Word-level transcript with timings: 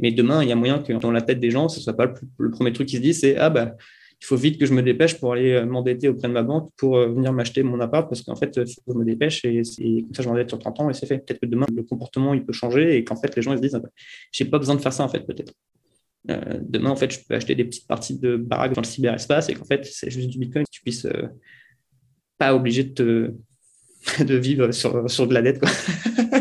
Mais 0.00 0.10
demain, 0.12 0.42
il 0.42 0.48
y 0.48 0.52
a 0.52 0.56
moyen 0.56 0.78
que 0.78 0.92
dans 0.92 1.12
la 1.12 1.22
tête 1.22 1.40
des 1.40 1.50
gens, 1.50 1.68
ce 1.68 1.78
ne 1.78 1.82
soit 1.82 1.96
pas 1.96 2.12
le, 2.38 2.50
premier 2.50 2.72
truc 2.72 2.88
qui 2.88 2.96
se 2.96 3.02
dit, 3.02 3.14
c'est 3.14 3.36
ah 3.36 3.50
bah 3.50 3.76
il 4.20 4.26
faut 4.26 4.36
vite 4.36 4.58
que 4.58 4.66
je 4.66 4.74
me 4.74 4.82
dépêche 4.82 5.18
pour 5.18 5.32
aller 5.32 5.52
euh, 5.52 5.64
m'endetter 5.64 6.08
auprès 6.08 6.28
de 6.28 6.32
ma 6.32 6.42
banque 6.42 6.70
pour 6.76 6.98
euh, 6.98 7.08
venir 7.08 7.32
m'acheter 7.32 7.62
mon 7.62 7.80
appart 7.80 8.08
parce 8.08 8.20
qu'en 8.22 8.36
fait, 8.36 8.54
que 8.54 8.64
je 8.66 8.92
me 8.92 9.04
dépêche 9.04 9.44
et, 9.44 9.62
comme 10.02 10.14
ça, 10.14 10.22
je 10.22 10.28
m'endette 10.28 10.50
sur 10.50 10.58
30 10.58 10.80
ans 10.80 10.90
et 10.90 10.94
c'est 10.94 11.06
fait. 11.06 11.18
Peut-être 11.18 11.40
que 11.40 11.46
demain, 11.46 11.66
le 11.74 11.82
comportement, 11.82 12.34
il 12.34 12.44
peut 12.44 12.52
changer 12.52 12.96
et 12.96 13.04
qu'en 13.04 13.16
fait, 13.16 13.34
les 13.34 13.40
gens 13.40 13.52
ils 13.52 13.58
se 13.58 13.62
disent, 13.62 13.74
ah 13.74 13.80
bah, 13.80 13.88
j'ai 14.30 14.44
pas 14.44 14.58
besoin 14.58 14.74
de 14.74 14.80
faire 14.80 14.92
ça 14.92 15.04
en 15.04 15.08
fait, 15.08 15.20
peut-être. 15.20 15.54
Euh, 16.30 16.58
demain, 16.60 16.90
en 16.90 16.96
fait, 16.96 17.10
je 17.10 17.20
peux 17.26 17.34
acheter 17.34 17.54
des 17.54 17.64
petites 17.64 17.86
parties 17.86 18.18
de 18.18 18.36
baraques 18.36 18.74
dans 18.74 18.82
le 18.82 18.86
cyberespace 18.86 19.48
et 19.48 19.54
qu'en 19.54 19.64
fait, 19.64 19.86
c'est 19.86 20.10
juste 20.10 20.28
du 20.28 20.38
Bitcoin. 20.38 20.64
Tu 20.70 20.82
puisses 20.82 21.06
pas 22.36 22.54
obligé 22.54 22.84
de, 22.84 22.92
te, 22.92 24.22
de 24.22 24.34
vivre 24.34 24.70
sur, 24.72 25.10
sur 25.10 25.26
de 25.26 25.32
la 25.32 25.40
dette. 25.40 25.60
Quoi. 25.60 25.70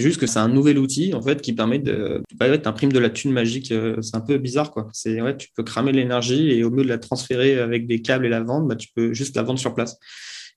C'est 0.00 0.06
juste 0.06 0.18
que 0.18 0.26
c'est 0.26 0.38
un 0.38 0.48
nouvel 0.48 0.78
outil 0.78 1.12
en 1.12 1.20
fait 1.20 1.42
qui 1.42 1.52
permet 1.52 1.78
de. 1.78 2.22
Bah, 2.36 2.56
tu 2.56 2.66
imprimes 2.66 2.90
de 2.90 2.98
la 2.98 3.10
thune 3.10 3.32
magique. 3.32 3.70
Euh, 3.70 4.00
c'est 4.00 4.16
un 4.16 4.22
peu 4.22 4.38
bizarre 4.38 4.70
quoi. 4.70 4.88
C'est 4.94 5.20
ouais, 5.20 5.36
tu 5.36 5.48
peux 5.54 5.62
cramer 5.62 5.92
l'énergie 5.92 6.52
et 6.52 6.64
au 6.64 6.70
lieu 6.70 6.84
de 6.84 6.88
la 6.88 6.96
transférer 6.96 7.58
avec 7.58 7.86
des 7.86 8.00
câbles 8.00 8.24
et 8.24 8.30
la 8.30 8.40
vendre, 8.40 8.66
bah, 8.66 8.76
tu 8.76 8.88
peux 8.94 9.12
juste 9.12 9.36
la 9.36 9.42
vendre 9.42 9.58
sur 9.58 9.74
place. 9.74 9.98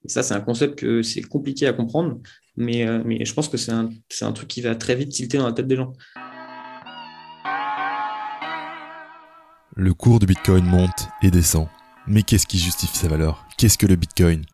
Et 0.05 0.08
ça, 0.08 0.23
c'est 0.23 0.34
un 0.34 0.40
concept 0.40 0.80
que 0.80 1.02
c'est 1.02 1.23
compliqué 1.23 1.68
à 1.68 1.73
comprendre, 1.73 2.21
mais, 2.55 2.88
euh, 2.88 3.02
mais 3.04 3.26
je 3.26 3.34
pense 3.34 3.49
que 3.49 3.58
c'est 3.58 3.73
un, 3.73 3.90
un 4.21 4.32
truc 4.32 4.48
qui 4.48 4.62
va 4.62 4.76
très 4.76 4.95
vite 4.95 5.09
tilter 5.09 5.40
dans 5.40 5.48
la 5.48 5.52
tête 5.52 5.68
des 5.68 5.76
gens. 5.76 5.91
Le 9.76 9.94
cours 9.94 10.20
du 10.20 10.26
Bitcoin 10.26 10.63
monte 10.63 11.10
et 11.21 11.32
descend. 11.32 11.68
Mais 12.07 12.23
qu'est-ce 12.23 12.48
qui 12.48 12.60
justifie 12.60 12.98
sa 12.98 13.10
valeur? 13.10 13.46
Qu'est-ce 13.57 13.77
que 13.77 13.88
le 13.88 13.98
Bitcoin? 13.98 14.46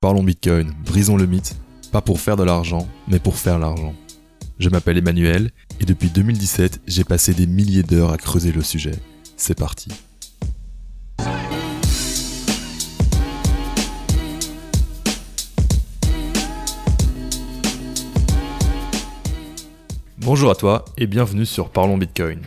Parlons 0.00 0.22
Bitcoin, 0.22 0.72
brisons 0.84 1.16
le 1.16 1.26
mythe, 1.26 1.56
pas 1.90 2.00
pour 2.00 2.20
faire 2.20 2.36
de 2.36 2.44
l'argent, 2.44 2.86
mais 3.08 3.18
pour 3.18 3.34
faire 3.34 3.58
l'argent. 3.58 3.92
Je 4.58 4.70
m'appelle 4.70 4.96
Emmanuel 4.96 5.50
et 5.80 5.84
depuis 5.84 6.08
2017, 6.08 6.80
j'ai 6.86 7.04
passé 7.04 7.34
des 7.34 7.46
milliers 7.46 7.82
d'heures 7.82 8.10
à 8.10 8.16
creuser 8.16 8.52
le 8.52 8.62
sujet. 8.62 8.94
C'est 9.36 9.58
parti. 9.58 9.90
Bonjour 20.16 20.50
à 20.50 20.54
toi 20.54 20.86
et 20.96 21.06
bienvenue 21.06 21.44
sur 21.44 21.68
Parlons 21.68 21.98
Bitcoin. 21.98 22.40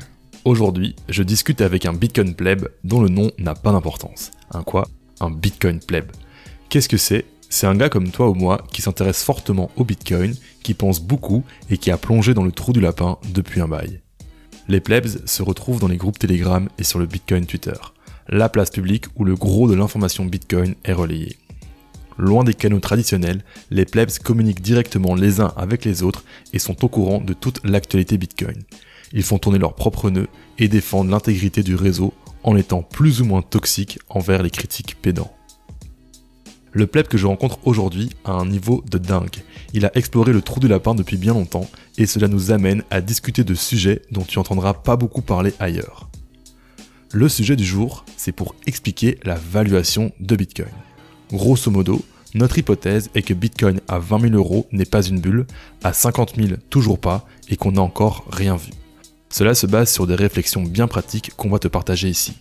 Aujourd'hui, 0.45 0.95
je 1.09 1.21
discute 1.21 1.61
avec 1.61 1.85
un 1.85 1.93
Bitcoin 1.93 2.33
pleb 2.33 2.67
dont 2.83 3.01
le 3.01 3.09
nom 3.09 3.29
n'a 3.37 3.53
pas 3.53 3.71
d'importance. 3.71 4.31
Un 4.49 4.63
quoi? 4.63 4.87
Un 5.19 5.29
Bitcoin 5.29 5.79
pleb. 5.79 6.11
Qu'est-ce 6.69 6.89
que 6.89 6.97
c'est? 6.97 7.25
C'est 7.49 7.67
un 7.67 7.75
gars 7.75 7.89
comme 7.89 8.11
toi 8.11 8.29
ou 8.29 8.35
moi 8.35 8.63
qui 8.71 8.81
s'intéresse 8.81 9.23
fortement 9.23 9.71
au 9.75 9.83
Bitcoin, 9.83 10.35
qui 10.63 10.75
pense 10.75 11.01
beaucoup 11.01 11.43
et 11.69 11.77
qui 11.77 11.91
a 11.91 11.97
plongé 11.97 12.33
dans 12.33 12.43
le 12.43 12.51
trou 12.51 12.73
du 12.73 12.79
lapin 12.79 13.17
depuis 13.33 13.59
un 13.59 13.67
bail. 13.67 14.01
Les 14.67 14.79
plebs 14.79 15.25
se 15.25 15.41
retrouvent 15.41 15.79
dans 15.79 15.87
les 15.87 15.97
groupes 15.97 16.19
Telegram 16.19 16.69
et 16.77 16.83
sur 16.83 16.99
le 16.99 17.07
Bitcoin 17.07 17.47
Twitter, 17.47 17.73
la 18.27 18.49
place 18.49 18.69
publique 18.69 19.05
où 19.15 19.25
le 19.25 19.35
gros 19.35 19.67
de 19.67 19.73
l'information 19.73 20.25
Bitcoin 20.25 20.75
est 20.85 20.93
relayé. 20.93 21.37
Loin 22.19 22.43
des 22.43 22.53
canaux 22.53 22.79
traditionnels, 22.79 23.43
les 23.71 23.85
plebs 23.85 24.19
communiquent 24.23 24.61
directement 24.61 25.15
les 25.15 25.39
uns 25.39 25.53
avec 25.57 25.85
les 25.85 26.03
autres 26.03 26.25
et 26.53 26.59
sont 26.59 26.85
au 26.85 26.89
courant 26.89 27.19
de 27.19 27.33
toute 27.33 27.61
l'actualité 27.63 28.17
Bitcoin. 28.17 28.61
Ils 29.11 29.23
font 29.23 29.39
tourner 29.39 29.57
leurs 29.57 29.73
propres 29.73 30.11
nœuds 30.11 30.27
et 30.59 30.67
défendent 30.67 31.09
l'intégrité 31.09 31.63
du 31.63 31.73
réseau 31.73 32.13
en 32.43 32.55
étant 32.55 32.83
plus 32.83 33.21
ou 33.21 33.25
moins 33.25 33.41
toxiques 33.41 33.99
envers 34.09 34.43
les 34.43 34.51
critiques 34.51 35.01
pédants. 35.01 35.33
Le 36.71 36.85
pleb 36.85 37.07
que 37.07 37.17
je 37.17 37.25
rencontre 37.25 37.59
aujourd'hui 37.65 38.11
a 38.25 38.31
un 38.31 38.45
niveau 38.45 38.83
de 38.89 38.97
dingue. 38.97 39.43
Il 39.73 39.85
a 39.85 39.97
exploré 39.97 40.33
le 40.33 40.41
trou 40.41 40.59
du 40.59 40.67
lapin 40.67 40.93
depuis 40.93 41.17
bien 41.17 41.33
longtemps 41.33 41.69
et 41.97 42.05
cela 42.05 42.27
nous 42.27 42.51
amène 42.51 42.83
à 42.91 43.01
discuter 43.01 43.43
de 43.43 43.55
sujets 43.55 44.03
dont 44.11 44.23
tu 44.23 44.37
entendras 44.37 44.73
pas 44.73 44.95
beaucoup 44.95 45.21
parler 45.21 45.53
ailleurs. 45.59 46.09
Le 47.11 47.27
sujet 47.27 47.55
du 47.55 47.65
jour, 47.65 48.05
c'est 48.17 48.31
pour 48.31 48.53
expliquer 48.67 49.17
la 49.23 49.33
valuation 49.33 50.11
de 50.19 50.35
Bitcoin. 50.35 50.69
Grosso 51.31 51.71
modo, 51.71 52.05
notre 52.35 52.59
hypothèse 52.59 53.09
est 53.15 53.23
que 53.23 53.33
Bitcoin 53.33 53.81
à 53.87 53.97
20 53.97 54.29
000 54.29 54.35
euros 54.35 54.67
n'est 54.71 54.85
pas 54.85 55.01
une 55.01 55.19
bulle, 55.19 55.47
à 55.83 55.93
50 55.93 56.35
000 56.35 56.49
toujours 56.69 56.99
pas, 56.99 57.25
et 57.49 57.55
qu'on 57.55 57.71
n'a 57.71 57.81
encore 57.81 58.25
rien 58.31 58.55
vu. 58.55 58.71
Cela 59.29 59.55
se 59.55 59.65
base 59.65 59.91
sur 59.91 60.05
des 60.05 60.13
réflexions 60.13 60.61
bien 60.61 60.87
pratiques 60.87 61.31
qu'on 61.35 61.49
va 61.49 61.57
te 61.57 61.67
partager 61.67 62.09
ici. 62.09 62.33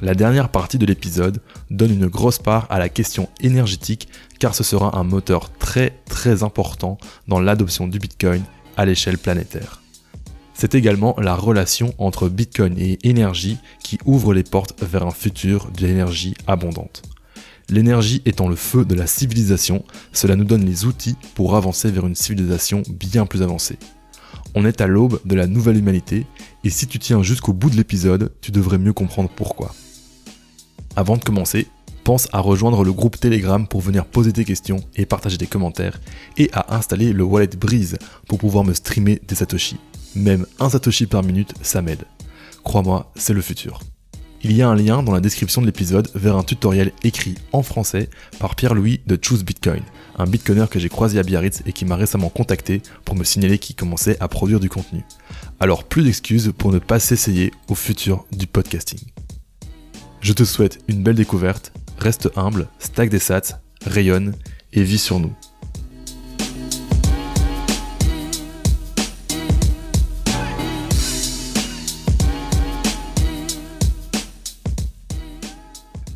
La 0.00 0.14
dernière 0.14 0.48
partie 0.48 0.78
de 0.78 0.86
l'épisode 0.86 1.40
donne 1.70 1.92
une 1.92 2.08
grosse 2.08 2.38
part 2.38 2.66
à 2.70 2.78
la 2.78 2.88
question 2.88 3.28
énergétique 3.40 4.08
car 4.40 4.54
ce 4.54 4.64
sera 4.64 4.98
un 4.98 5.04
moteur 5.04 5.50
très 5.58 6.02
très 6.06 6.42
important 6.42 6.98
dans 7.28 7.40
l'adoption 7.40 7.86
du 7.86 7.98
Bitcoin 7.98 8.42
à 8.76 8.84
l'échelle 8.84 9.18
planétaire. 9.18 9.80
C'est 10.54 10.74
également 10.74 11.14
la 11.18 11.34
relation 11.34 11.94
entre 11.98 12.28
Bitcoin 12.28 12.78
et 12.78 12.98
énergie 13.08 13.58
qui 13.82 13.98
ouvre 14.04 14.34
les 14.34 14.42
portes 14.42 14.74
vers 14.82 15.06
un 15.06 15.10
futur 15.10 15.70
d'énergie 15.70 16.34
abondante. 16.46 17.02
L'énergie 17.68 18.22
étant 18.26 18.48
le 18.48 18.56
feu 18.56 18.84
de 18.84 18.94
la 18.94 19.06
civilisation, 19.06 19.84
cela 20.12 20.36
nous 20.36 20.44
donne 20.44 20.64
les 20.64 20.84
outils 20.84 21.16
pour 21.34 21.56
avancer 21.56 21.90
vers 21.90 22.06
une 22.06 22.14
civilisation 22.14 22.82
bien 22.88 23.24
plus 23.24 23.42
avancée. 23.42 23.78
On 24.54 24.64
est 24.64 24.80
à 24.80 24.86
l'aube 24.86 25.20
de 25.24 25.34
la 25.34 25.46
nouvelle 25.46 25.78
humanité, 25.78 26.26
et 26.64 26.70
si 26.70 26.86
tu 26.86 26.98
tiens 26.98 27.22
jusqu'au 27.22 27.52
bout 27.52 27.70
de 27.70 27.76
l'épisode, 27.76 28.32
tu 28.40 28.50
devrais 28.50 28.78
mieux 28.78 28.92
comprendre 28.92 29.30
pourquoi. 29.34 29.74
Avant 30.94 31.16
de 31.16 31.24
commencer, 31.24 31.68
pense 32.04 32.28
à 32.32 32.40
rejoindre 32.40 32.84
le 32.84 32.92
groupe 32.92 33.18
Telegram 33.18 33.66
pour 33.66 33.80
venir 33.80 34.04
poser 34.04 34.32
tes 34.32 34.44
questions 34.44 34.84
et 34.96 35.06
partager 35.06 35.38
des 35.38 35.46
commentaires, 35.46 36.00
et 36.36 36.50
à 36.52 36.76
installer 36.76 37.12
le 37.12 37.24
wallet 37.24 37.56
Breeze 37.58 37.96
pour 38.28 38.38
pouvoir 38.38 38.64
me 38.64 38.74
streamer 38.74 39.20
des 39.26 39.34
satoshi. 39.34 39.76
Même 40.14 40.46
un 40.60 40.68
satoshi 40.68 41.06
par 41.06 41.22
minute, 41.22 41.54
ça 41.62 41.80
m'aide. 41.80 42.04
Crois-moi, 42.62 43.10
c'est 43.16 43.32
le 43.32 43.40
futur. 43.40 43.80
Il 44.44 44.52
y 44.52 44.62
a 44.62 44.68
un 44.68 44.74
lien 44.74 45.04
dans 45.04 45.12
la 45.12 45.20
description 45.20 45.60
de 45.60 45.66
l'épisode 45.66 46.08
vers 46.16 46.36
un 46.36 46.42
tutoriel 46.42 46.90
écrit 47.04 47.36
en 47.52 47.62
français 47.62 48.10
par 48.40 48.56
Pierre-Louis 48.56 49.00
de 49.06 49.16
Choose 49.20 49.44
Bitcoin, 49.44 49.82
un 50.18 50.26
bitcoiner 50.26 50.66
que 50.68 50.80
j'ai 50.80 50.88
croisé 50.88 51.20
à 51.20 51.22
Biarritz 51.22 51.62
et 51.64 51.72
qui 51.72 51.84
m'a 51.84 51.94
récemment 51.94 52.28
contacté 52.28 52.82
pour 53.04 53.14
me 53.14 53.22
signaler 53.22 53.58
qu'il 53.58 53.76
commençait 53.76 54.16
à 54.18 54.26
produire 54.26 54.58
du 54.58 54.68
contenu. 54.68 55.04
Alors 55.60 55.84
plus 55.84 56.02
d'excuses 56.02 56.52
pour 56.58 56.72
ne 56.72 56.80
pas 56.80 56.98
s'essayer 56.98 57.52
au 57.68 57.76
futur 57.76 58.24
du 58.32 58.48
podcasting. 58.48 58.98
Je 60.20 60.32
te 60.32 60.44
souhaite 60.44 60.80
une 60.88 61.04
belle 61.04 61.14
découverte, 61.14 61.72
reste 61.98 62.28
humble, 62.34 62.66
stack 62.80 63.10
des 63.10 63.20
sats, 63.20 63.60
rayonne 63.86 64.34
et 64.72 64.82
vis 64.82 64.98
sur 64.98 65.20
nous. 65.20 65.32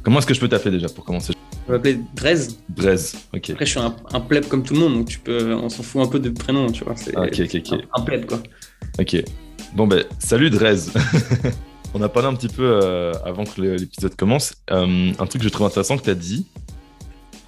Comment 0.06 0.20
est-ce 0.20 0.26
que 0.28 0.34
je 0.34 0.38
peux 0.38 0.48
t'appeler 0.48 0.70
déjà 0.70 0.88
pour 0.88 1.04
commencer? 1.04 1.32
Je 1.66 1.72
vais 1.72 1.78
m'appeler 1.78 1.98
Drez. 2.14 2.46
Drez, 2.68 2.94
ok. 3.34 3.50
Après, 3.50 3.66
je 3.66 3.70
suis 3.72 3.80
un, 3.80 3.96
un 4.12 4.20
pleb 4.20 4.46
comme 4.46 4.62
tout 4.62 4.72
le 4.74 4.78
monde, 4.78 4.94
donc 4.94 5.08
tu 5.08 5.18
peux, 5.18 5.52
on 5.52 5.68
s'en 5.68 5.82
fout 5.82 6.00
un 6.00 6.06
peu 6.06 6.20
de 6.20 6.30
prénom, 6.30 6.70
tu 6.70 6.84
vois. 6.84 6.94
C'est 6.94 7.16
ok, 7.16 7.40
ok, 7.40 7.72
ok. 7.72 7.80
Un, 7.92 8.02
pleb, 8.02 8.24
quoi. 8.24 8.40
Ok. 9.00 9.16
Bon, 9.74 9.88
ben, 9.88 10.04
salut 10.20 10.48
Drez. 10.48 10.92
On 11.94 12.00
a 12.02 12.08
parlé 12.08 12.28
un 12.28 12.36
petit 12.36 12.46
peu 12.46 12.62
euh, 12.62 13.14
avant 13.24 13.42
que 13.42 13.60
l'épisode 13.60 14.14
commence. 14.14 14.54
Euh, 14.70 15.10
un 15.18 15.26
truc 15.26 15.42
que 15.42 15.48
je 15.48 15.52
trouve 15.52 15.66
intéressant 15.66 15.98
que 15.98 16.04
tu 16.04 16.10
as 16.10 16.14
dit, 16.14 16.46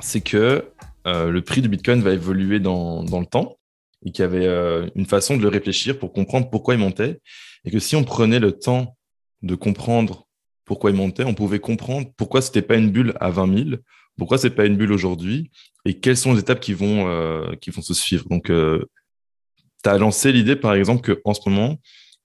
c'est 0.00 0.20
que 0.20 0.64
euh, 1.06 1.30
le 1.30 1.42
prix 1.42 1.62
du 1.62 1.68
Bitcoin 1.68 2.02
va 2.02 2.12
évoluer 2.12 2.58
dans, 2.58 3.04
le 3.04 3.26
temps 3.26 3.56
et 4.04 4.10
qu'il 4.10 4.24
y 4.24 4.26
avait 4.26 4.90
une 4.96 5.06
façon 5.06 5.36
de 5.36 5.42
le 5.42 5.48
réfléchir 5.48 5.96
pour 5.96 6.12
comprendre 6.12 6.50
pourquoi 6.50 6.74
il 6.74 6.80
montait. 6.80 7.20
Et 7.64 7.70
que 7.70 7.78
si 7.78 7.94
on 7.94 8.02
prenait 8.02 8.40
le 8.40 8.50
temps 8.50 8.96
de 9.42 9.54
comprendre 9.54 10.27
pourquoi 10.68 10.90
il 10.90 10.96
montait, 10.96 11.24
on 11.24 11.34
pouvait 11.34 11.58
comprendre 11.58 12.08
pourquoi 12.16 12.40
ce 12.40 12.48
n'était 12.48 12.62
pas 12.62 12.76
une 12.76 12.90
bulle 12.90 13.14
à 13.20 13.30
20 13.30 13.64
000, 13.70 13.70
pourquoi 14.16 14.38
ce 14.38 14.46
n'est 14.46 14.54
pas 14.54 14.66
une 14.66 14.76
bulle 14.76 14.92
aujourd'hui 14.92 15.50
et 15.84 15.98
quelles 15.98 16.16
sont 16.16 16.34
les 16.34 16.40
étapes 16.40 16.60
qui 16.60 16.74
vont, 16.74 17.04
vont 17.06 17.82
se 17.82 17.94
suivre. 17.94 18.28
Donc, 18.28 18.46
tu 18.46 19.88
as 19.88 19.98
lancé 19.98 20.32
l'idée, 20.32 20.56
par 20.56 20.74
exemple, 20.74 21.16
qu'en 21.16 21.34
ce 21.34 21.48
moment, 21.48 21.78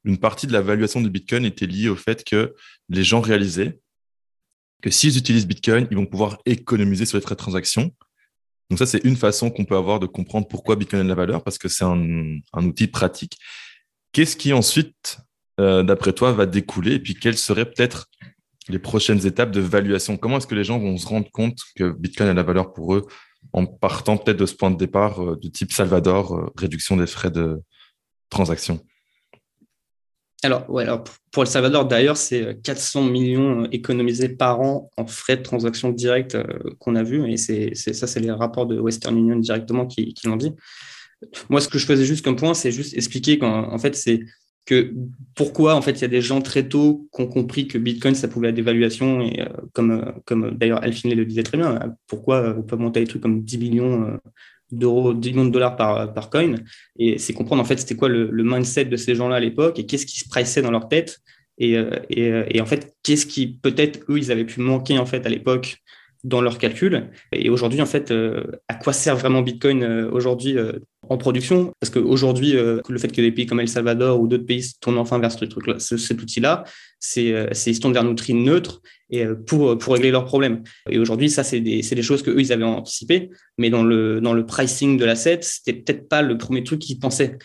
une 0.03 0.17
partie 0.17 0.47
de 0.47 0.53
la 0.53 0.61
valuation 0.61 1.01
de 1.01 1.09
Bitcoin 1.09 1.45
était 1.45 1.65
liée 1.65 1.89
au 1.89 1.95
fait 1.95 2.23
que 2.23 2.53
les 2.89 3.03
gens 3.03 3.21
réalisaient 3.21 3.79
que 4.81 4.89
s'ils 4.89 5.17
utilisent 5.17 5.47
Bitcoin, 5.47 5.87
ils 5.89 5.97
vont 5.97 6.05
pouvoir 6.05 6.39
économiser 6.45 7.05
sur 7.05 7.17
les 7.17 7.21
frais 7.21 7.35
de 7.35 7.39
transaction. 7.39 7.91
Donc 8.69 8.79
ça, 8.79 8.85
c'est 8.85 9.03
une 9.05 9.15
façon 9.15 9.49
qu'on 9.49 9.63
peut 9.63 9.77
avoir 9.77 9.99
de 9.99 10.07
comprendre 10.07 10.47
pourquoi 10.47 10.75
Bitcoin 10.75 11.01
a 11.01 11.03
de 11.03 11.09
la 11.09 11.15
valeur, 11.15 11.43
parce 11.43 11.57
que 11.57 11.69
c'est 11.69 11.85
un, 11.85 12.39
outil 12.57 12.87
pratique. 12.87 13.37
Qu'est-ce 14.11 14.35
qui 14.35 14.51
ensuite, 14.51 15.19
euh, 15.59 15.83
d'après 15.83 16.11
toi, 16.11 16.33
va 16.33 16.45
découler 16.45 16.95
Et 16.95 16.99
puis, 16.99 17.15
quelles 17.15 17.37
seraient 17.37 17.65
peut-être 17.65 18.09
les 18.69 18.79
prochaines 18.79 19.25
étapes 19.25 19.51
de 19.51 19.61
valuation 19.61 20.17
Comment 20.17 20.37
est-ce 20.37 20.47
que 20.47 20.55
les 20.55 20.63
gens 20.63 20.79
vont 20.79 20.97
se 20.97 21.07
rendre 21.07 21.29
compte 21.31 21.59
que 21.75 21.91
Bitcoin 21.91 22.29
a 22.29 22.33
la 22.33 22.43
valeur 22.43 22.73
pour 22.73 22.95
eux 22.95 23.05
en 23.51 23.65
partant 23.65 24.17
peut-être 24.17 24.37
de 24.37 24.45
ce 24.45 24.55
point 24.55 24.71
de 24.71 24.77
départ 24.77 25.21
euh, 25.21 25.37
du 25.37 25.51
type 25.51 25.73
Salvador, 25.73 26.33
euh, 26.33 26.53
réduction 26.57 26.95
des 26.95 27.07
frais 27.07 27.31
de 27.31 27.61
transaction? 28.29 28.79
Alors, 30.43 30.65
pour 31.31 31.43
El 31.43 31.47
Salvador, 31.47 31.85
d'ailleurs, 31.85 32.17
c'est 32.17 32.61
400 32.61 33.07
euh, 33.07 33.09
millions 33.09 33.63
euh, 33.63 33.67
économisés 33.71 34.27
par 34.27 34.59
an 34.59 34.91
en 34.97 35.07
frais 35.07 35.37
de 35.37 35.41
transaction 35.41 35.89
directs 35.89 36.35
euh, 36.35 36.43
qu'on 36.79 36.95
a 36.95 37.03
vu. 37.03 37.31
Et 37.31 37.37
ça, 37.37 38.07
c'est 38.07 38.19
les 38.19 38.31
rapports 38.31 38.65
de 38.65 38.77
Western 38.77 39.17
Union 39.17 39.37
directement 39.37 39.87
qui, 39.87 40.13
l'ont 40.25 40.35
dit. 40.35 40.51
Moi, 41.49 41.61
ce 41.61 41.69
que 41.69 41.79
je 41.79 41.85
faisais 41.85 42.03
juste 42.03 42.25
comme 42.25 42.35
point, 42.35 42.53
c'est 42.53 42.73
juste 42.73 42.93
expliquer 42.93 43.39
qu'en 43.39 43.71
en 43.71 43.77
fait, 43.79 43.95
c'est 43.95 44.19
que 44.65 44.93
pourquoi 45.35 45.75
en 45.75 45.81
fait 45.81 45.91
il 45.91 46.01
y 46.01 46.05
a 46.05 46.09
des 46.09 46.21
gens 46.21 46.41
très 46.41 46.67
tôt 46.67 47.07
qui 47.13 47.21
ont 47.21 47.27
compris 47.27 47.67
que 47.67 47.77
Bitcoin 47.77 48.15
ça 48.15 48.27
pouvait 48.27 48.49
être 48.49 48.55
des 48.55 48.61
valuations 48.61 49.21
et 49.21 49.41
euh, 49.41 49.47
comme 49.73 49.91
euh, 49.91 50.11
comme 50.25 50.51
d'ailleurs 50.51 50.81
Alphine 50.83 51.13
le 51.13 51.25
disait 51.25 51.43
très 51.43 51.57
bien 51.57 51.75
euh, 51.75 51.87
pourquoi 52.07 52.55
on 52.57 52.63
peut 52.63 52.77
monter 52.77 53.01
des 53.01 53.07
trucs 53.07 53.21
comme 53.21 53.43
10 53.43 53.57
millions 53.57 54.19
d'euros 54.71 55.13
10 55.13 55.31
millions 55.31 55.45
de 55.45 55.51
dollars 55.51 55.75
par 55.75 56.13
par 56.13 56.29
coin? 56.29 56.55
Et 56.97 57.17
c'est 57.17 57.33
comprendre 57.33 57.61
en 57.61 57.65
fait 57.65 57.77
c'était 57.77 57.95
quoi 57.95 58.09
le, 58.09 58.31
mindset 58.43 58.85
de 58.85 58.95
ces 58.97 59.15
gens-là 59.15 59.35
à 59.35 59.39
l'époque 59.39 59.79
et 59.79 59.85
qu'est-ce 59.85 60.05
qui 60.05 60.19
se 60.19 60.29
pressait 60.29 60.61
dans 60.61 60.71
leur 60.71 60.87
tête? 60.87 61.19
Et, 61.59 61.73
et, 62.09 62.31
et 62.49 62.61
en 62.61 62.65
fait 62.65 62.95
qu'est-ce 63.03 63.27
qui 63.27 63.47
peut-être 63.47 63.99
eux 64.09 64.17
ils 64.17 64.31
avaient 64.31 64.45
pu 64.45 64.59
manquer 64.59 64.97
en 64.97 65.05
fait 65.05 65.25
à 65.25 65.29
l'époque 65.29 65.83
dans 66.23 66.41
leurs 66.41 66.57
calculs? 66.57 67.09
Et 67.31 67.49
aujourd'hui, 67.49 67.81
en 67.81 67.85
fait, 67.85 68.11
euh, 68.11 68.43
à 68.67 68.75
quoi 68.75 68.93
sert 68.93 69.15
vraiment 69.15 69.41
Bitcoin 69.41 69.83
euh, 69.83 70.09
aujourd'hui 70.11 70.57
euh, 70.57 70.73
en 71.09 71.17
production 71.17 71.73
Parce 71.79 71.89
qu'aujourd'hui, 71.89 72.53
le 72.53 72.97
fait 72.97 73.09
que 73.09 73.21
des 73.21 73.31
pays 73.31 73.45
comme 73.45 73.59
El 73.59 73.67
Salvador 73.67 74.19
ou 74.19 74.27
d'autres 74.27 74.45
pays 74.45 74.63
se 74.63 74.73
tournent 74.79 74.97
enfin 74.97 75.19
vers 75.19 75.31
ce 75.31 75.45
truc 75.45 75.65
cet 75.79 76.21
outil-là, 76.21 76.63
c'est 76.99 77.49
ils 77.67 77.75
se 77.75 77.79
tournent 77.79 77.93
vers 77.93 78.03
un 78.03 78.07
outil 78.07 78.33
neutre 78.33 78.81
et 79.09 79.25
pour, 79.25 79.77
pour 79.77 79.93
régler 79.93 80.11
leurs 80.11 80.25
problèmes. 80.25 80.63
Et 80.89 80.97
aujourd'hui, 80.99 81.29
ça, 81.29 81.43
c'est 81.43 81.59
des, 81.59 81.81
des, 81.81 82.01
choses 82.01 82.23
qu'eux, 82.23 82.39
ils 82.39 82.53
avaient 82.53 82.63
anticipées, 82.63 83.29
mais 83.57 83.69
dans 83.69 83.83
le, 83.83 84.21
dans 84.21 84.33
le 84.33 84.45
pricing 84.45 84.97
de 84.97 85.05
l'asset, 85.05 85.39
c'était 85.41 85.73
peut-être 85.73 86.07
pas 86.07 86.21
le 86.21 86.37
premier 86.37 86.63
truc 86.63 86.79
qu'ils 86.79 86.99
pensaient. 86.99 87.37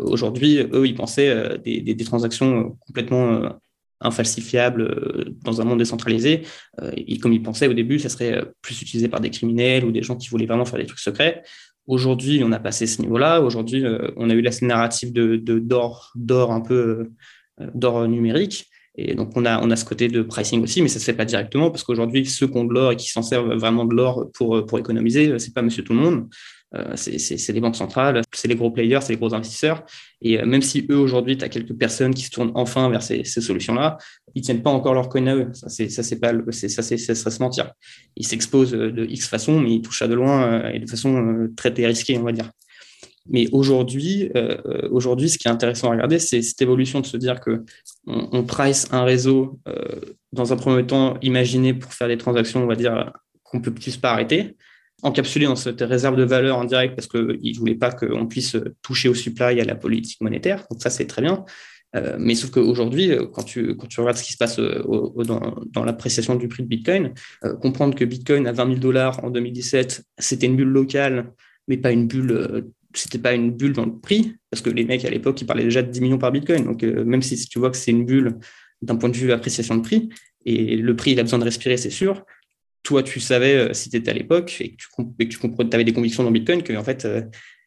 aujourd'hui, 0.00 0.58
eux, 0.72 0.86
ils 0.86 0.94
pensaient 0.94 1.58
des, 1.64 1.80
des, 1.80 2.04
transactions 2.04 2.76
complètement 2.86 3.58
infalsifiable 4.00 4.82
euh, 4.82 5.24
dans 5.42 5.60
un 5.60 5.64
monde 5.64 5.78
décentralisé. 5.78 6.42
Euh, 6.82 6.92
et 6.96 7.18
comme 7.18 7.32
ils 7.32 7.42
pensaient 7.42 7.66
au 7.66 7.72
début, 7.72 7.98
ça 7.98 8.08
serait 8.08 8.34
euh, 8.34 8.44
plus 8.62 8.80
utilisé 8.80 9.08
par 9.08 9.20
des 9.20 9.30
criminels 9.30 9.84
ou 9.84 9.90
des 9.90 10.02
gens 10.02 10.16
qui 10.16 10.28
voulaient 10.28 10.46
vraiment 10.46 10.64
faire 10.64 10.78
des 10.78 10.86
trucs 10.86 11.00
secrets. 11.00 11.42
Aujourd'hui, 11.88 12.42
on 12.44 12.52
a 12.52 12.60
passé 12.60 12.86
ce 12.86 13.02
niveau-là. 13.02 13.40
Aujourd'hui, 13.40 13.84
on 14.16 14.30
a 14.30 14.34
eu 14.34 14.42
la 14.42 14.50
narrative 14.62 15.12
de 15.12 15.36
d'or, 15.58 16.12
d'or 16.14 16.52
un 16.52 16.60
peu 16.60 17.10
d'or 17.74 18.06
numérique. 18.06 18.66
Et 18.94 19.14
donc, 19.14 19.30
on 19.36 19.44
a, 19.44 19.60
on 19.62 19.70
a 19.70 19.76
ce 19.76 19.84
côté 19.84 20.08
de 20.08 20.22
pricing 20.22 20.62
aussi, 20.62 20.82
mais 20.82 20.88
ça 20.88 20.96
ne 20.96 21.00
se 21.00 21.04
fait 21.04 21.16
pas 21.16 21.24
directement 21.24 21.70
parce 21.70 21.84
qu'aujourd'hui, 21.84 22.26
ceux 22.26 22.48
qui 22.48 22.56
ont 22.56 22.64
de 22.64 22.74
l'or 22.74 22.92
et 22.92 22.96
qui 22.96 23.08
s'en 23.08 23.22
servent 23.22 23.54
vraiment 23.54 23.84
de 23.84 23.94
l'or 23.94 24.28
pour, 24.34 24.66
pour 24.66 24.78
économiser, 24.78 25.38
c'est 25.38 25.54
pas 25.54 25.62
monsieur 25.62 25.82
tout 25.82 25.94
le 25.94 26.00
monde. 26.00 26.28
Euh, 26.74 26.96
c'est 26.96 27.52
les 27.52 27.60
banques 27.60 27.76
centrales, 27.76 28.20
c'est 28.32 28.48
les 28.48 28.54
gros 28.54 28.70
players, 28.70 29.00
c'est 29.00 29.14
les 29.14 29.18
gros 29.18 29.32
investisseurs. 29.34 29.84
Et 30.20 30.38
euh, 30.38 30.44
même 30.44 30.60
si 30.60 30.86
eux, 30.90 30.98
aujourd'hui, 30.98 31.38
tu 31.38 31.44
as 31.44 31.48
quelques 31.48 31.72
personnes 31.72 32.12
qui 32.12 32.24
se 32.24 32.30
tournent 32.30 32.52
enfin 32.54 32.90
vers 32.90 33.02
ces, 33.02 33.24
solutions-là, 33.24 33.96
ils 34.34 34.42
tiennent 34.42 34.62
pas 34.62 34.70
encore 34.70 34.92
leur 34.92 35.08
coin 35.08 35.26
à 35.28 35.34
eux. 35.34 35.48
Ça, 35.54 35.68
c'est, 35.68 36.20
pas, 36.20 36.32
ça, 36.50 36.82
ça 36.82 37.14
serait 37.14 37.30
se 37.30 37.42
mentir. 37.42 37.72
Ils 38.16 38.26
s'exposent 38.26 38.72
de 38.72 39.06
X 39.08 39.28
façon, 39.28 39.60
mais 39.60 39.76
ils 39.76 39.82
touchent 39.82 40.02
à 40.02 40.08
de 40.08 40.14
loin 40.14 40.64
euh, 40.64 40.70
et 40.70 40.78
de 40.78 40.88
façon 40.88 41.48
très 41.56 41.70
risquée, 41.70 42.18
on 42.18 42.24
va 42.24 42.32
dire. 42.32 42.50
Mais 43.30 43.46
aujourd'hui, 43.52 44.30
aujourd'hui, 44.90 45.28
ce 45.28 45.36
qui 45.36 45.48
est 45.48 45.50
intéressant 45.50 45.88
à 45.88 45.90
regarder, 45.90 46.18
c'est 46.18 46.40
cette 46.40 46.62
évolution 46.62 47.00
de 47.00 47.06
se 47.06 47.18
dire 47.18 47.40
que 47.40 47.62
on, 48.06 48.42
price 48.42 48.88
un 48.90 49.04
réseau 49.04 49.60
dans 50.32 50.54
un 50.54 50.56
premier 50.56 50.86
temps 50.86 51.18
imaginé 51.20 51.74
pour 51.74 51.92
faire 51.92 52.08
des 52.08 52.16
transactions, 52.16 52.62
on 52.62 52.66
va 52.66 52.74
dire, 52.74 53.12
qu'on 53.42 53.60
peut 53.60 53.74
plus 53.74 53.98
pas 53.98 54.12
arrêter 54.12 54.56
encapsulé 55.02 55.46
dans 55.46 55.56
cette 55.56 55.80
réserve 55.80 56.16
de 56.16 56.24
valeur 56.24 56.58
en 56.58 56.64
direct 56.64 56.94
parce 56.96 57.06
qu'ils 57.06 57.52
ne 57.52 57.58
voulaient 57.58 57.74
pas 57.74 57.92
qu'on 57.92 58.26
puisse 58.26 58.56
toucher 58.82 59.08
au 59.08 59.14
supply 59.14 59.58
et 59.58 59.60
à 59.60 59.64
la 59.64 59.76
politique 59.76 60.20
monétaire. 60.20 60.66
Donc 60.70 60.82
ça, 60.82 60.90
c'est 60.90 61.06
très 61.06 61.22
bien. 61.22 61.44
Euh, 61.96 62.16
mais 62.18 62.34
sauf 62.34 62.50
qu'aujourd'hui, 62.50 63.12
euh, 63.12 63.26
quand 63.26 63.42
tu, 63.42 63.74
quand 63.76 63.86
tu 63.86 64.00
regardes 64.00 64.18
ce 64.18 64.24
qui 64.24 64.32
se 64.32 64.36
passe 64.36 64.58
euh, 64.58 64.82
dans, 65.24 65.84
l'appréciation 65.84 66.34
du 66.34 66.48
prix 66.48 66.62
de 66.62 66.68
Bitcoin, 66.68 67.14
comprendre 67.62 67.94
que 67.94 68.04
Bitcoin 68.04 68.46
à 68.46 68.52
20 68.52 68.66
000 68.66 68.78
dollars 68.78 69.24
en 69.24 69.30
2017, 69.30 70.04
c'était 70.18 70.46
une 70.46 70.56
bulle 70.56 70.68
locale, 70.68 71.32
mais 71.66 71.78
pas 71.78 71.92
une 71.92 72.06
bulle, 72.06 72.66
c'était 72.92 73.18
pas 73.18 73.32
une 73.32 73.52
bulle 73.52 73.72
dans 73.72 73.86
le 73.86 73.98
prix, 73.98 74.34
parce 74.50 74.60
que 74.60 74.70
les 74.70 74.84
mecs 74.84 75.04
à 75.04 75.10
l'époque, 75.10 75.40
ils 75.40 75.46
parlaient 75.46 75.64
déjà 75.64 75.82
de 75.82 75.90
10 75.90 76.00
millions 76.00 76.18
par 76.18 76.32
Bitcoin. 76.32 76.64
Donc 76.64 76.82
même 76.82 77.22
si 77.22 77.36
tu 77.46 77.58
vois 77.58 77.70
que 77.70 77.76
c'est 77.76 77.90
une 77.90 78.04
bulle 78.04 78.38
d'un 78.82 78.96
point 78.96 79.08
de 79.08 79.16
vue 79.16 79.32
appréciation 79.32 79.76
de 79.76 79.82
prix, 79.82 80.10
et 80.44 80.76
le 80.76 80.96
prix, 80.96 81.12
il 81.12 81.20
a 81.20 81.22
besoin 81.22 81.38
de 81.38 81.44
respirer, 81.44 81.76
c'est 81.76 81.90
sûr, 81.90 82.24
toi, 82.82 83.02
tu 83.02 83.20
savais, 83.20 83.54
euh, 83.54 83.74
si 83.74 83.90
tu 83.90 83.96
étais 83.96 84.10
à 84.10 84.14
l'époque 84.14 84.56
et 84.60 84.70
que 84.70 84.76
tu, 84.76 84.88
et 85.18 85.28
tu 85.28 85.74
avais 85.74 85.84
des 85.84 85.92
convictions 85.92 86.22
dans 86.22 86.30
Bitcoin, 86.30 86.62
que 86.62 86.72
en 86.74 86.84
fait, 86.84 87.04
euh, 87.04 87.22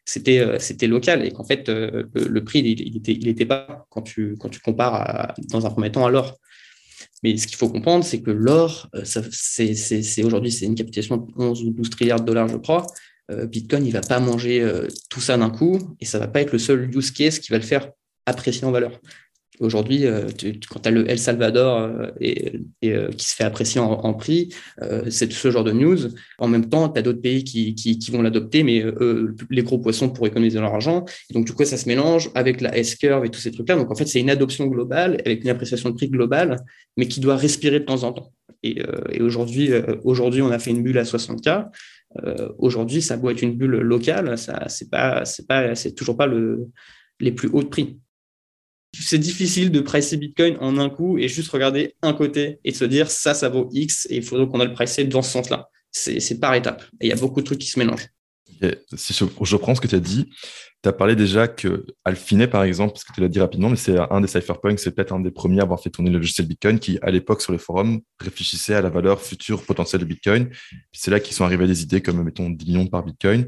c'était 0.06 0.40
euh, 0.40 0.58
c'était 0.60 0.88
local 0.88 1.26
et 1.26 1.32
qu'en 1.32 1.44
fait, 1.44 1.70
le, 1.70 2.44
prix, 2.44 2.60
il 2.60 2.94
n'était 2.94 3.14
il 3.14 3.48
pas 3.48 3.86
quand 3.90 4.02
tu, 4.02 4.36
quand 4.40 4.50
tu 4.50 4.60
compares 4.60 5.34
dans 5.50 5.66
un 5.66 5.70
premier 5.70 5.92
temps 5.92 6.06
à 6.06 6.10
l'or. 6.10 6.38
Mais 7.24 7.38
ce 7.38 7.46
qu'il 7.46 7.58
faut 7.58 7.70
comprendre, 7.70 8.04
c'est 8.04 8.22
que 8.22 8.32
l'or, 8.32 8.90
c'est 9.04 10.24
aujourd'hui, 10.24 10.52
c'est 10.52 10.66
une 10.66 10.76
capitalisation 10.76 11.18
de 11.18 11.32
11 11.36 11.64
ou 11.64 11.70
12 11.72 11.90
trilliards 11.92 12.22
de 12.22 12.26
dollars, 12.26 12.48
je 12.48 12.58
crois. 12.58 12.88
Bitcoin, 13.30 13.86
il 13.86 13.90
ne 13.90 13.94
va 13.94 14.02
pas 14.02 14.20
manger 14.20 14.68
tout 15.10 15.22
ça 15.22 15.38
d'un 15.38 15.52
coup 15.52 15.78
et 16.00 16.06
ça 16.06 16.18
ne 16.18 16.24
va 16.24 16.30
pas 16.30 16.42
être 16.42 16.52
le 16.52 16.58
seul 16.58 16.90
use 16.96 17.12
case 17.12 17.38
qui 17.38 17.52
va 17.52 17.60
le 17.60 17.64
faire 17.64 17.92
apprécier 18.26 18.66
en 18.66 18.72
valeur. 18.72 19.00
Aujourd'hui, 19.60 20.06
euh, 20.06 20.30
quand 20.70 20.80
tu 20.80 20.88
as 20.88 20.92
le 20.92 21.10
El 21.10 21.20
Salvador 21.20 21.78
euh, 21.80 22.08
et, 22.22 22.54
euh, 22.86 23.10
qui 23.10 23.28
se 23.28 23.36
fait 23.36 23.44
apprécier 23.44 23.82
en, 23.82 24.14
prix, 24.14 24.50
c'est 25.10 25.32
ce 25.32 25.52
genre 25.52 25.64
de 25.64 25.72
news. 25.72 25.98
En 26.40 26.48
même 26.48 26.70
temps, 26.70 26.88
tu 26.90 27.00
as 27.00 27.02
d'autres 27.02 27.22
pays 27.22 27.44
qui, 27.44 28.12
vont 28.12 28.22
l'adopter, 28.22 28.64
mais 28.64 28.84
les 29.50 29.64
gros 29.64 29.78
poissons 29.78 30.10
pour 30.10 30.26
économiser 30.26 30.60
leur 30.60 30.74
argent. 30.74 31.06
Et 31.30 31.34
donc, 31.34 31.46
du 31.46 31.54
coup, 31.54 31.66
ça 31.66 31.78
se 31.78 31.88
mélange 31.88 32.30
avec 32.34 32.62
la 32.62 32.78
S-curve 32.78 33.26
et 33.26 33.30
tous 33.30 33.40
ces 33.42 33.52
trucs-là. 33.52 33.76
Donc, 33.76 33.92
en 33.92 33.96
fait, 33.96 34.06
c'est 34.06 34.20
une 34.20 34.30
adoption 34.30 34.68
globale 34.68 35.22
avec 35.26 35.44
une 35.44 35.50
appréciation 35.50 35.90
de 35.90 35.96
prix 35.96 36.10
globale, 36.10 36.58
mais 36.98 37.08
qui 37.08 37.20
doit 37.20 37.36
respirer 37.36 37.80
de 37.80 37.86
temps 37.86 38.04
en 38.04 38.14
temps. 38.14 38.32
Et, 38.64 38.82
aujourd'hui, 39.22 39.72
aujourd'hui, 40.04 40.42
on 40.42 40.52
a 40.52 40.60
fait 40.60 40.72
une 40.72 40.84
bulle 40.84 40.98
à 40.98 41.04
60K. 41.04 41.70
aujourd'hui, 42.58 43.02
ça 43.02 43.18
doit 43.18 43.32
être 43.32 43.42
une 43.42 43.56
bulle 43.56 43.80
locale, 43.80 44.38
ça 44.38 44.68
c'est 44.68 45.96
toujours 45.96 46.18
pas 46.18 46.28
le, 46.28 46.68
les 47.20 47.32
plus 47.32 47.50
hauts 47.50 47.64
prix 47.64 47.98
c'est 48.94 49.18
difficile 49.18 49.72
de 49.72 49.80
pricer 49.80 50.18
Bitcoin 50.18 50.58
en 50.60 50.78
un 50.78 50.90
coup 50.90 51.18
et 51.18 51.28
juste 51.28 51.50
regarder 51.52 51.96
un 52.02 52.14
côté 52.14 52.60
et 52.64 52.74
se 52.74 52.86
dire 52.86 53.10
ça, 53.10 53.34
ça 53.34 53.50
vaut 53.50 53.70
X 53.72 54.08
et 54.10 54.18
il 54.18 54.24
faudrait 54.24 54.48
qu'on 54.48 54.60
a 54.60 54.66
le 54.66 54.74
pricer 54.74 55.06
dans 55.06 55.22
ce 55.22 55.32
sens-là. 55.32 55.70
C'est 55.92 56.40
par 56.40 56.54
étapes. 56.56 56.84
Et 57.00 57.08
il 57.08 57.10
y 57.10 57.14
a 57.14 57.18
beaucoup 57.18 57.42
de 57.42 57.46
trucs 57.46 57.60
qui 57.60 57.68
se 57.68 57.80
mélangent. 57.80 58.08
Si 58.96 59.14
je, 59.14 59.26
je, 59.42 59.56
reprends 59.56 59.76
ce 59.76 59.82
que 59.82 59.88
tu 59.88 59.96
as 59.96 60.00
dit, 60.00 60.30
tu 60.84 60.90
as 60.90 60.94
parlé 60.94 61.16
déjà 61.16 61.48
que 61.48 61.86
Alphine, 62.06 62.48
par 62.48 62.64
exemple, 62.64 62.94
parce 62.94 63.04
que 63.04 63.14
tu 63.14 63.22
l'as 63.22 63.28
dit 63.28 63.40
rapidement, 63.40 63.70
mais 63.70 63.76
c'est 63.76 63.98
un 63.98 64.22
des 64.22 64.28
cypherpunks, 64.28 64.80
c'est 64.80 64.92
peut-être 64.92 65.14
un 65.14 65.20
des 65.20 65.32
premiers 65.32 65.60
à 65.60 65.64
avoir 65.64 65.82
fait 65.82 65.90
tourner 65.90 66.12
le 66.12 66.18
logiciel 66.18 66.48
Bitcoin 66.48 66.80
qui, 66.80 67.00
à 67.02 67.10
l'époque, 67.10 67.42
sur 67.42 67.54
les 67.54 67.58
forums, 67.58 68.02
réfléchissait 68.20 68.76
à 68.76 68.82
la 68.82 68.90
valeur 68.90 69.22
future 69.22 69.64
potentielle 69.64 70.02
de 70.02 70.06
Bitcoin. 70.06 70.50
C'est 70.92 71.12
là 71.12 71.20
qu'ils 71.20 71.36
sont 71.36 71.44
arrivés 71.44 71.64
à 71.64 71.68
des 71.68 71.82
idées 71.82 72.02
comme, 72.02 72.24
mettons, 72.24 72.50
10 72.50 72.66
millions 72.68 72.88
par 72.88 73.04
Bitcoin. 73.04 73.48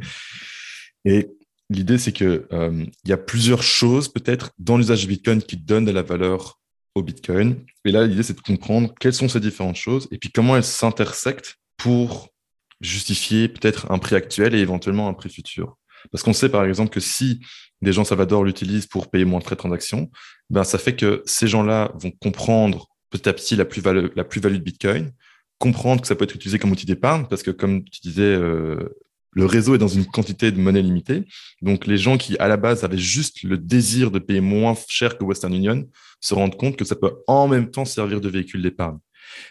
Et 1.05 1.29
L'idée, 1.69 1.97
c'est 1.97 2.11
qu'il 2.11 2.45
euh, 2.51 2.85
y 3.05 3.11
a 3.11 3.17
plusieurs 3.17 3.63
choses 3.63 4.11
peut-être 4.11 4.51
dans 4.59 4.77
l'usage 4.77 5.03
de 5.03 5.07
Bitcoin 5.07 5.41
qui 5.41 5.57
donnent 5.57 5.85
de 5.85 5.91
la 5.91 6.01
valeur 6.01 6.59
au 6.95 7.01
Bitcoin. 7.01 7.65
Et 7.85 7.91
là, 7.91 8.05
l'idée, 8.05 8.23
c'est 8.23 8.35
de 8.35 8.41
comprendre 8.41 8.93
quelles 8.99 9.13
sont 9.13 9.27
ces 9.27 9.39
différentes 9.39 9.75
choses 9.75 10.07
et 10.11 10.17
puis 10.17 10.31
comment 10.31 10.55
elles 10.55 10.63
s'intersectent 10.63 11.55
pour 11.77 12.29
justifier 12.81 13.47
peut-être 13.47 13.89
un 13.91 13.97
prix 13.97 14.15
actuel 14.15 14.53
et 14.55 14.59
éventuellement 14.59 15.07
un 15.07 15.13
prix 15.13 15.29
futur. 15.29 15.77
Parce 16.11 16.23
qu'on 16.23 16.33
sait 16.33 16.49
par 16.49 16.65
exemple 16.65 16.89
que 16.89 16.99
si 16.99 17.39
des 17.81 17.93
gens 17.93 18.03
Salvador 18.03 18.43
l'utilisent 18.43 18.87
pour 18.87 19.09
payer 19.09 19.25
moins 19.25 19.39
de 19.39 19.43
frais 19.43 19.55
de 19.55 19.59
transaction, 19.59 20.11
ben, 20.49 20.63
ça 20.63 20.77
fait 20.77 20.95
que 20.95 21.23
ces 21.25 21.47
gens-là 21.47 21.91
vont 21.95 22.11
comprendre 22.11 22.87
petit 23.09 23.29
à 23.29 23.33
petit 23.33 23.55
la 23.55 23.65
plus-value 23.65 24.07
plus 24.29 24.41
de 24.41 24.57
Bitcoin, 24.57 25.11
comprendre 25.59 26.01
que 26.01 26.07
ça 26.07 26.15
peut 26.15 26.23
être 26.25 26.35
utilisé 26.35 26.59
comme 26.59 26.71
outil 26.71 26.85
d'épargne, 26.85 27.25
parce 27.29 27.43
que 27.43 27.51
comme 27.51 27.83
tu 27.85 28.01
disais, 28.01 28.23
euh, 28.23 28.97
le 29.33 29.45
réseau 29.45 29.75
est 29.75 29.79
dans 29.79 29.87
une 29.87 30.05
quantité 30.05 30.51
de 30.51 30.59
monnaie 30.59 30.81
limitée. 30.81 31.23
Donc, 31.61 31.87
les 31.87 31.97
gens 31.97 32.17
qui, 32.17 32.37
à 32.37 32.47
la 32.47 32.57
base, 32.57 32.83
avaient 32.83 32.97
juste 32.97 33.43
le 33.43 33.57
désir 33.57 34.11
de 34.11 34.19
payer 34.19 34.41
moins 34.41 34.75
cher 34.87 35.17
que 35.17 35.23
Western 35.23 35.53
Union 35.53 35.85
se 36.21 36.33
rendent 36.33 36.57
compte 36.57 36.77
que 36.77 36.85
ça 36.85 36.95
peut 36.95 37.15
en 37.27 37.47
même 37.47 37.71
temps 37.71 37.85
servir 37.85 38.21
de 38.21 38.29
véhicule 38.29 38.61
d'épargne. 38.61 38.97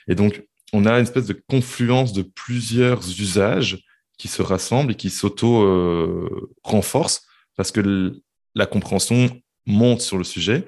Et 0.09 0.15
donc, 0.15 0.45
on 0.73 0.87
a 0.87 0.95
une 0.95 1.03
espèce 1.03 1.27
de 1.27 1.37
confluence 1.49 2.13
de 2.13 2.23
plusieurs 2.23 3.01
usages 3.21 3.83
qui 4.19 4.29
se 4.29 4.43
rassemblent 4.43 4.93
et 4.93 4.95
qui 4.95 5.11
s'auto-renforcent 5.11 7.17
euh, 7.17 7.21
parce 7.57 7.73
que 7.73 8.13
la 8.55 8.67
compréhension 8.67 9.31
monte 9.67 10.01
sur 10.01 10.17
le 10.17 10.25
sujet. 10.25 10.65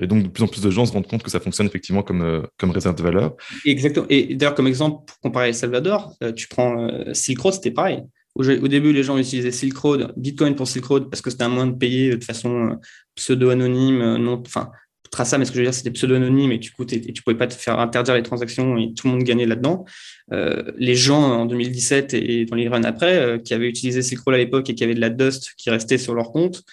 Et 0.00 0.08
donc, 0.08 0.24
de 0.24 0.28
plus 0.28 0.42
en 0.42 0.48
plus 0.48 0.62
de 0.62 0.70
gens 0.70 0.86
se 0.86 0.92
rendent 0.92 1.06
compte 1.06 1.22
que 1.22 1.30
ça 1.30 1.38
fonctionne 1.38 1.68
effectivement 1.68 2.02
comme, 2.02 2.22
euh, 2.22 2.42
comme 2.58 2.72
réserve 2.72 2.96
de 2.96 3.02
valeur. 3.02 3.36
Exactement. 3.64 4.06
Et 4.08 4.34
d'ailleurs, 4.34 4.56
comme 4.56 4.66
exemple, 4.66 5.04
pour 5.06 5.20
comparer 5.20 5.52
Salvador, 5.52 6.14
euh, 6.22 6.32
tu 6.32 6.48
prends 6.48 6.88
Silk 7.12 7.38
Road, 7.40 7.54
c'était 7.54 7.70
pareil. 7.70 8.02
Au, 8.34 8.42
début, 8.42 8.92
les 8.92 9.04
gens 9.04 9.16
utilisaient 9.16 9.52
Silk 9.52 9.76
Road, 9.76 10.12
Bitcoin 10.16 10.56
pour 10.56 10.66
Silk 10.66 10.84
Road, 10.86 11.08
parce 11.08 11.22
que 11.22 11.30
c'était 11.30 11.44
un 11.44 11.48
moyen 11.48 11.68
de 11.68 11.76
payer 11.76 12.16
de 12.16 12.24
façon 12.24 12.70
euh, 12.70 12.74
pseudo-anonyme, 13.14 14.00
euh, 14.00 14.18
non, 14.18 14.42
enfin, 14.44 14.70
traçable, 15.12 15.40
mais 15.40 15.44
ce 15.44 15.52
que 15.52 15.56
je 15.56 15.60
veux 15.60 15.66
dire, 15.66 15.74
c'était 15.74 15.92
pseudo-anonyme 15.92 16.50
et 16.50 16.58
tu 16.58 16.72
ne 16.76 16.84
tu 16.84 17.22
pouvais 17.22 17.36
pas 17.36 17.46
te 17.46 17.54
faire 17.54 17.78
interdire 17.78 18.14
les 18.14 18.24
transactions 18.24 18.76
et 18.76 18.92
tout 18.92 19.06
le 19.06 19.12
monde 19.12 19.22
gagnait 19.22 19.46
là-dedans. 19.46 19.84
Euh, 20.32 20.72
les 20.76 20.96
gens 20.96 21.22
en 21.22 21.46
2017 21.46 22.14
et 22.14 22.44
dans 22.46 22.56
les 22.56 22.68
runs 22.68 22.82
après, 22.82 23.40
qui 23.44 23.54
avaient 23.54 23.68
utilisé 23.68 24.02
Silk 24.02 24.20
Road 24.24 24.34
à 24.34 24.38
l'époque 24.38 24.68
et 24.68 24.74
qui 24.74 24.82
avaient 24.82 24.94
de 24.94 25.00
la 25.00 25.10
dust 25.10 25.52
qui 25.56 25.70
restait 25.70 25.98
sur 25.98 26.14
leur 26.14 26.32
compte, 26.32 26.64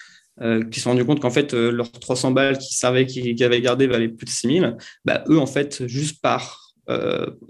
qui 0.71 0.79
se 0.79 0.85
sont 0.85 0.89
rendus 0.89 1.05
compte 1.05 1.19
qu'en 1.19 1.29
fait, 1.29 1.53
leurs 1.53 1.91
300 1.91 2.31
balles 2.31 2.57
qu'ils 2.57 2.75
savaient 2.75 3.05
qu'ils 3.05 3.43
avaient 3.43 3.61
gardées 3.61 3.85
valaient 3.85 4.09
plus 4.09 4.25
de 4.25 4.31
6000, 4.31 4.75
bah, 5.05 5.23
eux, 5.29 5.37
en 5.37 5.45
fait, 5.45 5.85
juste 5.85 6.19
par 6.19 6.60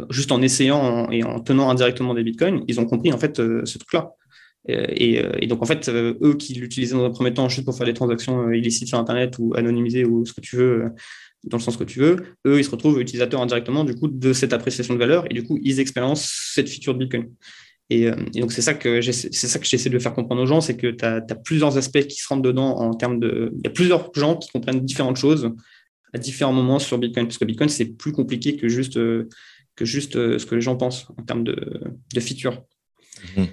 juste 0.10 0.32
en 0.32 0.42
essayant 0.42 1.10
et 1.12 1.24
en 1.24 1.40
tenant 1.40 1.70
indirectement 1.70 2.14
des 2.14 2.24
bitcoins, 2.24 2.64
ils 2.68 2.80
ont 2.80 2.86
compris 2.86 3.12
en 3.12 3.18
fait 3.18 3.40
euh, 3.40 3.66
ce 3.66 3.78
truc-là. 3.78 4.12
Et, 4.68 5.48
donc, 5.48 5.64
en 5.64 5.66
fait, 5.66 5.90
eux 5.90 6.36
qui 6.38 6.54
l'utilisaient 6.54 6.94
dans 6.94 7.06
un 7.06 7.10
premier 7.10 7.34
temps 7.34 7.50
juste 7.50 7.66
pour 7.66 7.76
faire 7.76 7.88
des 7.88 7.96
transactions 7.96 8.52
illicites 8.52 8.88
sur 8.88 9.00
Internet 9.00 9.38
ou 9.40 9.54
anonymisées 9.56 10.06
ou 10.06 10.24
ce 10.24 10.34
que 10.34 10.42
tu 10.42 10.56
veux, 10.56 10.92
dans 11.46 11.58
le 11.58 11.64
sens 11.64 11.78
que 11.78 11.84
tu 11.84 12.00
veux, 12.00 12.18
eux, 12.46 12.60
ils 12.60 12.64
se 12.64 12.70
retrouvent 12.70 13.02
utilisateurs 13.02 13.42
indirectement 13.42 13.84
du 13.84 13.96
coup 13.96 14.08
de 14.08 14.34
cette 14.34 14.54
appréciation 14.54 14.94
de 14.94 15.00
valeur 15.00 15.26
et 15.32 15.34
du 15.34 15.44
coup, 15.44 15.58
ils 15.64 15.80
expérimentent 15.80 16.22
cette 16.22 16.70
feature 16.70 16.94
de 16.94 17.00
Bitcoin. 17.00 17.32
Et, 17.90 18.12
donc, 18.40 18.52
c'est 18.52 18.62
ça 18.62 18.76
que 18.76 19.02
j'essaie 19.02 19.90
de 19.90 19.98
faire 19.98 20.14
comprendre 20.14 20.44
aux 20.44 20.46
gens, 20.46 20.62
c'est 20.62 20.78
que 20.78 20.92
tu 20.92 21.04
as, 21.04 21.22
plusieurs 21.44 21.76
aspects 21.78 22.06
qui 22.06 22.18
se 22.18 22.28
rentrent 22.28 22.44
dedans 22.44 22.78
en 22.78 22.94
termes 22.94 23.20
de. 23.20 23.52
Il 23.58 23.62
y 23.66 23.68
a 23.68 23.72
plusieurs 23.72 24.12
gens 24.14 24.38
qui 24.38 24.50
comprennent 24.50 24.86
différentes 24.86 25.18
choses 25.18 25.52
à 26.14 26.18
différents 26.18 26.54
moments 26.54 26.80
sur 26.80 26.98
Bitcoin, 26.98 27.26
parce 27.26 27.38
que 27.38 27.46
Bitcoin, 27.46 27.70
c'est 27.70 27.86
plus 27.86 28.12
compliqué 28.12 28.56
que 28.58 28.68
juste, 28.68 28.96
que 28.96 29.86
juste 29.86 30.14
ce 30.14 30.46
que 30.46 30.56
les 30.56 30.62
gens 30.62 30.76
pensent 30.76 31.08
en 31.18 31.24
termes 31.24 31.44
de, 31.44 31.82
de 32.14 32.20
features. 32.20 32.64
Mmh. 33.38 33.44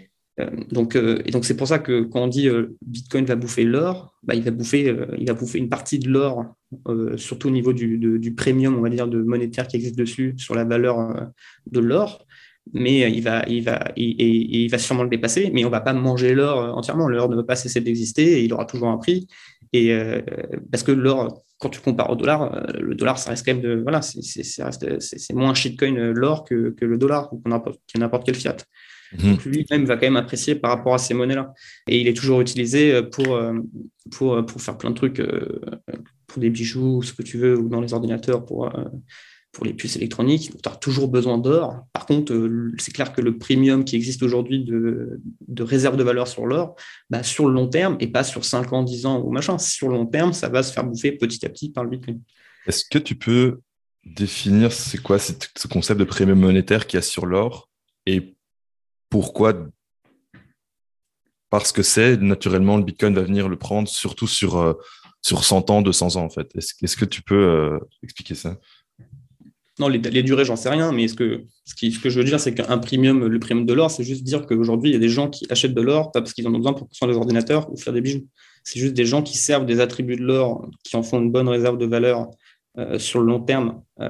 Euh, 0.40 0.50
donc, 0.70 0.96
euh, 0.96 1.20
et 1.24 1.30
donc 1.30 1.44
c'est 1.44 1.56
pour 1.56 1.66
ça 1.66 1.78
que 1.78 2.02
quand 2.02 2.22
on 2.22 2.28
dit 2.28 2.48
euh, 2.48 2.76
Bitcoin 2.86 3.24
va 3.24 3.36
bouffer 3.36 3.64
l'or, 3.64 4.14
bah, 4.22 4.34
il 4.34 4.42
va 4.42 4.50
bouffer, 4.50 4.94
il 5.18 5.26
va 5.26 5.34
bouffer 5.34 5.58
une 5.58 5.68
partie 5.68 5.98
de 5.98 6.08
l'or, 6.08 6.44
surtout 7.16 7.48
au 7.48 7.50
niveau 7.50 7.72
du, 7.72 7.98
du, 7.98 8.34
premium, 8.34 8.76
on 8.76 8.80
va 8.80 8.90
dire, 8.90 9.08
de 9.08 9.22
monétaire 9.22 9.66
qui 9.66 9.76
existe 9.76 9.96
dessus 9.96 10.34
sur 10.36 10.54
la 10.54 10.64
valeur 10.64 11.30
de 11.70 11.80
l'or. 11.80 12.24
Mais 12.74 13.10
il 13.10 13.22
va, 13.22 13.44
il 13.48 13.64
va, 13.64 13.92
il, 13.96 14.68
va 14.70 14.76
sûrement 14.76 15.02
le 15.02 15.08
dépasser, 15.08 15.50
mais 15.54 15.64
on 15.64 15.70
va 15.70 15.80
pas 15.80 15.94
manger 15.94 16.34
l'or 16.34 16.76
entièrement. 16.76 17.08
L'or 17.08 17.30
ne 17.30 17.36
va 17.36 17.42
pas 17.42 17.56
cesser 17.56 17.80
d'exister 17.80 18.40
et 18.40 18.44
il 18.44 18.52
aura 18.52 18.66
toujours 18.66 18.88
un 18.88 18.98
prix. 18.98 19.26
Et 19.72 19.96
parce 20.70 20.82
que 20.82 20.92
l'or, 20.92 21.42
quand 21.58 21.68
tu 21.68 21.80
compares 21.80 22.10
au 22.10 22.16
dollar, 22.16 22.66
le 22.78 22.94
dollar, 22.94 23.18
ça 23.18 23.30
reste 23.30 23.44
quand 23.44 23.52
même 23.52 23.62
de, 23.62 23.80
voilà, 23.82 24.00
c'est 24.00 25.34
moins 25.34 25.54
shitcoin 25.54 26.12
l'or 26.12 26.44
que, 26.44 26.70
que, 26.70 26.84
le 26.84 26.98
dollar 26.98 27.32
ou 27.32 27.42
n'importe 27.46 28.24
quel 28.24 28.34
fiat. 28.34 28.56
Mhm. 29.16 29.38
lui-même 29.46 29.84
va 29.84 29.94
quand 29.94 30.06
même 30.06 30.16
apprécier 30.16 30.54
par 30.54 30.70
rapport 30.70 30.94
à 30.94 30.98
ces 30.98 31.14
monnaies-là. 31.14 31.54
Et 31.88 32.00
il 32.00 32.08
est 32.08 32.14
toujours 32.14 32.40
utilisé 32.40 32.92
euh, 32.92 33.02
pour, 33.02 33.34
euh, 33.34 33.54
pour, 34.10 34.34
euh, 34.34 34.42
pour 34.42 34.60
faire 34.60 34.76
plein 34.76 34.90
de 34.90 34.94
trucs, 34.94 35.22
pour 36.26 36.40
des 36.40 36.50
bijoux, 36.50 37.02
ce 37.02 37.12
que 37.12 37.22
tu 37.22 37.38
veux, 37.38 37.58
ou 37.58 37.68
dans 37.68 37.80
les 37.80 37.94
ordinateurs 37.94 38.44
pour, 38.44 38.70
pour 39.52 39.64
les 39.64 39.72
puces 39.74 39.96
électroniques. 39.96 40.52
Tu 40.62 40.68
as 40.68 40.76
toujours 40.76 41.08
besoin 41.08 41.38
d'or. 41.38 41.86
Par 41.92 42.06
contre, 42.06 42.32
c'est 42.78 42.92
clair 42.92 43.12
que 43.12 43.20
le 43.20 43.38
premium 43.38 43.84
qui 43.84 43.96
existe 43.96 44.22
aujourd'hui 44.22 44.64
de, 44.64 45.20
de, 45.46 45.62
réserve 45.62 45.96
de 45.96 46.02
valeur 46.02 46.28
sur 46.28 46.46
l'or, 46.46 46.76
bah, 47.10 47.22
sur 47.22 47.46
le 47.48 47.54
long 47.54 47.68
terme, 47.68 47.96
et 48.00 48.08
pas 48.08 48.24
sur 48.24 48.44
5 48.44 48.72
ans, 48.72 48.82
10 48.82 49.06
ans 49.06 49.22
ou 49.22 49.30
machin, 49.30 49.58
sur 49.58 49.88
le 49.88 49.94
long 49.94 50.06
terme, 50.06 50.32
ça 50.32 50.48
va 50.48 50.62
se 50.62 50.72
faire 50.72 50.84
bouffer 50.84 51.12
petit 51.12 51.44
à 51.44 51.48
petit 51.48 51.70
par 51.70 51.84
le 51.84 51.90
Bitcoin. 51.90 52.20
Est-ce 52.66 52.84
que 52.88 52.98
tu 52.98 53.14
peux 53.14 53.60
définir 54.04 54.72
c'est 54.72 54.98
quoi 54.98 55.18
ce 55.18 55.68
concept 55.68 55.98
de 55.98 56.04
premium 56.04 56.38
monétaire 56.38 56.86
qu'il 56.86 56.98
y 56.98 57.00
a 57.00 57.02
sur 57.02 57.26
l'or 57.26 57.68
et 58.06 58.36
pourquoi? 59.10 59.54
Parce 61.50 61.72
que 61.72 61.82
c'est 61.82 62.18
naturellement 62.18 62.76
le 62.76 62.84
Bitcoin 62.84 63.14
va 63.14 63.22
venir 63.22 63.48
le 63.48 63.56
prendre, 63.56 63.88
surtout 63.88 64.26
sur, 64.26 64.58
euh, 64.58 64.74
sur 65.22 65.44
100 65.44 65.70
ans, 65.70 65.82
200 65.82 66.16
ans 66.16 66.24
en 66.24 66.30
fait. 66.30 66.50
Est-ce 66.54 66.96
que 66.96 67.04
tu 67.06 67.22
peux 67.22 67.34
euh, 67.34 67.78
expliquer 68.02 68.34
ça? 68.34 68.58
Non, 69.78 69.88
les, 69.88 70.22
durées, 70.22 70.44
j'en 70.44 70.56
sais 70.56 70.68
rien, 70.68 70.92
mais 70.92 71.08
ce 71.08 71.14
que, 71.14 71.44
ce, 71.64 71.74
que 71.74 72.10
je 72.10 72.18
veux 72.18 72.24
dire, 72.24 72.40
c'est 72.40 72.54
qu'un 72.54 72.78
premium, 72.78 73.26
le 73.26 73.38
premium 73.38 73.66
de 73.66 73.72
l'or, 73.72 73.90
c'est 73.90 74.04
juste 74.04 74.24
dire 74.24 74.46
qu'aujourd'hui, 74.46 74.90
il 74.90 74.92
y 74.94 74.96
a 74.96 75.00
des 75.00 75.08
gens 75.08 75.28
qui 75.28 75.46
achètent 75.50 75.74
de 75.74 75.80
l'or, 75.80 76.10
pas 76.12 76.20
parce 76.20 76.32
qu'ils 76.32 76.46
en 76.48 76.54
ont 76.54 76.58
besoin 76.58 76.72
pour 76.72 76.88
construire 76.88 77.12
des 77.12 77.18
ordinateurs 77.18 77.70
ou 77.72 77.76
faire 77.76 77.92
des 77.92 78.00
bijoux. 78.00 78.26
C'est 78.64 78.80
juste 78.80 78.94
des 78.94 79.06
gens 79.06 79.22
qui 79.22 79.38
servent 79.38 79.66
des 79.66 79.80
attributs 79.80 80.16
de 80.16 80.24
l'or, 80.24 80.68
qui 80.84 80.96
en 80.96 81.02
font 81.02 81.20
une 81.20 81.30
bonne 81.30 81.48
réserve 81.48 81.78
de 81.78 81.86
valeur 81.86 82.30
euh, 82.78 82.98
sur 82.98 83.20
le 83.20 83.26
long 83.26 83.40
terme, 83.40 83.82
euh, 84.00 84.08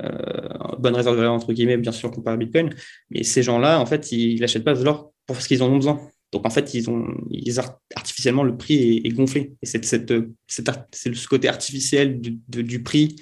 bonne 0.78 0.94
réserve 0.94 1.14
de 1.14 1.20
valeur 1.20 1.34
entre 1.34 1.52
guillemets, 1.52 1.76
bien 1.76 1.92
sûr, 1.92 2.10
comparé 2.10 2.34
à 2.34 2.36
Bitcoin. 2.36 2.70
Mais 3.10 3.22
ces 3.22 3.42
gens-là, 3.42 3.80
en 3.80 3.86
fait, 3.86 4.12
ils 4.12 4.40
n'achètent 4.40 4.64
pas 4.64 4.74
de 4.74 4.82
l'or 4.82 5.12
pour 5.26 5.40
ce 5.40 5.48
qu'ils 5.48 5.62
en 5.62 5.68
ont 5.68 5.76
besoin. 5.76 6.00
Donc, 6.32 6.46
en 6.46 6.50
fait, 6.50 6.74
ils 6.74 6.90
ont, 6.90 7.06
ils 7.30 7.58
artificiellement, 7.94 8.42
le 8.42 8.56
prix 8.56 9.00
est, 9.04 9.08
gonflé. 9.10 9.54
Et 9.62 9.66
c'est 9.66 9.82
ce 9.84 11.28
côté 11.28 11.48
artificiel 11.48 12.20
du, 12.20 12.38
du, 12.48 12.82
prix 12.82 13.16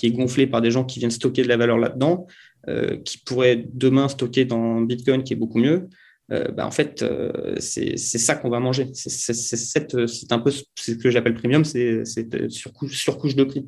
qui 0.00 0.06
est 0.06 0.12
gonflé 0.12 0.46
par 0.46 0.60
des 0.62 0.70
gens 0.70 0.84
qui 0.84 0.98
viennent 0.98 1.10
stocker 1.10 1.42
de 1.42 1.48
la 1.48 1.56
valeur 1.56 1.78
là-dedans, 1.78 2.26
euh, 2.68 2.96
qui 2.98 3.18
pourraient 3.18 3.66
demain 3.72 4.08
stocker 4.08 4.44
dans 4.44 4.80
Bitcoin, 4.80 5.22
qui 5.22 5.34
est 5.34 5.36
beaucoup 5.36 5.58
mieux. 5.58 5.88
bah, 6.28 6.64
en 6.64 6.70
fait, 6.70 7.04
c'est 7.58 7.96
ça 7.96 8.36
qu'on 8.36 8.50
va 8.50 8.60
manger. 8.60 8.88
C'est 8.94 10.32
un 10.32 10.38
peu 10.38 10.50
ce 10.50 10.92
que 10.92 11.10
j'appelle 11.10 11.34
premium, 11.34 11.64
c'est 11.64 12.04
surcouche, 12.48 12.96
surcouche 12.96 13.34
de 13.34 13.44
prix. 13.44 13.66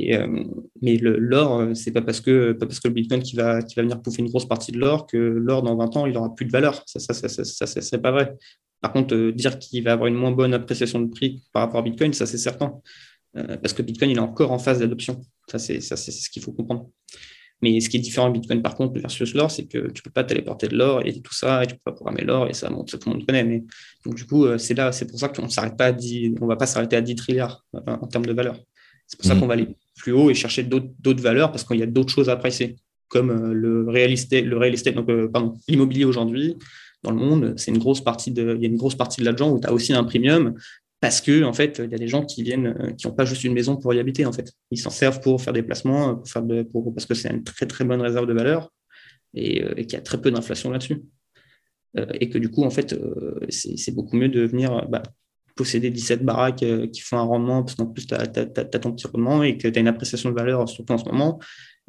Euh, 0.00 0.44
mais 0.80 0.96
l'or, 0.96 1.60
euh, 1.60 1.74
c'est 1.74 1.92
pas 1.92 2.02
parce 2.02 2.20
que 2.20 2.52
pas 2.52 2.66
parce 2.66 2.80
que 2.80 2.88
le 2.88 2.94
Bitcoin 2.94 3.22
qui 3.22 3.36
va 3.36 3.62
qui 3.62 3.74
va 3.74 3.82
venir 3.82 4.00
pouffer 4.00 4.22
une 4.22 4.28
grosse 4.28 4.48
partie 4.48 4.72
de 4.72 4.78
l'or 4.78 5.06
que 5.06 5.16
l'or 5.16 5.62
dans 5.62 5.76
20 5.76 5.96
ans 5.96 6.06
il 6.06 6.16
aura 6.16 6.34
plus 6.34 6.46
de 6.46 6.50
valeur. 6.50 6.82
Ça 6.86 6.98
ça 6.98 7.12
ça 7.14 7.28
ça, 7.28 7.44
ça, 7.44 7.80
c'est 7.80 7.98
pas 7.98 8.10
vrai. 8.10 8.34
Par 8.80 8.92
contre, 8.92 9.14
euh, 9.14 9.32
dire 9.32 9.58
qu'il 9.58 9.84
va 9.84 9.92
avoir 9.92 10.08
une 10.08 10.16
moins 10.16 10.32
bonne 10.32 10.54
appréciation 10.54 11.00
de 11.00 11.10
prix 11.10 11.42
par 11.52 11.62
rapport 11.62 11.80
à 11.80 11.82
Bitcoin, 11.82 12.12
ça 12.12 12.26
c'est 12.26 12.38
certain, 12.38 12.80
parce 13.34 13.72
que 13.72 13.82
Bitcoin 13.82 14.10
il 14.10 14.16
est 14.16 14.20
encore 14.20 14.52
en 14.52 14.58
phase 14.58 14.80
d'adoption. 14.80 15.20
Ça 15.48 15.58
c'est 15.58 15.80
ce 15.80 16.30
qu'il 16.30 16.42
faut 16.42 16.52
comprendre. 16.52 16.90
Mais 17.62 17.80
ce 17.80 17.88
qui 17.88 17.96
est 17.96 18.00
différent 18.00 18.28
Bitcoin 18.30 18.60
par 18.60 18.74
contre 18.74 19.00
versus 19.00 19.34
l'or, 19.34 19.50
c'est 19.50 19.66
que 19.66 19.90
tu 19.92 20.02
peux 20.02 20.10
pas 20.10 20.24
téléporter 20.24 20.66
de 20.66 20.76
l'or 20.76 21.06
et 21.06 21.20
tout 21.20 21.34
ça, 21.34 21.62
et 21.62 21.66
tu 21.66 21.74
peux 21.74 21.80
pas 21.84 21.92
programmer 21.92 22.22
l'or 22.22 22.48
et 22.48 22.54
ça, 22.54 22.68
bon, 22.68 22.84
tout 22.84 22.98
le 23.06 23.12
monde 23.12 23.24
connaît. 23.24 23.44
Mais 23.44 23.62
donc 24.04 24.16
du 24.16 24.26
coup, 24.26 24.46
c'est 24.58 24.74
là, 24.74 24.90
c'est 24.90 25.06
pour 25.06 25.18
ça 25.18 25.28
qu'on 25.28 25.48
s'arrête 25.48 25.76
pas 25.76 25.86
à 25.86 25.92
10, 25.92 26.34
on 26.40 26.46
va 26.46 26.56
pas 26.56 26.66
s'arrêter 26.66 26.96
à 26.96 27.00
10 27.00 27.14
trilliards 27.14 27.64
en 27.72 28.06
termes 28.08 28.26
de 28.26 28.32
valeur. 28.32 28.58
C'est 29.06 29.18
pour 29.18 29.26
ça 29.26 29.34
mmh. 29.34 29.40
qu'on 29.40 29.46
va 29.46 29.54
aller 29.54 29.68
plus 29.96 30.12
haut 30.12 30.30
et 30.30 30.34
chercher 30.34 30.62
d'autres 30.62 31.22
valeurs 31.22 31.52
parce 31.52 31.64
qu'il 31.64 31.78
y 31.78 31.82
a 31.82 31.86
d'autres 31.86 32.12
choses 32.12 32.28
à 32.28 32.32
apprécier, 32.32 32.76
comme 33.08 33.30
euh, 33.30 33.52
le 33.52 33.88
real 33.88 34.10
estate, 34.10 34.44
le 34.44 34.56
real 34.56 34.72
estate 34.72 34.94
donc, 34.94 35.08
euh, 35.10 35.28
pardon, 35.28 35.58
l'immobilier 35.68 36.04
aujourd'hui 36.04 36.56
dans 37.02 37.10
le 37.10 37.18
monde, 37.18 37.54
c'est 37.56 37.70
une 37.70 37.78
grosse 37.78 38.00
partie 38.00 38.30
de, 38.30 38.54
il 38.56 38.62
y 38.62 38.66
a 38.66 38.68
une 38.68 38.76
grosse 38.76 38.94
partie 38.94 39.20
de 39.20 39.26
l'argent 39.26 39.50
où 39.50 39.60
tu 39.60 39.66
as 39.66 39.72
aussi 39.72 39.92
un 39.92 40.04
premium 40.04 40.54
parce 41.02 41.20
que 41.20 41.42
en 41.42 41.52
fait, 41.52 41.82
il 41.84 41.90
y 41.90 41.94
a 41.94 41.98
des 41.98 42.08
gens 42.08 42.24
qui 42.24 42.42
viennent, 42.42 42.68
euh, 42.80 42.92
qui 42.92 43.06
n'ont 43.06 43.12
pas 43.12 43.26
juste 43.26 43.44
une 43.44 43.52
maison 43.52 43.76
pour 43.76 43.92
y 43.92 43.98
habiter 43.98 44.24
en 44.24 44.32
fait. 44.32 44.50
Ils 44.70 44.78
s'en 44.78 44.88
servent 44.88 45.20
pour 45.20 45.42
faire 45.42 45.52
des 45.52 45.62
placements, 45.62 46.16
pour 46.16 46.28
faire 46.28 46.42
de, 46.42 46.66
parce 46.94 47.04
que 47.04 47.14
c'est 47.14 47.28
une 47.28 47.44
très 47.44 47.66
très 47.66 47.84
bonne 47.84 48.00
réserve 48.00 48.26
de 48.26 48.32
valeur 48.32 48.72
et, 49.34 49.58
et 49.76 49.84
qu'il 49.84 49.92
y 49.92 49.96
a 49.96 50.00
très 50.00 50.20
peu 50.20 50.30
d'inflation 50.30 50.70
là-dessus. 50.70 51.02
et 52.20 52.30
que 52.30 52.38
du 52.38 52.50
coup, 52.50 52.64
en 52.64 52.70
fait, 52.70 52.98
c'est 53.50 53.94
beaucoup 53.94 54.16
mieux 54.16 54.30
de 54.30 54.40
venir 54.46 54.88
bah, 54.88 55.02
posséder 55.54 55.90
17 55.90 56.24
baraques 56.24 56.62
euh, 56.62 56.86
qui 56.86 57.00
font 57.00 57.18
un 57.18 57.22
rendement, 57.22 57.62
parce 57.62 57.76
qu'en 57.76 57.86
plus, 57.86 58.06
tu 58.06 58.14
as, 58.14 58.26
ton 58.26 58.92
petit 58.92 59.06
rendement 59.06 59.42
et 59.42 59.56
que 59.58 59.68
tu 59.68 59.78
as 59.78 59.80
une 59.80 59.88
appréciation 59.88 60.30
de 60.30 60.34
valeur, 60.34 60.68
surtout 60.68 60.92
en 60.92 60.98
ce 60.98 61.04
moment. 61.04 61.38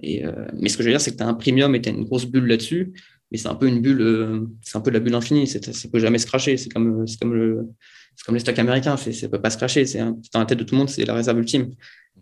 Et, 0.01 0.25
euh, 0.25 0.31
mais 0.59 0.69
ce 0.69 0.77
que 0.77 0.83
je 0.83 0.89
veux 0.89 0.93
dire, 0.93 1.01
c'est 1.01 1.11
que 1.11 1.17
tu 1.17 1.23
as 1.23 1.27
un 1.27 1.33
premium 1.33 1.73
et 1.75 1.81
tu 1.81 1.89
as 1.89 1.91
une 1.91 2.03
grosse 2.03 2.25
bulle 2.25 2.47
là-dessus. 2.47 2.93
Mais 3.31 3.37
c'est 3.37 3.47
un 3.47 3.55
peu 3.55 3.67
une 3.67 3.81
bulle, 3.81 4.01
euh, 4.01 4.41
c'est 4.61 4.77
un 4.77 4.81
peu 4.81 4.91
la 4.91 4.99
bulle 4.99 5.15
infinie. 5.15 5.47
Ça 5.47 5.59
ne 5.59 5.91
peut 5.91 5.99
jamais 5.99 6.17
se 6.17 6.25
cracher. 6.25 6.57
C'est 6.57 6.69
comme, 6.69 7.05
comme, 7.19 7.33
le, 7.33 7.67
comme 8.25 8.35
les 8.35 8.39
stocks 8.39 8.59
américains. 8.59 8.97
Ça 8.97 9.09
ne 9.09 9.27
peut 9.27 9.41
pas 9.41 9.49
se 9.49 9.57
cracher. 9.57 9.85
C'est 9.85 9.99
dans 9.99 10.39
la 10.39 10.45
tête 10.45 10.59
de 10.59 10.63
tout 10.63 10.75
le 10.75 10.79
monde, 10.79 10.89
c'est 10.89 11.05
la 11.05 11.13
réserve 11.13 11.39
ultime. 11.39 11.71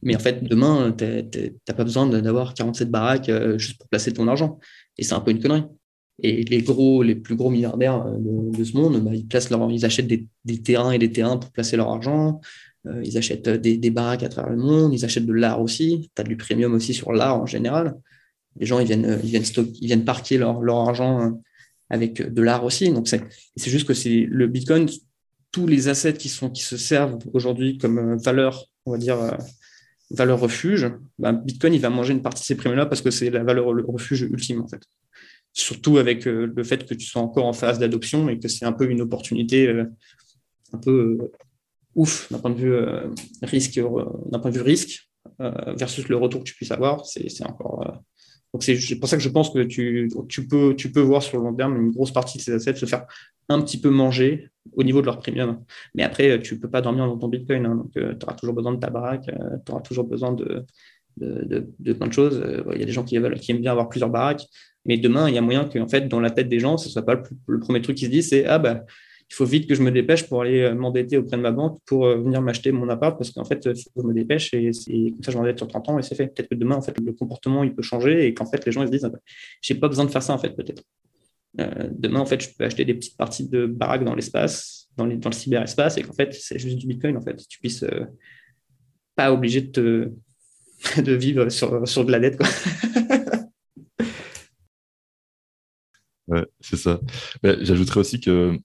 Mais 0.04 0.16
en 0.16 0.20
fait, 0.20 0.44
demain, 0.44 0.94
tu 0.98 1.06
n'as 1.06 1.74
pas 1.76 1.84
besoin 1.84 2.08
d'avoir 2.08 2.54
47 2.54 2.90
baraques 2.90 3.32
juste 3.58 3.78
pour 3.78 3.88
placer 3.88 4.12
ton 4.12 4.28
argent. 4.28 4.60
Et 4.98 5.04
c'est 5.04 5.14
un 5.14 5.20
peu 5.20 5.32
une 5.32 5.42
connerie. 5.42 5.64
Et 6.24 6.44
les 6.44 6.62
gros, 6.62 7.02
les 7.04 7.16
plus 7.16 7.36
gros 7.36 7.50
milliardaires 7.50 8.06
euh, 8.06 8.18
de, 8.20 8.64
ce 8.64 8.78
monde, 8.78 9.04
bah, 9.04 9.12
ils, 9.14 9.28
placent 9.28 9.50
ils 9.70 9.86
achètent 9.86 10.08
des, 10.08 10.62
terrains 10.62 10.92
et 10.92 11.00
des 11.00 11.12
terrains 11.12 11.38
pour 11.38 11.52
placer 11.52 11.78
leur 11.78 11.90
argent. 11.90 12.42
Euh, 12.88 13.02
ils 13.04 13.18
achètent 13.18 13.50
des, 13.50 13.90
baraques 13.90 14.24
à 14.24 14.30
travers 14.30 14.52
le 14.52 14.62
monde. 14.62 14.94
Ils 14.94 15.04
achètent 15.04 15.26
de 15.26 15.34
l'art 15.34 15.62
aussi. 15.62 16.12
Tu 16.16 16.22
as 16.22 16.24
du 16.24 16.38
premium 16.38 16.74
aussi 16.74 16.94
sur 16.94 17.12
l'art 17.12 17.42
en 17.42 17.46
général. 17.46 17.96
Les 18.60 18.66
gens, 18.66 18.80
ils 18.80 18.88
viennent, 18.88 19.20
ils 19.24 19.30
viennent, 19.30 19.44
ils 19.82 19.88
viennent 19.88 20.06
parquer 20.06 20.38
leur, 20.38 20.62
leur 20.62 20.78
argent 20.78 21.22
euh, 21.22 21.30
avec 21.90 22.22
de 22.22 22.42
l'art 22.42 22.64
aussi. 22.64 22.92
Donc, 22.92 23.08
c'est 23.08 23.22
juste 23.58 23.88
que 23.88 23.94
c'est 23.94 24.28
le 24.30 24.48
Bitcoin, 24.48 24.88
tous 25.52 25.68
les 25.68 25.88
assets 25.88 26.14
qui, 26.14 26.30
sont, 26.30 26.50
qui 26.50 26.64
se 26.64 26.78
servent 26.78 27.20
aujourd'hui 27.34 27.78
comme 27.78 28.18
valeur, 28.18 28.66
on 28.86 28.92
va 28.92 28.98
dire, 28.98 29.38
valeur 30.10 30.40
refuge, 30.40 30.92
bah, 31.20 31.34
Bitcoin, 31.34 31.74
il 31.74 31.82
va 31.82 31.90
manger 31.90 32.14
une 32.14 32.22
partie 32.22 32.42
de 32.42 32.46
ces 32.46 32.56
primes-là 32.56 32.86
parce 32.86 33.02
que 33.02 33.12
c'est 33.12 33.30
la 33.30 33.44
valeur 33.44 33.66
refuge 33.66 34.22
ultime, 34.22 34.62
en 34.62 34.68
fait 34.68 34.82
surtout 35.54 35.98
avec 35.98 36.28
euh, 36.28 36.52
le 36.56 36.64
fait 36.64 36.86
que 36.86 36.94
tu 36.94 37.06
sois 37.06 37.22
encore 37.22 37.46
en 37.46 37.54
phase 37.54 37.80
d'adoption 37.80 38.30
et 38.30 38.40
que 38.40 38.48
c'est 38.48 38.66
un 38.66 38.72
peu 38.72 38.90
une 38.90 39.02
opportunité 39.02 39.68
euh, 39.68 39.86
un 40.74 40.78
peu 40.78 41.18
euh, 41.22 41.32
ouf 41.96 42.32
d'un 42.32 42.40
point 42.40 42.52
de 42.52 42.56
vue 42.56 42.76
risque, 43.42 43.78
d'un 43.78 44.40
point 44.40 44.52
de 44.52 44.56
vue 44.56 44.64
risque 44.64 45.10
versus 45.78 46.08
le 46.08 46.16
retour 46.16 46.40
que 46.40 46.46
tu 46.46 46.56
puisses 46.56 46.72
avoir. 46.72 47.06
C'est 47.06 47.46
encore 47.46 48.02
donc 48.54 48.64
c'est 48.64 48.96
pour 49.00 49.08
ça 49.08 49.16
que 49.16 49.24
je 49.24 49.30
pense 49.30 49.50
que 49.50 49.64
tu, 49.64 50.12
tu, 50.28 50.48
peux, 50.48 50.76
tu 50.76 50.92
peux 50.92 51.00
voir 51.00 51.24
sur 51.24 51.38
le 51.38 51.46
long 51.46 51.54
terme 51.54 51.78
une 51.78 51.92
grosse 51.92 52.12
partie 52.12 52.38
de 52.38 52.44
ces 52.44 52.54
assets 52.54 52.76
se 52.76 52.86
faire 52.86 53.06
un 53.48 53.62
petit 53.62 53.80
peu 53.80 53.90
manger 53.90 54.50
au 54.74 54.84
niveau 54.84 55.02
de 55.02 55.06
leur 55.06 55.20
premium. 55.20 55.64
Mais 55.96 56.04
après, 56.04 56.40
tu 56.42 56.56
ne 56.56 56.60
peux 56.60 56.70
pas 56.70 56.82
dormir 56.82 57.06
dans 57.08 57.18
ton 57.18 57.28
Bitcoin. 57.28 57.66
Hein. 57.66 57.76
donc, 57.76 57.92
tu 57.94 58.26
auras 58.26 58.34
toujours 58.34 58.54
besoin 58.54 58.74
de 58.74 58.80
ta 58.80 58.90
baraque, 58.90 59.30
tu 59.66 59.72
auras 59.72 59.82
toujours 59.82 60.04
besoin 60.04 60.34
de, 60.34 60.66
de, 61.18 61.68
de, 61.80 61.94
plein 61.94 62.08
de 62.08 62.14
choses. 62.14 62.44
Il 62.74 62.80
y 62.80 62.84
a 62.84 62.86
des 62.86 62.92
gens 62.92 63.04
qui, 63.04 63.18
veulent, 63.18 63.40
qui 63.40 63.52
aiment 63.52 63.62
bien 63.62 63.72
avoir 63.72 63.88
plusieurs 63.90 64.10
baraques. 64.10 64.46
Mais 64.86 64.98
demain, 64.98 65.30
il 65.30 65.36
y 65.36 65.38
a 65.38 65.42
moyen 65.42 65.66
que, 65.66 65.80
en 65.80 65.88
fait, 65.88 66.08
dans 66.08 66.20
la 66.20 66.32
tête 66.32 66.50
des 66.50 66.60
gens, 66.60 66.78
ce 66.78 66.88
ne 66.88 66.92
soit 66.92 67.06
pas 67.06 67.22
le, 67.48 67.60
premier 67.60 67.82
truc 67.82 67.98
qui 67.98 68.06
se 68.06 68.10
dit, 68.10 68.24
c'est 68.24 68.46
ah 68.46 68.60
bah 68.60 68.84
il 69.32 69.34
faut 69.34 69.46
vite 69.46 69.66
que 69.66 69.76
je 69.76 69.82
me 69.82 69.92
dépêche 69.92 70.28
pour 70.28 70.42
aller 70.42 70.60
euh, 70.60 70.76
m'endetter 70.76 71.18
auprès 71.18 71.38
de 71.38 71.42
ma 71.42 71.52
banque 71.52 71.80
pour 71.86 72.06
euh, 72.06 72.18
venir 72.18 72.42
m'acheter 72.42 72.74
mon 72.74 72.90
appart 72.90 73.18
parce 73.18 73.32
qu'en 73.32 73.46
fait, 73.46 73.64
que 73.64 73.74
je 73.74 74.02
me 74.04 74.14
dépêche 74.14 74.54
et, 74.54 74.66
comme 74.66 75.24
ça, 75.24 75.32
je 75.32 75.38
m'endette 75.38 75.58
sur 75.58 75.70
30 75.70 75.88
ans 75.88 75.98
et 76.00 76.02
c'est 76.02 76.16
fait. 76.16 76.28
Peut-être 76.28 76.50
que 76.50 76.56
demain, 76.56 76.76
en 76.76 76.82
fait, 76.82 77.00
le 77.00 77.14
comportement, 77.14 77.64
il 77.64 77.74
peut 77.74 77.82
changer 77.82 78.28
et 78.28 78.34
qu'en 78.34 78.46
fait, 78.46 78.66
les 78.66 78.74
gens 78.74 78.82
ils 78.82 78.88
se 78.88 78.92
disent, 78.92 79.06
ah 79.06 79.10
bah, 79.10 79.20
j'ai 79.62 79.76
pas 79.76 79.88
besoin 79.88 80.04
de 80.04 80.10
faire 80.10 80.22
ça, 80.22 80.34
en 80.34 80.38
fait, 80.38 80.50
peut-être. 80.50 80.84
demain, 81.58 82.20
en 82.20 82.26
fait, 82.26 82.44
je 82.44 82.50
peux 82.58 82.66
acheter 82.66 82.84
des 82.84 82.94
petites 82.94 83.16
parties 83.16 83.48
de 83.48 83.68
baraques 83.68 84.04
dans 84.04 84.16
l'espace, 84.16 84.90
dans, 84.98 85.06
le 85.06 85.18
cyberespace, 85.32 85.98
et 85.98 86.02
qu'en 86.02 86.12
fait, 86.12 86.34
c'est 86.34 86.60
juste 86.60 86.78
du 86.78 86.86
Bitcoin, 86.88 87.16
en 87.16 87.22
fait. 87.22 87.38
Tu 87.48 87.58
puisses 87.60 87.86
pas 89.16 89.32
obligé 89.32 89.62
de, 89.62 90.12
vivre 91.14 91.48
sur, 91.48 91.88
sur 91.88 92.04
de 92.04 92.12
la 92.12 92.20
dette. 92.20 92.36
Quoi. 92.36 92.48
ouais, 96.28 96.46
c'est 96.60 96.76
ça. 96.76 97.00
J'ajouterais 97.42 98.02
aussi 98.02 98.20
que 98.20 98.60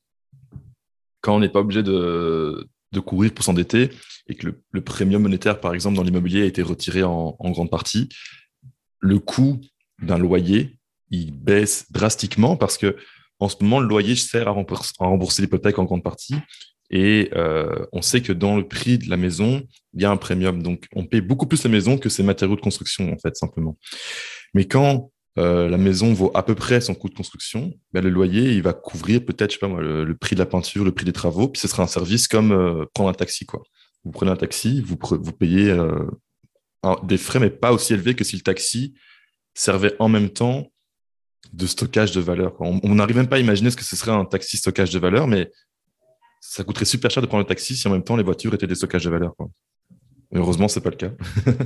quand 1.21 1.37
on 1.37 1.41
n'est 1.41 1.49
pas 1.49 1.61
obligé 1.61 1.83
de, 1.83 2.69
courir 3.05 3.35
pour 3.35 3.45
s'endetter 3.45 3.91
et 4.27 4.35
que 4.35 4.47
le, 4.71 4.81
premium 4.81 5.21
monétaire, 5.21 5.61
par 5.61 5.75
exemple, 5.75 5.97
dans 5.97 6.03
l'immobilier 6.03 6.43
a 6.43 6.47
été 6.47 6.63
retiré 6.63 7.03
en, 7.03 7.37
grande 7.51 7.71
partie, 7.71 8.09
le 9.01 9.19
coût 9.19 9.61
d'un 10.01 10.19
loyer, 10.19 10.79
il 11.11 11.33
baisse 11.33 11.93
drastiquement 11.93 12.57
parce 12.57 12.79
que 12.79 12.97
en 13.39 13.51
ce 13.51 13.57
moment, 13.61 13.81
le 13.81 13.87
loyer 13.87 14.17
sert 14.17 14.49
à 14.49 14.65
rembourser 14.99 15.43
l'hypothèque 15.43 15.79
en 15.79 15.85
grande 15.85 16.03
partie 16.03 16.37
et 16.91 17.31
euh, 17.35 17.87
on 17.93 18.03
sait 18.03 18.23
que 18.23 18.33
dans 18.33 18.57
le 18.57 18.67
prix 18.67 18.99
de 18.99 19.11
la 19.11 19.17
maison, 19.17 19.63
il 19.93 20.03
y 20.03 20.05
a 20.05 20.11
un 20.11 20.17
premium. 20.17 20.63
Donc, 20.63 20.87
on 20.95 21.05
paye 21.05 21.21
beaucoup 21.21 21.47
plus 21.47 21.63
la 21.65 21.71
maison 21.71 21.99
que 21.99 22.09
ses 22.09 22.23
matériaux 22.23 22.57
de 22.57 22.61
construction, 22.61 23.13
en 23.13 23.19
fait, 23.19 23.37
simplement. 23.37 23.77
Mais 24.55 24.67
quand 24.67 25.11
euh, 25.39 25.69
la 25.69 25.77
maison 25.77 26.15
vaut 26.15 26.31
à 26.35 26.43
peu 26.43 26.55
près 26.55 26.81
son 26.81 26.95
coût 26.95 27.09
de 27.09 27.15
construction, 27.15 27.73
ben, 27.93 28.03
le 28.03 28.11
loyer, 28.11 28.55
il 28.55 28.63
va 28.63 28.73
couvrir 28.73 29.25
peut-être, 29.25 29.59
le, 29.67 30.15
prix 30.15 30.35
de 30.35 30.41
la 30.41 30.47
peinture, 30.47 30.85
le 30.85 30.93
prix 30.93 31.05
des 31.05 31.13
travaux, 31.13 31.49
puis 31.49 31.61
ce 31.61 31.69
sera 31.69 31.83
un 31.83 31.89
service 31.89 32.27
comme 32.27 32.53
euh, 32.53 32.87
prendre 32.95 33.11
un 33.11 33.15
taxi, 33.15 33.45
quoi. 33.45 33.63
Vous 34.05 34.13
prenez 34.13 34.31
un 34.31 34.37
taxi, 34.37 34.81
vous, 34.81 34.97
payez 35.33 35.69
euh, 35.69 36.07
des 37.03 37.19
frais, 37.19 37.41
mais 37.41 37.51
pas 37.51 37.73
aussi 37.73 37.93
élevés 37.93 38.15
que 38.15 38.23
si 38.23 38.37
le 38.37 38.43
taxi 38.43 38.95
servait 39.53 39.95
en 39.99 40.09
même 40.09 40.31
temps 40.31 40.71
de 41.53 41.67
stockage 41.67 42.13
de 42.13 42.21
valeur. 42.21 42.55
On 42.61 42.95
n'arrive 42.95 43.17
même 43.17 43.29
pas 43.29 43.37
à 43.37 43.39
imaginer 43.41 43.71
ce 43.71 43.77
que 43.77 43.85
ce 43.85 43.97
serait 43.97 44.13
un 44.13 44.25
taxi 44.25 44.59
stockage 44.59 44.91
de 44.91 44.99
valeur, 45.01 45.27
mais 45.27 45.51
ça 46.41 46.63
coûterait 46.63 46.85
super 46.85 47.11
cher 47.11 47.21
de 47.21 47.27
prendre 47.27 47.43
le 47.43 47.49
taxi 47.49 47.75
si 47.77 47.89
en 47.89 47.91
même 47.91 48.05
temps 48.05 48.17
les 48.17 48.23
voitures 48.23 48.55
étaient 48.55 48.67
des 48.67 48.75
stockages 48.77 49.05
de 49.05 49.11
valeur. 49.11 49.35
Heureusement, 50.35 50.69
ce 50.69 50.79
n'est 50.79 50.83
pas 50.83 50.91
le 50.91 50.97
cas. 50.97 51.13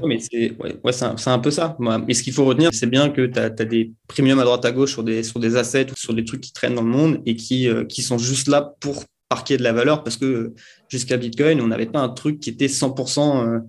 mais 0.07 0.19
c'est 0.21 1.31
un, 1.31 1.39
peu 1.39 1.51
ça. 1.51 1.77
Mais 2.07 2.15
ce 2.15 2.23
qu'il 2.23 2.33
faut 2.33 2.45
retenir, 2.45 2.71
c'est 2.73 2.87
bien 2.87 3.11
que 3.11 3.27
tu 3.27 3.39
as, 3.39 3.51
des 3.51 3.93
premiums 4.07 4.39
à 4.39 4.45
droite 4.45 4.65
à 4.65 4.73
gauche 4.73 4.93
sur 4.93 5.03
des, 5.03 5.23
sur 5.23 5.41
des 5.41 5.57
assets 5.57 5.91
ou 5.91 5.97
sur 5.97 6.15
des 6.15 6.25
trucs 6.25 6.41
qui 6.41 6.53
traînent 6.53 6.75
dans 6.75 6.83
le 6.83 6.91
monde 6.91 7.23
et 7.27 7.37
qui, 7.37 7.69
euh, 7.69 7.85
qui 7.85 8.03
sont 8.03 8.19
juste 8.19 8.49
là 8.49 8.75
pour 8.81 9.05
parquer 9.29 9.57
de 9.57 9.63
la 9.63 9.73
valeur 9.73 10.03
parce 10.03 10.17
que 10.17 10.55
jusqu'à 10.89 11.17
Bitcoin, 11.17 11.61
on 11.61 11.69
n'avait 11.69 11.87
pas 11.87 12.01
un 12.01 12.09
truc 12.09 12.41
qui 12.41 12.51
était 12.51 12.67
100% 12.67 13.47
euh, 13.47 13.61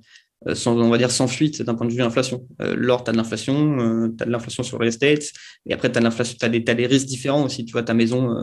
sans, 0.53 0.75
on 0.75 0.89
va 0.89 0.97
dire 0.97 1.11
sans 1.11 1.27
fuite 1.27 1.61
d'un 1.61 1.75
point 1.75 1.87
de 1.87 1.93
vue 1.93 2.01
inflation. 2.01 2.47
Euh, 2.61 2.73
l'or, 2.75 3.03
tu 3.03 3.09
as 3.09 3.13
de 3.13 3.17
l'inflation, 3.17 3.79
euh, 3.79 4.07
tu 4.17 4.23
as 4.23 4.25
de 4.25 4.31
l'inflation 4.31 4.63
sur 4.63 4.79
les 4.79 4.87
estates, 4.87 5.31
et 5.67 5.73
après, 5.73 5.91
tu 5.91 5.99
as, 5.99 6.05
as, 6.41 6.49
des, 6.49 6.63
as 6.67 6.73
des 6.73 6.87
risques 6.87 7.05
différents 7.05 7.45
aussi. 7.45 7.63
Tu 7.63 7.71
vois, 7.71 7.83
ta 7.83 7.93
maison, 7.93 8.35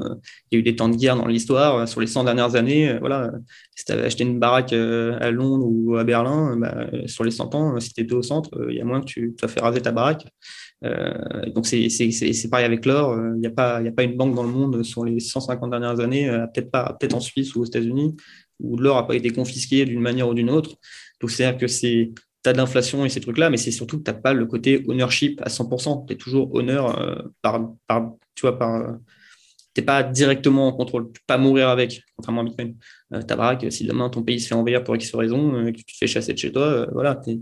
il 0.51 0.55
y 0.55 0.57
a 0.57 0.61
eu 0.61 0.63
des 0.63 0.77
temps 0.77 0.89
de 0.89 0.97
guerre 0.97 1.17
dans 1.17 1.27
l'histoire. 1.27 1.89
Sur 1.89 2.01
les 2.01 2.07
100 2.07 2.25
dernières 2.25 2.55
années, 2.55 2.97
voilà, 3.01 3.33
si 3.75 3.85
tu 3.85 3.93
avais 3.93 4.05
acheté 4.05 4.23
une 4.23 4.39
baraque 4.39 4.73
à 4.73 5.31
Londres 5.31 5.67
ou 5.69 5.97
à 5.97 6.05
Berlin, 6.05 6.57
bah, 6.57 6.87
sur 7.07 7.25
les 7.25 7.33
100 7.33 7.55
ans, 7.55 7.81
si 7.81 7.93
tu 7.93 8.03
étais 8.03 8.15
au 8.15 8.23
centre, 8.23 8.51
il 8.71 8.77
y 8.77 8.81
a 8.81 8.85
moins 8.85 9.01
que 9.01 9.07
tu 9.07 9.35
as 9.43 9.49
fait 9.49 9.61
raser 9.61 9.81
ta 9.81 9.91
baraque. 9.91 10.27
donc, 10.83 11.67
c'est 11.67 12.49
pareil 12.51 12.67
avec 12.67 12.87
l'or. 12.87 13.19
Il 13.35 13.41
n'y 13.41 13.47
a, 13.47 13.51
pas, 13.51 13.79
a 13.79 13.91
pas 13.91 14.05
une 14.05 14.17
banque 14.17 14.37
dans 14.37 14.45
le 14.45 14.51
monde 14.51 14.85
sur 14.85 15.05
les 15.05 15.19
150 15.19 15.71
dernières 15.71 15.99
années, 15.99 16.29
peut-être 16.55 16.71
pas, 16.71 16.97
peut-être 16.99 17.15
en 17.15 17.21
Suisse 17.21 17.57
ou 17.57 17.63
aux 17.63 17.65
États-Unis, 17.65 18.15
où 18.61 18.77
l'or 18.77 18.97
n'a 18.97 19.03
pas 19.03 19.17
été 19.17 19.31
confisqué 19.31 19.85
d'une 19.85 20.01
manière 20.01 20.29
ou 20.29 20.35
d'une 20.35 20.51
autre. 20.51 20.77
Donc, 21.21 21.31
c'est-à-dire 21.31 21.59
que 21.59 21.67
c'est, 21.67 22.13
tu 22.15 22.51
as 22.51 22.53
de 22.53 22.59
l'inflation 22.59 23.05
et 23.05 23.09
ces 23.09 23.21
trucs-là, 23.21 23.51
mais 23.51 23.57
c'est 23.57 23.71
surtout 23.71 23.99
que 23.99 24.05
tu 24.05 24.11
n'as 24.11 24.17
pas 24.17 24.33
le 24.33 24.47
côté 24.47 24.85
ownership 24.87 25.41
à 25.43 25.49
100%. 25.49 26.07
Tu 26.07 26.15
es 26.15 26.17
toujours 26.17 26.55
honneur 26.55 26.99
euh, 27.01 27.23
par, 27.43 27.61
tu 28.35 28.43
vois, 28.43 28.59
par, 28.59 28.75
euh, 28.75 28.93
t'es 29.75 29.83
pas 29.83 30.03
directement 30.03 30.69
en 30.69 30.73
contrôle. 30.73 31.07
Tu 31.07 31.21
peux 31.21 31.27
pas 31.27 31.39
mourir 31.39 31.69
avec, 31.69 32.03
contrairement 32.17 32.43
à 32.43 32.45
Bitcoin. 32.45 32.77
Euh, 33.15 33.23
ta 33.23 33.59
si 33.71 33.85
demain 33.85 34.11
ton 34.11 34.23
pays 34.23 34.41
se 34.41 34.49
fait 34.49 34.55
envahir 34.55 34.85
pour 34.85 34.97
X 34.97 35.15
raison, 35.15 35.65
que 35.67 35.79
tu 35.79 35.85
te 35.85 35.93
fais 35.97 36.07
chasser 36.07 36.33
de 36.33 36.39
chez 36.39 36.53
toi, 36.53 36.87
voilà, 36.93 37.17
tu 37.17 37.41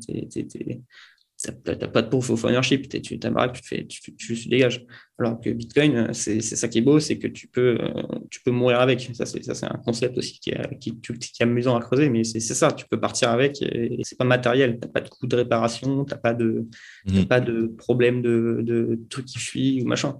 n'as 1.44 1.88
pas 1.88 2.02
de 2.02 2.08
proof 2.08 2.30
of 2.30 2.44
ownership, 2.44 2.88
tu 2.88 3.18
ta 3.18 3.30
baraque, 3.30 3.54
tu, 3.54 3.62
te 3.62 3.66
fais, 3.66 3.86
tu, 3.86 4.14
tu, 4.14 4.48
dégages. 4.48 4.84
Alors 5.18 5.40
que 5.40 5.50
Bitcoin, 5.50 6.12
c'est 6.12 6.40
ça 6.40 6.68
qui 6.68 6.78
est 6.78 6.82
beau, 6.82 6.98
c'est 6.98 7.18
que 7.18 7.26
tu 7.26 7.46
peux, 7.46 7.78
euh, 7.80 8.02
tu 8.30 8.40
peux 8.42 8.50
mourir 8.50 8.80
avec. 8.80 9.10
Ça, 9.14 9.26
c'est 9.26 9.64
un 9.64 9.80
concept 9.84 10.16
aussi 10.16 10.40
qui 10.40 10.50
est, 10.50 10.78
qui, 10.78 10.98
qui 11.00 11.12
est 11.40 11.42
amusant 11.42 11.76
à 11.76 11.80
creuser, 11.80 12.08
mais 12.08 12.24
c'est 12.24 12.40
ça, 12.40 12.72
tu 12.72 12.86
peux 12.90 12.98
partir 12.98 13.30
avec 13.30 13.60
et, 13.62 14.00
c'est 14.02 14.18
pas 14.18 14.24
matériel. 14.24 14.78
Tu 14.80 14.86
n'as 14.86 14.92
pas 14.92 15.00
de 15.00 15.08
coût 15.08 15.26
de 15.26 15.36
réparation, 15.36 16.04
tu 16.04 16.10
n'as 16.12 16.18
pas, 16.18 16.32
de, 16.32 16.66
mmh. 17.06 17.24
pas 17.24 17.40
de 17.40 17.66
problème 17.66 18.22
de, 18.22 18.60
de 18.62 18.98
trucs 19.10 19.26
qui 19.26 19.38
fuient 19.38 19.82
ou 19.82 19.86
machin. 19.86 20.18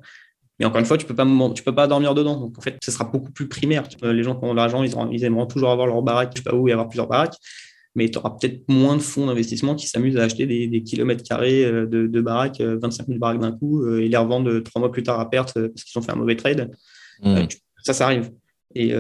Mais 0.59 0.65
encore 0.65 0.81
une 0.81 0.87
fois, 0.87 0.97
tu 0.97 1.07
peux 1.07 1.15
pas, 1.15 1.27
tu 1.55 1.63
peux 1.63 1.75
pas 1.75 1.87
dormir 1.87 2.15
dedans. 2.15 2.39
Donc, 2.41 2.57
en 2.57 2.61
fait, 2.63 2.77
ce 2.83 2.91
sera 2.91 3.05
beaucoup 3.05 3.31
plus 3.31 3.49
primaire. 3.49 3.87
Les 4.03 4.23
gens 4.23 4.35
qui 4.35 4.45
ont 4.45 4.53
de 4.53 4.57
l'argent, 4.57 4.83
ils, 4.83 4.95
ils, 5.13 5.25
aimeront 5.25 5.47
toujours 5.47 5.71
avoir 5.71 5.87
leur 5.87 6.01
baraque, 6.03 6.33
je 6.35 6.39
sais 6.39 6.49
pas 6.49 6.55
où, 6.55 6.69
et 6.69 6.73
avoir 6.73 6.89
plusieurs 6.89 7.09
baraques 7.09 7.37
mais 7.97 8.11
tu 8.11 8.19
auras 8.19 8.31
peut-être 8.31 8.63
moins 8.69 8.95
de 8.95 9.01
fonds 9.01 9.27
d'investissement 9.27 9.75
qui 9.75 9.89
s'amusent 9.89 10.19
à 10.19 10.25
acheter 10.25 10.47
des, 10.47 10.83
kilomètres 10.83 11.25
carrés 11.25 11.65
euh, 11.65 11.87
de, 11.87 12.21
baraques, 12.21 12.61
25 12.61 13.03
euh, 13.03 13.07
000 13.09 13.19
baraques 13.19 13.41
d'un 13.41 13.53
coup, 13.53 13.83
euh, 13.83 14.03
et 14.03 14.09
les 14.09 14.17
revendre 14.17 14.61
trois 14.61 14.81
mois 14.81 14.93
plus 14.93 15.03
tard 15.03 15.19
à 15.19 15.29
perte 15.29 15.55
parce 15.55 15.83
qu'ils 15.83 15.99
ont 15.99 16.03
fait 16.03 16.13
un 16.13 16.17
mauvais 16.17 16.37
trade. 16.37 16.71
Mmh. 17.23 17.47
ça, 17.83 17.95
ça 17.95 18.05
arrive. 18.05 18.31
Et, 18.75 18.93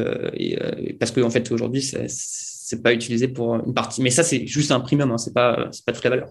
parce 0.98 1.12
qu'en 1.12 1.24
en 1.24 1.30
fait, 1.30 1.52
aujourd'hui, 1.52 1.82
c'est 1.82 2.82
pas 2.82 2.94
utilisé 2.94 3.28
pour 3.28 3.56
une 3.56 3.74
partie. 3.74 4.00
Mais 4.00 4.08
ça, 4.08 4.22
c'est 4.22 4.46
juste 4.46 4.72
un 4.72 4.80
premium, 4.80 5.12
hein, 5.12 5.18
c'est 5.18 5.34
pas, 5.34 5.70
pas 5.84 5.92
toute 5.92 6.04
la 6.04 6.10
valeur. 6.10 6.28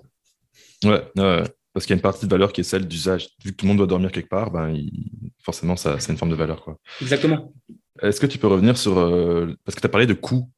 Ouais, 0.84 1.04
parce 1.74 1.86
qu'il 1.86 1.92
y 1.92 1.94
a 1.94 1.98
une 1.98 2.02
partie 2.02 2.26
de 2.26 2.32
valeur 2.32 2.52
qui 2.52 2.62
est 2.62 2.64
celle 2.64 2.88
d'usage. 2.88 3.30
Vu 3.44 3.52
que 3.52 3.58
tout 3.58 3.66
le 3.66 3.70
monde 3.70 3.78
doit 3.78 3.88
dormir 3.88 4.12
quelque 4.12 4.30
part, 4.30 4.50
ben, 4.50 4.76
forcément, 5.44 5.76
ça, 5.76 6.00
c'est 6.00 6.12
une 6.12 6.18
forme 6.18 6.32
de 6.32 6.36
valeur. 6.36 6.64
Quoi. 6.64 6.80
Exactement. 7.02 7.54
Est-ce 8.02 8.20
que 8.20 8.26
tu 8.26 8.40
peux 8.40 8.48
revenir 8.48 8.76
sur. 8.76 8.96
parce 9.64 9.76
que 9.76 9.82
tu 9.82 9.86
as 9.86 9.90
parlé 9.90 10.08
de 10.08 10.16
coûts 10.16 10.50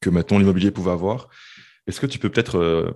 que 0.00 0.10
maintenant 0.10 0.38
l'immobilier 0.38 0.70
pouvait 0.70 0.90
avoir. 0.90 1.28
Est-ce 1.86 2.00
que 2.00 2.06
tu 2.06 2.18
peux 2.18 2.28
peut-être 2.28 2.58
euh, 2.58 2.92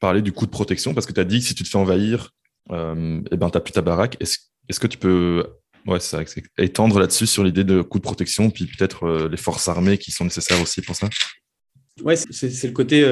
parler 0.00 0.22
du 0.22 0.32
coût 0.32 0.46
de 0.46 0.50
protection? 0.50 0.92
Parce 0.92 1.06
que 1.06 1.12
tu 1.12 1.20
as 1.20 1.24
dit 1.24 1.38
que 1.38 1.46
si 1.46 1.54
tu 1.54 1.62
te 1.62 1.68
fais 1.68 1.78
envahir, 1.78 2.32
euh, 2.72 3.20
eh 3.30 3.36
ben, 3.36 3.48
tu 3.48 3.56
n'as 3.56 3.60
plus 3.60 3.72
ta 3.72 3.82
baraque. 3.82 4.16
Est-ce 4.20 4.80
que 4.80 4.86
tu 4.86 4.98
peux 4.98 5.46
ouais, 5.86 6.00
ça, 6.00 6.22
étendre 6.58 6.98
là-dessus 6.98 7.26
sur 7.26 7.44
l'idée 7.44 7.64
de 7.64 7.82
coût 7.82 7.98
de 7.98 8.02
protection, 8.02 8.50
puis 8.50 8.66
peut-être 8.66 9.04
euh, 9.04 9.28
les 9.28 9.36
forces 9.36 9.68
armées 9.68 9.98
qui 9.98 10.10
sont 10.10 10.24
nécessaires 10.24 10.60
aussi 10.60 10.82
pour 10.82 10.96
ça? 10.96 11.08
Ouais, 12.02 12.16
c'est 12.16 12.64
le 12.64 12.72
côté. 12.72 13.02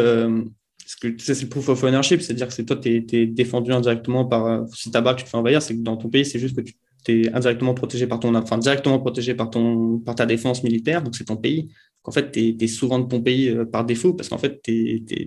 c'est 0.87 1.41
le 1.43 1.49
proof 1.49 1.69
of 1.69 1.85
ownership, 1.85 2.21
c'est-à-dire 2.21 2.49
que 2.49 2.53
c'est 2.53 2.65
toi, 2.65 2.77
tu 2.77 3.07
es, 3.13 3.27
défendu 3.27 3.73
indirectement 3.73 4.25
par. 4.25 4.67
si 4.75 4.91
ta 4.91 5.01
baraque, 5.01 5.19
tu 5.19 5.25
te 5.25 5.31
fais 5.31 5.37
envahir, 5.37 5.63
c'est 5.63 5.75
que 5.75 5.83
dans 5.83 5.97
ton 5.97 6.11
pays, 6.11 6.27
c'est 6.27 6.41
juste 6.41 6.57
que 6.57 6.69
tu 7.05 7.23
es 7.23 7.33
indirectement 7.33 7.75
protégé 7.75 8.09
par 8.09 8.19
ton. 8.19 8.33
Directement 8.59 8.99
protégé 8.99 9.35
par, 9.35 9.51
ton, 9.51 10.01
par 10.01 10.17
ta 10.17 10.27
défense 10.27 10.65
militaire, 10.65 11.01
donc 11.01 11.15
c'est 11.15 11.25
ton 11.25 11.37
pays 11.37 11.71
qu'en 12.05 12.13
fait, 12.13 12.31
tu 12.31 12.57
es, 12.61 12.67
souvent 12.69 12.99
de 12.99 13.09
ton 13.09 13.21
pays 13.23 13.49
euh, 13.49 13.65
par 13.65 13.85
défaut, 13.85 14.13
parce 14.13 14.29
qu'en 14.29 14.39
fait, 14.39 14.63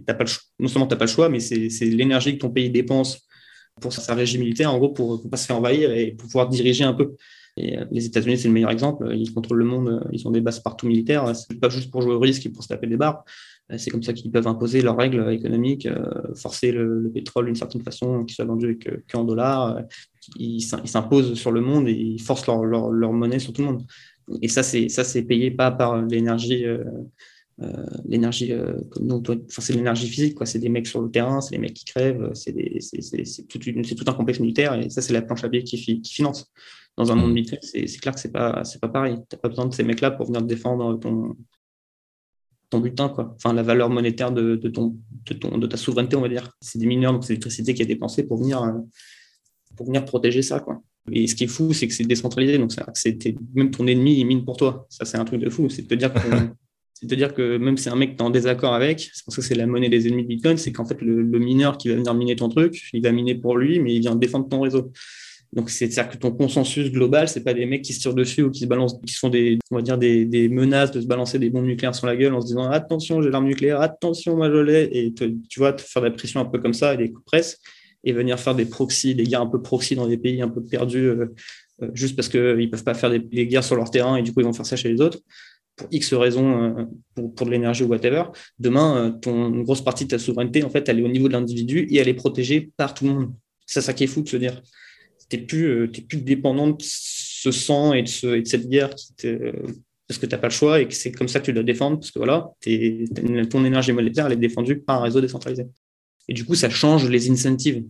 pas 0.06 0.18
non 0.60 0.68
seulement 0.68 0.86
tu 0.86 0.94
n'as 0.94 0.98
pas 0.98 1.06
le 1.06 1.12
choix, 1.12 1.28
mais 1.28 1.40
c'est 1.40 1.86
l'énergie 1.86 2.34
que 2.34 2.38
ton 2.38 2.52
pays 2.52 2.70
dépense 2.70 3.28
pour 3.82 3.92
sa 3.92 4.14
régie 4.14 4.38
militaire, 4.38 4.74
en 4.74 4.78
gros, 4.78 4.90
pour 4.90 5.24
ne 5.24 5.30
pas 5.30 5.38
se 5.38 5.48
faire 5.48 5.58
envahir 5.58 5.92
et 5.92 6.12
pour 6.12 6.28
pouvoir 6.28 6.48
diriger 6.48 6.84
un 6.84 6.94
peu. 6.94 7.16
Et 7.58 7.80
euh, 7.80 7.86
les 7.92 8.06
États-Unis, 8.06 8.38
c'est 8.38 8.48
le 8.48 8.54
meilleur 8.54 8.70
exemple. 8.70 9.12
Ils 9.16 9.34
contrôlent 9.34 9.58
le 9.58 9.66
monde, 9.66 10.08
ils 10.12 10.28
ont 10.28 10.32
des 10.32 10.42
bases 10.42 10.60
partout 10.60 10.86
militaires. 10.86 11.36
C'est 11.36 11.60
pas 11.60 11.70
juste 11.70 11.90
pour 11.90 12.04
jouer 12.04 12.14
au 12.14 12.20
risque 12.20 12.46
et 12.46 12.50
pour 12.50 12.64
se 12.64 12.68
taper 12.68 12.86
des 12.86 12.98
barres. 12.98 13.24
Euh, 13.72 13.78
c'est 13.80 13.90
comme 13.90 14.04
ça 14.04 14.14
qu'ils 14.14 14.32
peuvent 14.32 14.48
imposer 14.48 14.84
leurs 14.84 14.98
règles 14.98 15.32
économiques, 15.32 15.88
forcer 16.36 16.72
le, 16.72 17.10
pétrole 17.12 17.48
d'une 17.48 17.56
certaine 17.56 17.82
façon, 17.82 18.24
qu'il 18.24 18.36
soit 18.36 18.46
vendu 18.46 18.78
qu'en 19.12 19.24
dollars. 19.24 19.82
Ils 20.38 20.62
s'imposent 20.62 21.34
sur 21.34 21.52
le 21.52 21.62
monde 21.62 21.88
et 21.88 21.94
ils 21.94 22.22
forcent 22.22 22.46
leur, 22.46 22.64
leur 22.64 23.14
monnaie 23.14 23.40
sur 23.40 23.54
tout 23.54 23.62
le 23.62 23.68
monde 23.68 23.84
et 24.42 24.48
ça, 24.48 24.64
c'est 24.64 24.90
ça, 24.90 25.04
c'est 25.04 25.24
payé 25.24 25.52
pas 25.52 25.72
par 25.72 26.02
l'énergie. 26.02 26.66
Euh, 26.66 26.84
euh, 27.60 27.86
l'énergie 28.06 28.52
euh, 28.52 28.76
enfin, 29.02 29.62
c'est 29.64 29.74
l'énergie 29.74 30.08
physique 30.08 30.36
quoi. 30.36 30.46
C'est 30.46 30.60
des 30.60 30.70
mecs 30.70 30.86
sur 30.86 31.02
le 31.02 31.10
terrain 31.10 31.42
c'est 31.42 31.56
des 31.56 31.58
mecs 31.58 31.74
qui 31.74 31.86
crèvent 31.86 32.30
c'est 32.36 32.54
tout, 33.48 33.58
tout, 33.58 34.06
un 34.06 34.14
complexe 34.14 34.40
militaire 34.40 34.76
et 34.76 34.92
ça 34.92 35.02
c'est 35.02 35.12
la 35.12 35.24
planche 35.24 35.44
à 35.44 35.48
billets 35.48 35.64
qui, 35.64 36.02
qui, 36.02 36.14
finance. 36.14 36.52
Dans 36.98 37.12
un 37.12 37.16
monde 37.16 37.34
militaire 37.34 37.58
c'est 37.64 37.88
clair 38.00 38.14
que 38.14 38.20
c'est 38.20 38.32
pas 38.32 38.64
c'est 38.64 38.80
pas 38.80 38.90
pareil. 38.90 39.18
T'as 39.28 39.38
pas 39.38 39.50
besoin 39.50 39.66
de 39.66 39.74
ces 39.74 39.84
mecs 39.84 40.02
là 40.02 40.12
pour 40.12 40.28
venir 40.28 40.44
défendre 40.44 41.00
ton 41.00 41.36
ton 42.70 42.80
butin 42.80 43.10
quoi. 43.10 43.34
Enfin 43.38 43.54
la 43.54 43.64
valeur 43.64 43.90
monétaire 43.90 44.32
de, 44.32 44.56
de 44.56 44.70
ton, 44.70 44.96
de, 45.26 45.34
ton, 45.34 45.58
de 45.58 45.66
ta 45.66 45.78
souveraineté 45.78 46.16
on 46.16 46.22
va 46.22 46.30
dire. 46.30 46.52
C'est 46.62 46.78
des 46.78 46.86
mineurs 46.86 47.14
donc 47.14 47.24
c'est 47.24 47.34
l'électricité 47.34 47.74
qui 47.74 47.82
est 47.82 47.88
dépensée 47.88 48.28
pour 48.28 48.38
venir 48.38 48.62
pour 49.76 49.88
venir 49.88 50.06
protéger 50.06 50.44
ça 50.44 50.60
quoi 50.60 50.80
et 51.12 51.28
ce 51.28 51.36
qui 51.36 51.46
est 51.46 51.48
fou, 51.48 51.74
c'est 51.74 51.88
que 51.88 51.94
c'est 51.94 52.06
décentralisé. 52.06 52.58
Donc, 52.58 52.72
c'est 52.94 53.36
même 53.54 53.72
ton 53.72 53.88
ennemi, 53.88 54.20
il 54.20 54.26
mine 54.26 54.44
pour 54.44 54.58
toi. 54.58 54.86
Ça, 54.90 55.06
c'est 55.06 55.18
un 55.18 55.26
truc 55.26 55.42
de 55.42 55.50
fou. 55.50 55.70
C'est 55.70 55.84
de 55.84 55.88
te 55.88 55.96
dire 55.96 56.14
que, 56.14 56.20
c'est 56.94 57.60
même 57.60 57.78
si 57.78 57.90
un 57.90 57.96
mec, 57.96 58.18
tu 58.18 58.24
en 58.24 58.30
désaccord 58.30 58.74
avec, 58.74 59.00
c'est 59.00 59.26
parce 59.26 59.36
que 59.36 59.42
c'est 59.42 59.56
la 59.56 59.68
monnaie 59.68 59.90
des 59.90 60.08
ennemis 60.08 60.24
de 60.24 60.28
Bitcoin, 60.28 60.58
c'est 60.58 60.72
qu'en 60.72 60.86
fait, 60.86 61.02
le, 61.02 61.40
mineur 61.40 61.78
qui 61.78 61.90
va 61.90 61.96
venir 61.96 62.14
miner 62.14 62.36
ton 62.36 62.50
truc, 62.50 62.90
il 62.94 63.02
va 63.02 63.12
miner 63.12 63.36
pour 63.36 63.58
lui, 63.58 63.80
mais 63.80 63.94
il 63.94 64.02
vient 64.02 64.16
défendre 64.16 64.50
ton 64.50 64.62
réseau. 64.62 64.92
Donc, 65.54 65.70
c'est-à-dire 65.70 66.10
que 66.10 66.18
ton 66.18 66.32
consensus 66.32 66.92
global, 66.92 67.30
c'est 67.30 67.44
pas 67.44 67.54
des 67.54 67.66
mecs 67.66 67.82
qui 67.82 67.94
se 67.94 68.02
tirent 68.02 68.14
dessus 68.14 68.44
ou 68.44 68.52
qui 68.52 68.60
se 68.60 68.66
balancent, 68.66 69.00
qui 69.06 69.14
font 69.14 69.30
des, 69.30 69.58
on 69.72 69.78
va 69.78 69.82
dire, 69.82 69.98
des 69.98 70.50
menaces 70.50 70.92
de 70.92 71.00
se 71.00 71.08
balancer 71.08 71.40
des 71.40 71.50
bombes 71.50 71.66
nucléaires 71.66 71.96
sur 71.96 72.06
la 72.06 72.18
gueule 72.18 72.34
en 72.34 72.42
se 72.42 72.48
disant 72.48 72.70
attention, 72.70 73.22
j'ai 73.22 73.30
l'arme 73.30 73.46
nucléaire, 73.46 73.80
attention, 73.80 74.36
moi 74.36 74.52
je 74.52 74.58
l'ai, 74.58 74.90
et 74.92 75.14
tu 75.14 75.60
vois, 75.60 75.72
te 75.72 75.82
faire 75.82 76.02
de 76.02 76.08
la 76.08 76.14
pression 76.14 76.42
un 76.42 76.46
peu 76.46 76.60
comme 76.60 76.74
ça 76.74 76.96
et 76.96 76.98
des 76.98 77.12
coups 77.12 77.24
de 77.24 77.26
presse 77.26 77.62
et 78.04 78.14
venir 78.14 78.40
faire 78.40 78.56
des 78.56 78.66
proxys, 78.66 79.16
des 79.16 79.24
guerres 79.24 79.42
un 79.42 79.48
peu 79.48 79.62
proxy 79.62 79.96
dans 79.96 80.08
des 80.08 80.18
pays 80.18 80.42
un 80.42 80.50
peu 80.50 80.64
perdus, 80.64 81.08
euh, 81.08 81.28
juste 81.94 82.16
parce 82.16 82.30
qu'ils 82.30 82.40
ne 82.40 82.68
peuvent 82.68 82.84
pas 82.84 82.94
faire 82.94 83.10
des, 83.10 83.48
guerres 83.48 83.64
sur 83.64 83.76
leur 83.76 83.92
terrain 83.92 84.16
et 84.18 84.24
du 84.24 84.34
coup 84.34 84.42
ils 84.42 84.46
vont 84.46 84.54
faire 84.54 84.66
ça 84.66 84.76
chez 84.76 84.90
les 84.90 85.02
autres 85.02 85.20
pour 85.76 85.88
X 85.92 86.14
raisons, 86.16 86.90
pour, 87.14 87.36
pour, 87.36 87.46
de 87.46 87.52
l'énergie 87.52 87.84
ou 87.84 87.88
whatever. 87.88 88.24
Demain, 88.58 89.20
une 89.28 89.62
grosse 89.62 89.84
partie 89.84 90.06
de 90.06 90.10
ta 90.10 90.18
souveraineté, 90.18 90.64
en 90.64 90.72
fait, 90.72 90.90
elle 90.90 91.00
est 91.00 91.04
au 91.04 91.08
niveau 91.08 91.28
de 91.28 91.34
l'individu 91.34 91.88
et 91.92 91.98
elle 91.98 92.08
est 92.08 92.16
protégée 92.16 92.72
par 92.78 92.96
tout 92.96 93.06
le 93.06 93.14
monde. 93.14 93.34
C'est 93.68 93.82
ça 93.82 93.94
qui 93.94 94.04
est 94.04 94.08
fou 94.08 94.24
de 94.24 94.28
se 94.28 94.38
dire. 94.38 94.60
Tu 95.30 95.38
n'es 95.38 95.44
plus, 95.44 95.92
plus 95.92 96.22
dépendant 96.22 96.70
de 96.70 96.78
ce 96.80 97.52
sang 97.52 97.94
et 97.94 98.02
de, 98.02 98.08
ce, 98.08 98.26
et 98.38 98.42
de 98.42 98.48
cette 98.48 98.68
guerre 98.68 98.90
parce 100.08 100.20
que 100.20 100.26
tu 100.26 100.32
n'as 100.34 100.40
pas 100.40 100.48
le 100.48 100.54
choix 100.54 100.80
et 100.80 100.88
que 100.88 100.94
c'est 100.94 101.12
comme 101.12 101.28
ça 101.28 101.40
que 101.40 101.46
tu 101.46 101.54
dois 101.54 101.64
défendre, 101.64 102.00
parce 102.00 102.12
que 102.12 102.20
voilà, 102.20 102.50
ton 103.50 103.66
énergie 103.66 103.92
monétaire, 103.92 104.28
elle 104.28 104.34
est 104.34 104.38
défendue 104.38 104.80
par 104.80 105.02
un 105.02 105.04
réseau 105.04 105.22
décentralisé. 105.22 105.68
Et 106.28 106.34
du 106.34 106.46
coup, 106.46 106.56
ça 106.56 106.70
change 106.70 107.10
les 107.10 107.30
incentives. 107.30 107.84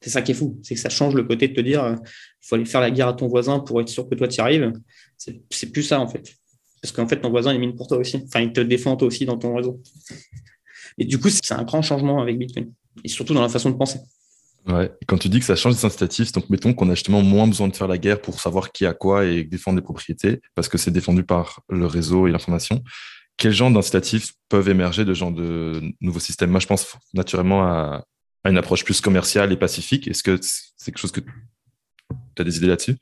C'est 0.00 0.10
ça 0.10 0.22
qui 0.22 0.32
est 0.32 0.34
fou, 0.34 0.58
c'est 0.62 0.74
que 0.74 0.80
ça 0.80 0.88
change 0.88 1.14
le 1.14 1.22
côté 1.22 1.48
de 1.48 1.54
te 1.54 1.60
dire, 1.60 1.96
il 1.96 2.46
faut 2.46 2.56
aller 2.56 2.64
faire 2.64 2.80
la 2.80 2.90
guerre 2.90 3.08
à 3.08 3.12
ton 3.12 3.28
voisin 3.28 3.60
pour 3.60 3.80
être 3.80 3.88
sûr 3.88 4.08
que 4.08 4.16
toi, 4.16 4.26
tu 4.26 4.38
y 4.38 4.40
arrives. 4.40 4.72
C'est 5.16 5.72
plus 5.72 5.84
ça, 5.84 6.00
en 6.00 6.08
fait. 6.08 6.34
Parce 6.82 6.90
qu'en 6.90 7.06
fait, 7.06 7.20
ton 7.20 7.30
voisin, 7.30 7.54
il 7.54 7.60
mine 7.60 7.76
pour 7.76 7.86
toi 7.86 7.98
aussi. 7.98 8.20
Enfin, 8.26 8.40
il 8.40 8.52
te 8.52 8.60
défend 8.60 8.96
toi 8.96 9.06
aussi 9.06 9.24
dans 9.24 9.38
ton 9.38 9.54
réseau. 9.54 9.80
Et 10.98 11.04
du 11.04 11.18
coup, 11.18 11.28
c'est 11.30 11.54
un 11.54 11.62
grand 11.62 11.82
changement 11.82 12.20
avec 12.20 12.36
Bitcoin. 12.36 12.72
Et 13.04 13.08
surtout 13.08 13.32
dans 13.32 13.42
la 13.42 13.48
façon 13.48 13.70
de 13.70 13.76
penser. 13.76 14.00
Ouais. 14.68 14.92
quand 15.08 15.18
tu 15.18 15.28
dis 15.28 15.40
que 15.40 15.44
ça 15.44 15.56
change 15.56 15.74
les 15.74 15.84
incitatifs, 15.84 16.30
donc 16.30 16.48
mettons 16.48 16.72
qu'on 16.72 16.88
a 16.88 16.94
justement 16.94 17.20
moins 17.20 17.48
besoin 17.48 17.66
de 17.66 17.74
faire 17.74 17.88
la 17.88 17.98
guerre 17.98 18.20
pour 18.20 18.40
savoir 18.40 18.70
qui 18.70 18.86
a 18.86 18.94
quoi 18.94 19.24
et 19.24 19.42
défendre 19.42 19.76
les 19.76 19.82
propriétés, 19.82 20.40
parce 20.54 20.68
que 20.68 20.78
c'est 20.78 20.92
défendu 20.92 21.24
par 21.24 21.62
le 21.68 21.86
réseau 21.86 22.28
et 22.28 22.30
l'information. 22.30 22.82
Quel 23.36 23.52
genre 23.52 23.70
d'incitatifs 23.70 24.32
peuvent 24.48 24.68
émerger 24.68 25.04
de 25.04 25.14
genre 25.14 25.32
de 25.32 25.80
nouveaux 26.00 26.20
systèmes? 26.20 26.50
Moi, 26.50 26.60
je 26.60 26.66
pense 26.66 26.96
naturellement 27.14 27.62
à, 27.64 28.04
une 28.44 28.58
approche 28.58 28.84
plus 28.84 29.00
commerciale 29.00 29.52
et 29.52 29.56
pacifique. 29.56 30.08
Est-ce 30.08 30.22
que 30.22 30.38
c'est 30.40 30.86
quelque 30.86 30.98
chose 30.98 31.12
que 31.12 31.20
tu 31.20 32.42
as 32.42 32.44
des 32.44 32.56
idées 32.56 32.68
là-dessus? 32.68 32.96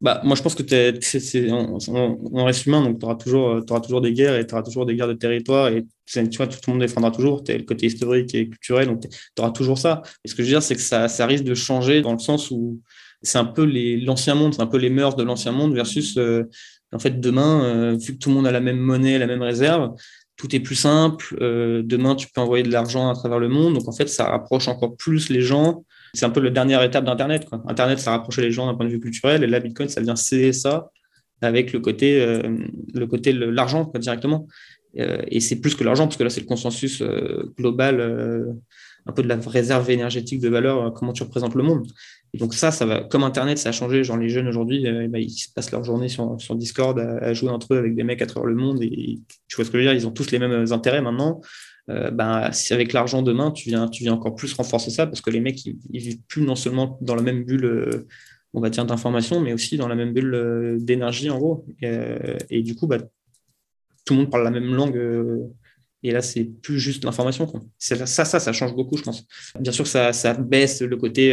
Bah, 0.00 0.20
moi, 0.22 0.36
je 0.36 0.42
pense 0.42 0.54
que 0.54 0.62
es, 0.74 1.50
on, 1.50 2.44
reste 2.44 2.66
humain, 2.66 2.82
donc 2.82 2.98
tu 2.98 3.06
auras, 3.06 3.80
toujours 3.80 4.00
des 4.02 4.12
guerres 4.12 4.36
et 4.36 4.46
tu 4.46 4.54
auras 4.54 4.62
toujours 4.62 4.84
des 4.84 4.96
guerres 4.96 5.08
de 5.08 5.14
territoire. 5.14 5.68
Et 5.68 5.86
tu 6.06 6.20
vois, 6.36 6.46
tout 6.46 6.58
le 6.66 6.72
monde 6.72 6.80
défendra 6.82 7.10
toujours. 7.10 7.42
Tu 7.42 7.56
le 7.56 7.64
côté 7.64 7.86
historique 7.86 8.34
et 8.34 8.48
culturel, 8.48 8.88
donc 8.88 9.08
tu 9.08 9.08
auras 9.38 9.50
toujours 9.50 9.78
ça. 9.78 10.02
Et 10.24 10.28
ce 10.28 10.34
que 10.34 10.42
je 10.42 10.48
veux 10.48 10.52
dire, 10.52 10.62
c'est 10.62 10.74
que 10.74 10.82
ça, 10.82 11.08
ça 11.08 11.26
risque 11.26 11.44
de 11.44 11.54
changer 11.54 12.02
dans 12.02 12.12
le 12.12 12.18
sens 12.18 12.50
où 12.50 12.80
c'est 13.24 13.38
un 13.38 13.44
peu 13.44 13.64
l'ancien 14.04 14.34
monde, 14.34 14.54
c'est 14.54 14.62
un 14.62 14.66
peu 14.66 14.76
les 14.76 14.90
mœurs 14.90 15.16
de 15.16 15.24
l'ancien 15.24 15.52
monde 15.52 15.74
versus, 15.74 16.16
euh, 16.18 16.44
en 16.92 16.98
fait, 16.98 17.20
demain, 17.20 17.64
euh, 17.64 17.96
vu 17.96 18.14
que 18.14 18.18
tout 18.18 18.28
le 18.28 18.36
monde 18.36 18.46
a 18.46 18.52
la 18.52 18.60
même 18.60 18.78
monnaie, 18.78 19.18
la 19.18 19.26
même 19.26 19.42
réserve, 19.42 19.94
tout 20.36 20.54
est 20.54 20.60
plus 20.60 20.74
simple. 20.74 21.36
Euh, 21.40 21.82
demain, 21.84 22.14
tu 22.14 22.28
peux 22.32 22.40
envoyer 22.40 22.62
de 22.62 22.70
l'argent 22.70 23.08
à 23.08 23.14
travers 23.14 23.38
le 23.38 23.48
monde. 23.48 23.74
Donc, 23.74 23.88
en 23.88 23.92
fait, 23.92 24.08
ça 24.08 24.26
rapproche 24.26 24.68
encore 24.68 24.96
plus 24.96 25.30
les 25.30 25.40
gens 25.40 25.84
c'est 26.16 26.26
un 26.26 26.30
peu 26.30 26.40
la 26.40 26.50
dernière 26.50 26.80
étape 26.84 27.04
d'Internet. 27.04 27.48
Internet, 27.66 27.98
ça 27.98 28.12
rapprochait 28.12 28.42
les 28.42 28.52
gens 28.52 28.66
d'un 28.66 28.74
point 28.74 28.86
de 28.86 28.90
vue 28.92 29.00
culturel, 29.00 29.42
et 29.42 29.48
là, 29.48 29.58
Bitcoin, 29.58 29.88
ça 29.88 30.00
vient 30.00 30.14
céder 30.14 30.52
ça 30.52 30.90
avec 31.40 31.72
le 31.72 31.80
côté, 31.80 32.24
le 32.94 33.06
côté 33.08 33.32
l'argent 33.32 33.90
directement. 33.96 34.46
Et 34.94 35.40
c'est 35.40 35.56
plus 35.56 35.74
que 35.74 35.82
l'argent, 35.82 36.04
parce 36.04 36.16
que 36.16 36.22
là, 36.22 36.30
c'est 36.30 36.42
le 36.42 36.46
consensus 36.46 37.02
global, 37.58 38.54
un 39.06 39.12
peu 39.12 39.22
de 39.22 39.28
la 39.28 39.36
réserve 39.36 39.90
énergétique 39.90 40.40
de 40.40 40.48
valeur, 40.48 40.92
comment 40.94 41.12
tu 41.12 41.22
représentes 41.22 41.54
le 41.54 41.62
monde. 41.62 41.86
Et 42.32 42.38
donc 42.38 42.54
ça, 42.54 42.70
ça 42.70 42.86
va, 42.86 43.02
comme 43.02 43.22
Internet, 43.22 43.58
ça 43.58 43.68
a 43.68 43.72
changé. 43.72 44.02
Genre 44.02 44.16
les 44.16 44.28
jeunes 44.28 44.48
aujourd'hui, 44.48 44.84
bah, 45.08 45.18
ils 45.18 45.30
se 45.30 45.52
passent 45.52 45.70
leur 45.70 45.84
journée 45.84 46.08
sur, 46.08 46.36
Discord 46.56 46.98
à, 46.98 47.32
jouer 47.34 47.50
entre 47.50 47.74
eux 47.74 47.78
avec 47.78 47.94
des 47.94 48.02
mecs 48.02 48.22
à 48.22 48.26
travers 48.26 48.48
le 48.48 48.56
monde. 48.56 48.82
Et 48.82 49.20
tu 49.46 49.56
vois 49.56 49.64
ce 49.64 49.70
que 49.70 49.78
je 49.78 49.84
veux 49.84 49.90
dire 49.90 49.92
Ils 49.92 50.06
ont 50.06 50.10
tous 50.10 50.30
les 50.30 50.38
mêmes 50.38 50.72
intérêts 50.72 51.02
maintenant. 51.02 51.40
Euh, 51.90 52.10
ben, 52.10 52.50
si 52.52 52.72
avec 52.72 52.92
l'argent 52.92 53.22
demain, 53.22 53.50
tu 53.50 53.68
viens, 53.68 53.88
tu 53.88 54.04
viens 54.04 54.14
encore 54.14 54.34
plus 54.34 54.52
renforcer 54.54 54.90
ça 54.90 55.06
parce 55.06 55.20
que 55.20 55.30
les 55.30 55.40
mecs, 55.40 55.64
ils, 55.66 55.76
vivent 55.92 56.22
plus 56.28 56.42
non 56.42 56.56
seulement 56.56 56.98
dans 57.02 57.14
la 57.14 57.22
même 57.22 57.44
bulle, 57.44 57.66
euh, 57.66 58.06
on 58.54 58.60
va 58.60 58.70
dire, 58.70 58.86
d'information, 58.86 59.40
mais 59.40 59.52
aussi 59.52 59.76
dans 59.76 59.88
la 59.88 59.94
même 59.94 60.12
bulle 60.12 60.34
euh, 60.34 60.78
d'énergie, 60.80 61.28
en 61.30 61.38
gros. 61.38 61.66
Et, 61.82 62.62
du 62.62 62.74
coup, 62.74 62.86
bah, 62.86 62.98
tout 64.04 64.14
le 64.14 64.20
monde 64.20 64.30
parle 64.30 64.44
la 64.44 64.50
même 64.50 64.74
langue. 64.74 64.98
Et 66.04 66.12
là, 66.12 66.22
c'est 66.22 66.44
plus 66.44 66.78
juste 66.78 67.04
l'information. 67.04 67.50
Ça, 67.78 68.06
ça, 68.06 68.24
ça 68.24 68.52
change 68.52 68.74
beaucoup, 68.74 68.96
je 68.96 69.02
pense. 69.02 69.26
Bien 69.58 69.72
sûr, 69.72 69.86
ça, 69.86 70.12
ça 70.12 70.34
baisse 70.34 70.82
le 70.82 70.96
côté, 70.96 71.30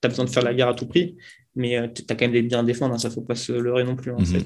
tu 0.00 0.06
as 0.06 0.08
besoin 0.08 0.26
de 0.26 0.30
faire 0.30 0.42
la 0.42 0.52
guerre 0.52 0.68
à 0.68 0.74
tout 0.74 0.86
prix, 0.86 1.16
mais 1.54 1.90
tu 1.94 2.02
as 2.08 2.14
quand 2.14 2.26
même 2.26 2.32
des 2.32 2.42
biens 2.42 2.60
à 2.60 2.62
défendre, 2.64 2.94
hein, 2.94 2.98
ça 2.98 3.08
ne 3.08 3.14
faut 3.14 3.22
pas 3.22 3.34
se 3.34 3.52
leurrer 3.52 3.84
non 3.84 3.96
plus. 3.96 4.10
Hein, 4.10 4.16
mhm 4.18 4.42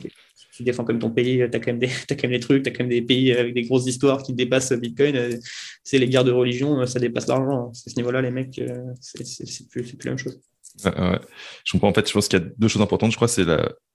tu 0.52 0.62
défends 0.62 0.84
comme 0.84 0.98
ton 0.98 1.10
pays, 1.10 1.38
tu 1.38 1.44
as, 1.44 1.48
quand 1.60 1.68
même 1.68 1.78
des, 1.78 1.86
as 2.10 2.14
quand 2.14 2.24
même 2.24 2.32
des 2.32 2.40
trucs, 2.40 2.62
tu 2.62 2.68
as 2.68 2.72
quand 2.72 2.84
même 2.84 2.90
des 2.90 3.02
pays 3.02 3.32
avec 3.32 3.54
des 3.54 3.62
grosses 3.62 3.86
histoires 3.86 4.22
qui 4.22 4.32
dépassent 4.32 4.72
Bitcoin. 4.72 5.16
Euh, 5.16 5.36
c'est 5.82 5.98
les 5.98 6.08
guerres 6.08 6.24
de 6.24 6.32
religion, 6.32 6.80
euh, 6.80 6.86
ça 6.86 7.00
dépasse 7.00 7.26
l'argent. 7.26 7.70
À 7.70 7.90
ce 7.90 7.96
niveau-là, 7.96 8.22
les 8.22 8.30
mecs, 8.30 8.58
euh, 8.58 8.78
c'est 9.00 9.68
plus, 9.68 9.82
plus, 9.82 10.04
la 10.04 10.10
même 10.10 10.18
chose. 10.18 10.40
Je 10.84 11.72
comprends. 11.72 11.88
En 11.88 11.94
fait, 11.94 12.06
je 12.06 12.12
pense 12.12 12.28
qu'il 12.28 12.38
y 12.38 12.42
a 12.42 12.46
deux 12.56 12.68
choses 12.68 12.82
importantes. 12.82 13.10
Je 13.10 13.16
crois 13.16 13.28
c'est 13.28 13.46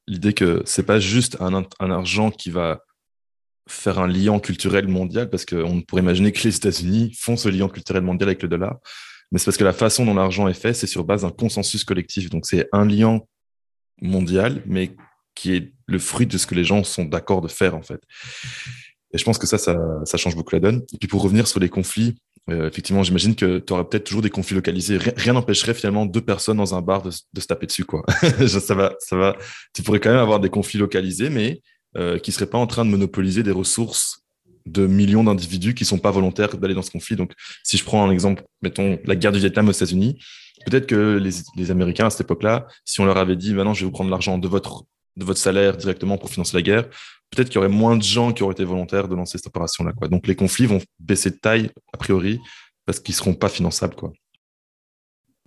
l'idée 0.08 0.34
que 0.34 0.62
c'est 0.66 0.86
pas 0.86 1.00
juste 1.00 1.38
un, 1.40 1.66
un, 1.80 1.92
argent 1.92 2.32
qui 2.32 2.50
va 2.50 2.84
faire 3.68 4.00
un 4.00 4.08
lien 4.08 4.40
culturel 4.40 4.88
mondial, 4.88 5.30
parce 5.30 5.46
qu'on 5.46 5.82
pourrait 5.82 6.02
imaginer 6.02 6.32
que 6.32 6.44
les 6.44 6.56
États-Unis 6.56 7.14
font 7.20 7.38
ce 7.38 7.50
lien 7.50 7.68
culturel 7.70 8.04
mondial 8.04 8.30
avec 8.30 8.42
le 8.42 8.50
dollar, 8.50 8.78
mais 9.32 9.40
c'est 9.40 9.46
parce 9.46 9.58
que 9.58 9.64
la 9.64 9.74
façon 9.74 10.06
dont 10.06 10.14
l'argent 10.14 10.48
est 10.48 10.54
fait, 10.54 10.74
c'est 10.74 10.88
sur 10.88 11.04
base 11.04 11.24
d'un 11.24 11.32
consensus 11.32 11.84
collectif. 11.84 12.30
Donc 12.30 12.46
c'est 12.46 12.70
un 12.72 12.86
lien 12.86 13.20
mondial, 14.02 14.62
mais 14.66 14.96
qui 15.36 15.56
est 15.56 15.74
le 15.86 16.00
fruit 16.00 16.26
de 16.26 16.38
ce 16.38 16.48
que 16.48 16.56
les 16.56 16.64
gens 16.64 16.84
sont 16.84 17.06
d'accord 17.06 17.42
de 17.42 17.48
faire, 17.48 17.76
en 17.76 17.82
fait. 17.82 18.02
Et 19.14 19.18
je 19.18 19.24
pense 19.24 19.38
que 19.38 19.48
ça, 19.48 19.58
ça, 19.58 20.18
change 20.18 20.36
beaucoup 20.36 20.56
la 20.56 20.60
donne. 20.60 20.84
Et 20.94 20.98
puis 20.98 21.08
pour 21.08 21.22
revenir 21.22 21.48
sur 21.48 21.60
les 21.60 21.70
conflits, 21.70 22.18
euh, 22.50 22.68
effectivement, 22.68 23.04
j'imagine 23.04 23.36
que 23.36 23.60
tu 23.60 23.74
auras 23.74 23.84
peut-être 23.84 24.06
toujours 24.06 24.22
des 24.22 24.30
conflits 24.30 24.56
localisés. 24.56 24.98
Rien 24.98 25.34
n'empêcherait 25.34 25.74
finalement 25.74 26.06
deux 26.06 26.22
personnes 26.22 26.58
dans 26.58 26.76
un 26.76 26.82
bar 26.82 27.02
de, 27.02 27.12
se 27.12 27.48
taper 27.48 27.68
dessus, 27.68 27.86
quoi. 27.86 28.04
ça 28.48 28.76
va, 28.76 28.96
ça 29.00 29.16
va. 29.16 29.36
Tu 29.74 29.84
pourrais 29.84 30.00
quand 30.00 30.10
même 30.10 30.20
avoir 30.20 30.40
des 30.40 30.50
conflits 30.50 30.80
localisés, 30.80 31.30
mais 31.30 31.62
euh, 31.98 32.20
qui 32.20 32.32
seraient 32.32 32.50
pas 32.50 32.58
en 32.58 32.68
train 32.68 32.86
de 32.86 32.90
monopoliser 32.90 33.44
des 33.44 33.52
ressources 33.52 34.24
de 34.66 34.86
millions 34.86 35.24
d'individus 35.24 35.74
qui 35.74 35.86
sont 35.86 35.98
pas 35.98 36.12
volontaires 36.12 36.58
d'aller 36.58 36.74
dans 36.74 36.82
ce 36.82 36.92
conflit. 36.92 37.16
Donc, 37.16 37.32
si 37.64 37.78
je 37.78 37.84
prends 37.84 38.06
un 38.06 38.12
exemple, 38.12 38.44
mettons 38.62 39.00
la 39.06 39.16
guerre 39.16 39.32
du 39.32 39.40
Vietnam 39.40 39.70
aux 39.70 39.72
États-Unis, 39.72 40.20
peut-être 40.66 40.88
que 40.88 41.18
les, 41.56 41.72
Américains 41.72 42.08
à 42.08 42.10
cette 42.10 42.22
époque-là, 42.22 42.68
si 42.84 43.00
on 43.00 43.06
leur 43.06 43.18
avait 43.18 43.36
dit, 43.36 43.54
maintenant, 43.54 43.74
je 43.74 43.82
vais 43.82 43.86
vous 43.86 43.92
prendre 43.92 44.10
l'argent 44.10 44.38
de 44.38 44.48
votre 44.48 44.86
salaire 45.36 45.78
directement 45.78 46.18
pour 46.18 46.30
financer 46.30 46.56
la 46.58 46.62
guerre, 46.62 46.90
peut-être 47.30 47.50
qu'il 47.50 47.56
y 47.56 47.58
aurait 47.60 47.70
moins 47.70 47.96
de 47.96 48.04
gens 48.04 48.32
qui 48.32 48.44
auraient 48.44 48.54
été 48.54 48.64
volontaires 48.64 49.08
de 49.08 49.16
lancer 49.16 49.38
cette 49.38 49.48
opération-là. 49.48 49.94
Donc 50.10 50.28
les 50.28 50.36
conflits 50.36 50.66
vont 50.66 50.82
baisser 51.00 51.32
de 51.32 51.38
taille, 51.38 51.72
a 51.94 51.98
priori, 51.98 52.40
parce 52.86 53.00
qu'ils 53.00 53.14
ne 53.14 53.18
seront 53.18 53.34
pas 53.34 53.50
finançables. 53.50 53.96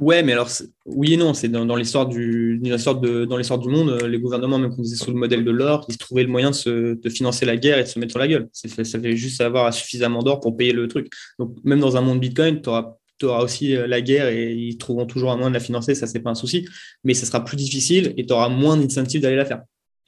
Ouais, 0.01 0.23
mais 0.23 0.33
alors, 0.33 0.49
oui 0.87 1.13
et 1.13 1.17
non, 1.19 1.35
c'est 1.35 1.49
dans, 1.49 1.77
l'histoire 1.77 2.07
du, 2.07 2.59
dans 2.59 3.37
l'histoire 3.37 3.59
du 3.59 3.69
monde, 3.69 3.91
euh, 3.91 4.09
les 4.09 4.19
gouvernements, 4.19 4.59
même 4.59 4.75
qu'on 4.75 4.81
disait 4.81 4.97
sous 4.97 5.11
le 5.11 5.19
modèle 5.19 5.45
de 5.45 5.51
l'or, 5.51 5.85
ils 5.91 5.99
trouvaient 5.99 6.23
le 6.23 6.31
moyen 6.31 6.51
de, 6.51 6.55
se, 6.55 6.97
financer 7.11 7.45
la 7.45 7.59
guerre 7.59 7.79
et 7.79 7.83
de 7.83 7.89
se 7.89 7.99
mettre 7.99 8.13
sur 8.13 8.19
la 8.19 8.27
gueule. 8.27 8.49
Ça 8.53 8.69
fait, 8.69 9.15
juste 9.15 9.43
avoir 9.43 9.75
suffisamment 9.75 10.23
d'or 10.23 10.41
pour 10.41 10.57
payer 10.57 10.73
le 10.73 10.89
truc. 10.89 11.13
Donc, 11.39 11.55
même 11.65 11.81
dans 11.81 11.99
un 11.99 12.01
monde 12.01 12.19
Bitcoin, 12.19 12.63
tu 12.63 12.71
auras 12.71 12.97
tu 13.19 13.27
auras 13.27 13.43
aussi 13.43 13.77
euh, 13.77 13.87
la 13.87 14.01
guerre 14.01 14.29
et 14.29 14.55
ils 14.55 14.79
trouveront 14.79 15.05
toujours 15.05 15.31
un 15.31 15.37
moyen 15.37 15.51
de 15.51 15.55
la 15.55 15.61
financer, 15.61 15.95
ça, 15.95 16.07
c'est 16.07 16.21
pas 16.21 16.31
un 16.31 16.35
souci. 16.35 16.67
Mais 17.05 17.13
ça 17.13 17.27
sera 17.27 17.45
plus 17.45 17.57
difficile 17.57 18.15
et 18.17 18.25
tu 18.25 18.33
auras 18.33 18.49
moins 18.49 18.79
d'incentive 18.79 19.21
d'aller 19.21 19.37
la 19.37 19.45
faire. 19.45 19.61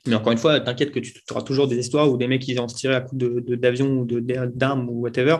Mais 0.06 0.16
encore 0.16 0.32
une 0.32 0.38
fois, 0.38 0.58
t'inquiète 0.58 0.90
que 0.90 0.98
tu 0.98 1.12
auras 1.30 1.42
toujours 1.42 1.68
des 1.68 1.78
histoires 1.78 2.10
où 2.10 2.16
des 2.16 2.26
mecs 2.26 2.42
qui 2.42 2.54
vont 2.54 2.66
se 2.66 2.74
tirer 2.74 2.94
à 2.94 3.00
coup 3.00 3.16
d'avion 3.16 4.00
ou 4.00 4.06
d'armes 4.06 4.88
ou 4.88 5.00
whatever 5.00 5.38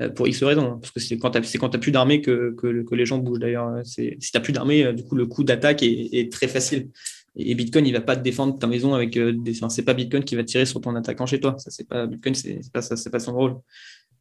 euh, 0.00 0.08
pour 0.08 0.26
X 0.26 0.42
raisons. 0.42 0.78
Parce 0.78 0.92
que 0.92 1.00
c'est 1.00 1.18
quand 1.18 1.30
tu 1.30 1.38
n'as 1.38 1.78
plus 1.78 1.90
d'armée 1.90 2.22
que, 2.22 2.54
que, 2.56 2.94
les 2.94 3.06
gens 3.06 3.18
bougent 3.18 3.40
d'ailleurs. 3.40 3.80
Si 3.84 4.16
tu 4.18 4.30
n'as 4.32 4.40
plus 4.40 4.52
d'armée, 4.52 4.84
euh, 4.84 4.92
du 4.92 5.04
coup, 5.04 5.14
le 5.14 5.26
coût 5.26 5.44
d'attaque 5.44 5.82
est, 5.82 6.32
très 6.32 6.48
facile. 6.48 6.88
Et 7.36 7.54
Bitcoin, 7.54 7.86
il 7.86 7.92
va 7.92 8.00
pas 8.00 8.16
te 8.16 8.22
défendre 8.22 8.58
ta 8.58 8.66
maison 8.66 8.94
avec 8.94 9.18
des. 9.18 9.52
c'est 9.68 9.84
pas 9.84 9.94
Bitcoin 9.94 10.24
qui 10.24 10.36
va 10.36 10.42
tirer 10.42 10.64
sur 10.64 10.80
ton 10.80 10.96
attaquant 10.96 11.26
chez 11.26 11.38
toi. 11.38 11.56
Ça, 11.58 11.70
pas 11.84 12.06
Bitcoin, 12.06 12.34
c'est 12.34 12.60
pas, 12.72 12.80
pas 12.80 13.20
son 13.20 13.34
rôle. 13.34 13.56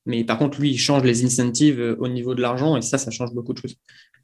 Mais 0.08 0.24
par 0.24 0.38
contre, 0.40 0.60
lui, 0.60 0.72
il 0.72 0.80
change 0.80 1.04
les 1.04 1.26
incentives 1.26 1.80
euh, 1.82 1.96
au 2.00 2.08
niveau 2.08 2.34
de 2.34 2.42
l'argent 2.42 2.78
et 2.78 2.82
ça, 2.82 2.98
ça 2.98 3.12
change 3.12 3.34
beaucoup 3.34 3.54
de 3.54 3.60
choses. 3.60 3.76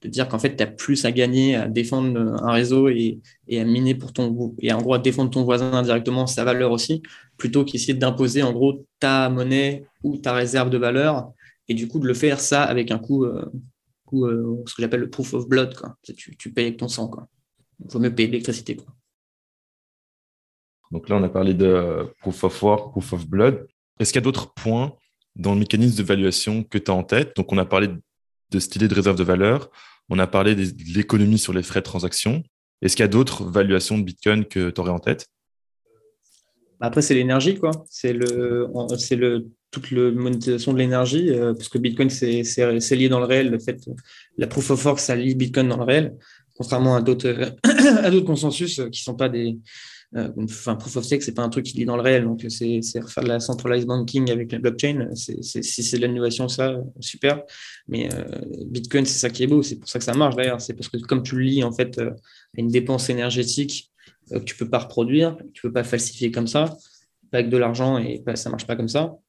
De 0.04 0.10
dire 0.10 0.28
qu'en 0.28 0.38
fait, 0.38 0.56
tu 0.58 0.64
as 0.64 0.68
plus 0.68 1.06
à 1.06 1.12
gagner 1.12 1.56
à 1.56 1.68
défendre 1.68 2.18
euh, 2.20 2.36
un 2.44 2.52
réseau 2.52 2.90
et, 2.90 3.22
à 3.52 3.64
miner 3.64 3.96
pour 3.96 4.12
ton 4.12 4.54
et 4.60 4.74
en 4.74 4.82
gros 4.82 4.94
à 4.94 5.00
défendre 5.00 5.32
ton 5.32 5.44
voisin 5.44 5.72
indirectement 5.72 6.28
sa 6.28 6.44
valeur 6.44 6.72
aussi, 6.72 7.02
plutôt 7.38 7.64
qu'essayer 7.64 7.94
d'imposer 7.94 8.44
en 8.44 8.52
gros 8.52 8.86
ta 9.00 9.30
monnaie 9.30 9.86
ou 10.04 10.18
ta 10.18 10.34
réserve 10.34 10.70
de 10.70 10.78
valeur 10.78 11.32
et 11.70 11.74
du 11.74 11.88
coup 11.88 12.00
de 12.00 12.08
le 12.08 12.14
faire 12.14 12.42
ça 12.42 12.64
avec 12.64 12.92
un 12.92 13.00
coût, 13.00 13.24
euh, 13.24 13.50
ce 14.12 14.76
que 14.76 14.82
j'appelle 14.82 15.00
le 15.00 15.10
proof 15.10 15.34
of 15.34 15.48
blood. 15.48 15.74
Quoi. 15.76 15.96
Tu, 16.04 16.36
tu 16.36 16.52
payes 16.52 16.66
avec 16.66 16.78
ton 16.78 16.90
sang. 16.90 17.10
Il 17.80 17.92
vaut 17.92 18.00
mieux 18.00 18.14
payer 18.14 18.28
l'électricité. 18.28 18.78
Donc 20.92 21.10
là, 21.10 21.16
on 21.16 21.24
a 21.24 21.30
parlé 21.30 21.54
de 21.54 22.08
proof 22.20 22.44
of 22.44 22.62
work, 22.62 22.92
proof 22.92 23.14
of 23.14 23.28
blood. 23.28 23.66
Est-ce 24.00 24.12
qu'il 24.12 24.20
y 24.20 24.24
a 24.24 24.26
d'autres 24.26 24.54
points 24.54 24.94
dans 25.36 25.54
le 25.54 25.60
mécanisme 25.60 25.98
d'évaluation 25.98 26.64
que 26.64 26.78
tu 26.78 26.92
as 26.92 26.94
en 26.94 27.04
tête? 27.04 27.36
Donc, 27.36 27.52
on 27.52 27.58
a 27.58 27.66
parlé 27.66 27.90
de 28.52 28.60
stylet 28.60 28.88
de 28.88 28.94
réserve 28.94 29.18
de 29.18 29.24
valeur, 29.24 29.72
on 30.10 30.20
a 30.20 30.28
parlé 30.28 30.56
de 30.56 30.72
l'économie 30.94 31.40
sur 31.40 31.54
les 31.54 31.64
frais 31.64 31.80
de 31.80 31.86
transaction. 31.86 32.44
Est-ce 32.82 32.96
qu'il 32.96 33.04
y 33.04 33.06
a 33.06 33.10
d'autres 33.10 33.46
valuations 33.46 33.98
de 33.98 34.04
Bitcoin 34.04 34.46
que 34.46 34.70
tu 34.70 34.82
aurais 34.82 34.92
en 34.92 35.00
tête? 35.00 35.28
Bah, 36.80 36.88
Après, 36.88 37.02
c'est 37.02 37.14
l'énergie, 37.14 37.56
quoi. 37.56 37.72
C'est 37.90 38.14
le, 38.14 38.68
c'est 38.98 39.16
le, 39.16 39.48
toute 39.72 39.92
la 39.92 40.12
monétisation 40.12 40.74
de 40.74 40.78
l'énergie, 40.78 41.30
euh, 41.30 41.54
parce 41.54 41.70
que 41.70 41.78
Bitcoin, 41.78 42.10
c'est 42.10 42.96
lié 42.96 43.10
dans 43.10 43.20
le 43.20 43.26
réel. 43.26 43.50
Le 43.50 43.60
fait, 43.60 43.80
la 44.38 44.48
proof 44.48 44.72
of 44.72 44.86
work, 44.86 45.00
ça 45.00 45.16
lie 45.16 45.36
Bitcoin 45.36 45.70
dans 45.70 45.78
le 45.78 45.84
réel. 45.84 46.14
contrairement 46.56 46.96
à 46.96 47.02
d'autres 47.02 47.56
à 48.04 48.12
d'autres 48.12 48.26
consensus 48.26 48.82
qui 48.92 49.02
sont 49.02 49.16
pas 49.16 49.30
des 49.30 49.58
enfin 50.16 50.76
proof 50.76 50.98
of 50.98 51.04
stake 51.04 51.24
c'est 51.24 51.34
pas 51.34 51.42
un 51.42 51.50
truc 51.50 51.66
qui 51.66 51.78
lit 51.78 51.86
dans 51.86 51.96
le 51.96 52.02
réel 52.02 52.24
donc 52.24 52.46
c'est 52.50 52.82
faire 52.84 53.24
de 53.24 53.28
la 53.28 53.40
centralized 53.40 53.88
banking 53.88 54.30
avec 54.30 54.52
la 54.52 54.60
blockchain 54.60 55.10
si 55.16 55.44
c'est 55.44 55.98
de 55.98 56.06
l'innovation 56.06 56.48
ça 56.48 56.78
super. 57.00 57.42
Mais 57.88 58.10
Bitcoin 58.68 59.06
c'est 59.06 59.18
ça 59.18 59.30
qui 59.30 59.44
est 59.44 59.48
beau 59.48 59.64
c'est 59.64 59.78
pour 59.78 59.90
ça 59.90 59.98
que 60.00 60.06
ça 60.06 60.14
marche 60.14 60.36
d'ailleurs. 60.36 60.62
C'est 60.62 60.74
parce 60.74 60.90
que 60.90 60.98
comme 60.98 61.24
tu 61.24 61.36
le 61.36 61.42
lis 61.42 61.64
en 61.64 61.72
fait 61.72 61.98
à 62.00 62.14
une 62.56 62.68
dépense 62.68 63.10
énergétique 63.10 63.92
que 64.30 64.38
tu 64.40 64.56
peux 64.56 64.70
pas 64.70 64.80
reproduire 64.80 65.38
tu 65.54 65.64
peux 65.64 65.74
pas 65.74 65.84
falsifier 65.84 66.32
comme 66.32 66.48
ça 66.48 66.78
pas 67.32 67.40
avec 67.40 67.50
de 67.50 67.58
l'argent 67.58 67.98
et 67.98 68.24
ça 68.36 68.50
marche 68.50 68.68
pas 68.68 68.76
comme 68.76 68.88
ça. 68.88 69.16
euh, 69.16 69.23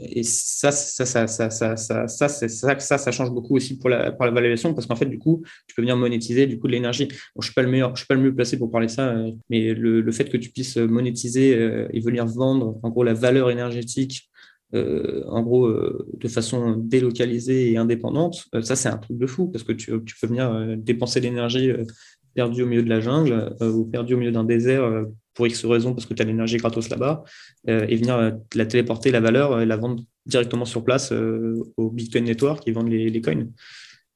et 0.00 0.22
ça, 0.22 0.70
ça, 0.70 1.04
ça, 1.04 1.26
ça, 1.26 1.50
ça, 1.50 1.76
ça, 1.76 2.28
ça, 2.28 2.98
ça, 2.98 3.12
change 3.12 3.30
beaucoup 3.30 3.56
aussi 3.56 3.78
pour 3.78 3.90
la, 3.90 4.12
pour 4.12 4.24
la 4.24 4.30
valorisation 4.30 4.74
parce 4.74 4.86
qu'en 4.86 4.96
fait, 4.96 5.06
du 5.06 5.18
coup, 5.18 5.42
tu 5.66 5.74
peux 5.74 5.82
venir 5.82 5.96
monétiser 5.96 6.46
du 6.46 6.58
coup 6.58 6.66
de 6.66 6.72
l'énergie. 6.72 7.08
Je 7.38 7.44
suis 7.44 7.54
pas 7.54 7.62
le 7.62 7.70
meilleur, 7.70 7.94
je 7.94 8.00
suis 8.00 8.06
pas 8.06 8.14
le 8.14 8.20
mieux 8.20 8.34
placé 8.34 8.58
pour 8.58 8.70
parler 8.70 8.86
de 8.86 8.92
ça, 8.92 9.08
euh, 9.08 9.30
mais 9.50 9.74
le, 9.74 10.00
le 10.00 10.12
fait 10.12 10.28
que 10.30 10.36
tu 10.36 10.50
puisses 10.50 10.76
monétiser 10.76 11.54
euh, 11.54 11.88
et 11.92 12.00
venir 12.00 12.26
vendre 12.26 12.78
en 12.82 12.90
gros 12.90 13.04
la 13.04 13.14
valeur 13.14 13.50
énergétique 13.50 14.30
euh, 14.74 15.22
en 15.28 15.42
gros, 15.42 15.66
euh, 15.66 16.06
de 16.14 16.28
façon 16.28 16.76
délocalisée 16.76 17.70
et 17.70 17.76
indépendante, 17.76 18.46
euh, 18.54 18.62
ça, 18.62 18.74
c'est 18.74 18.88
un 18.88 18.98
truc 18.98 19.18
de 19.18 19.26
fou 19.26 19.46
parce 19.48 19.62
que 19.62 19.72
tu, 19.72 19.92
tu 20.04 20.16
peux 20.20 20.26
venir 20.26 20.76
dépenser 20.78 21.20
l'énergie 21.20 21.70
perdue 22.34 22.62
au 22.62 22.66
milieu 22.66 22.82
de 22.82 22.88
la 22.88 23.00
jungle 23.00 23.54
ou 23.60 23.84
perdue 23.84 24.14
au 24.14 24.18
milieu 24.18 24.32
d'un 24.32 24.44
désert 24.44 25.06
pour 25.34 25.46
X 25.46 25.64
raisons 25.64 25.94
parce 25.94 26.06
que 26.06 26.14
tu 26.14 26.22
as 26.22 26.24
l'énergie 26.24 26.56
gratos 26.56 26.88
là-bas 26.88 27.24
et 27.66 27.96
venir 27.96 28.38
la 28.54 28.66
téléporter, 28.66 29.10
la 29.10 29.20
valeur 29.20 29.60
et 29.60 29.66
la 29.66 29.76
vendre 29.76 30.02
directement 30.26 30.64
sur 30.64 30.84
place 30.84 31.12
au 31.12 31.90
Bitcoin 31.90 32.24
Network 32.24 32.64
qui 32.64 32.70
vendent 32.70 32.90
les, 32.90 33.10
les 33.10 33.20
coins 33.20 33.46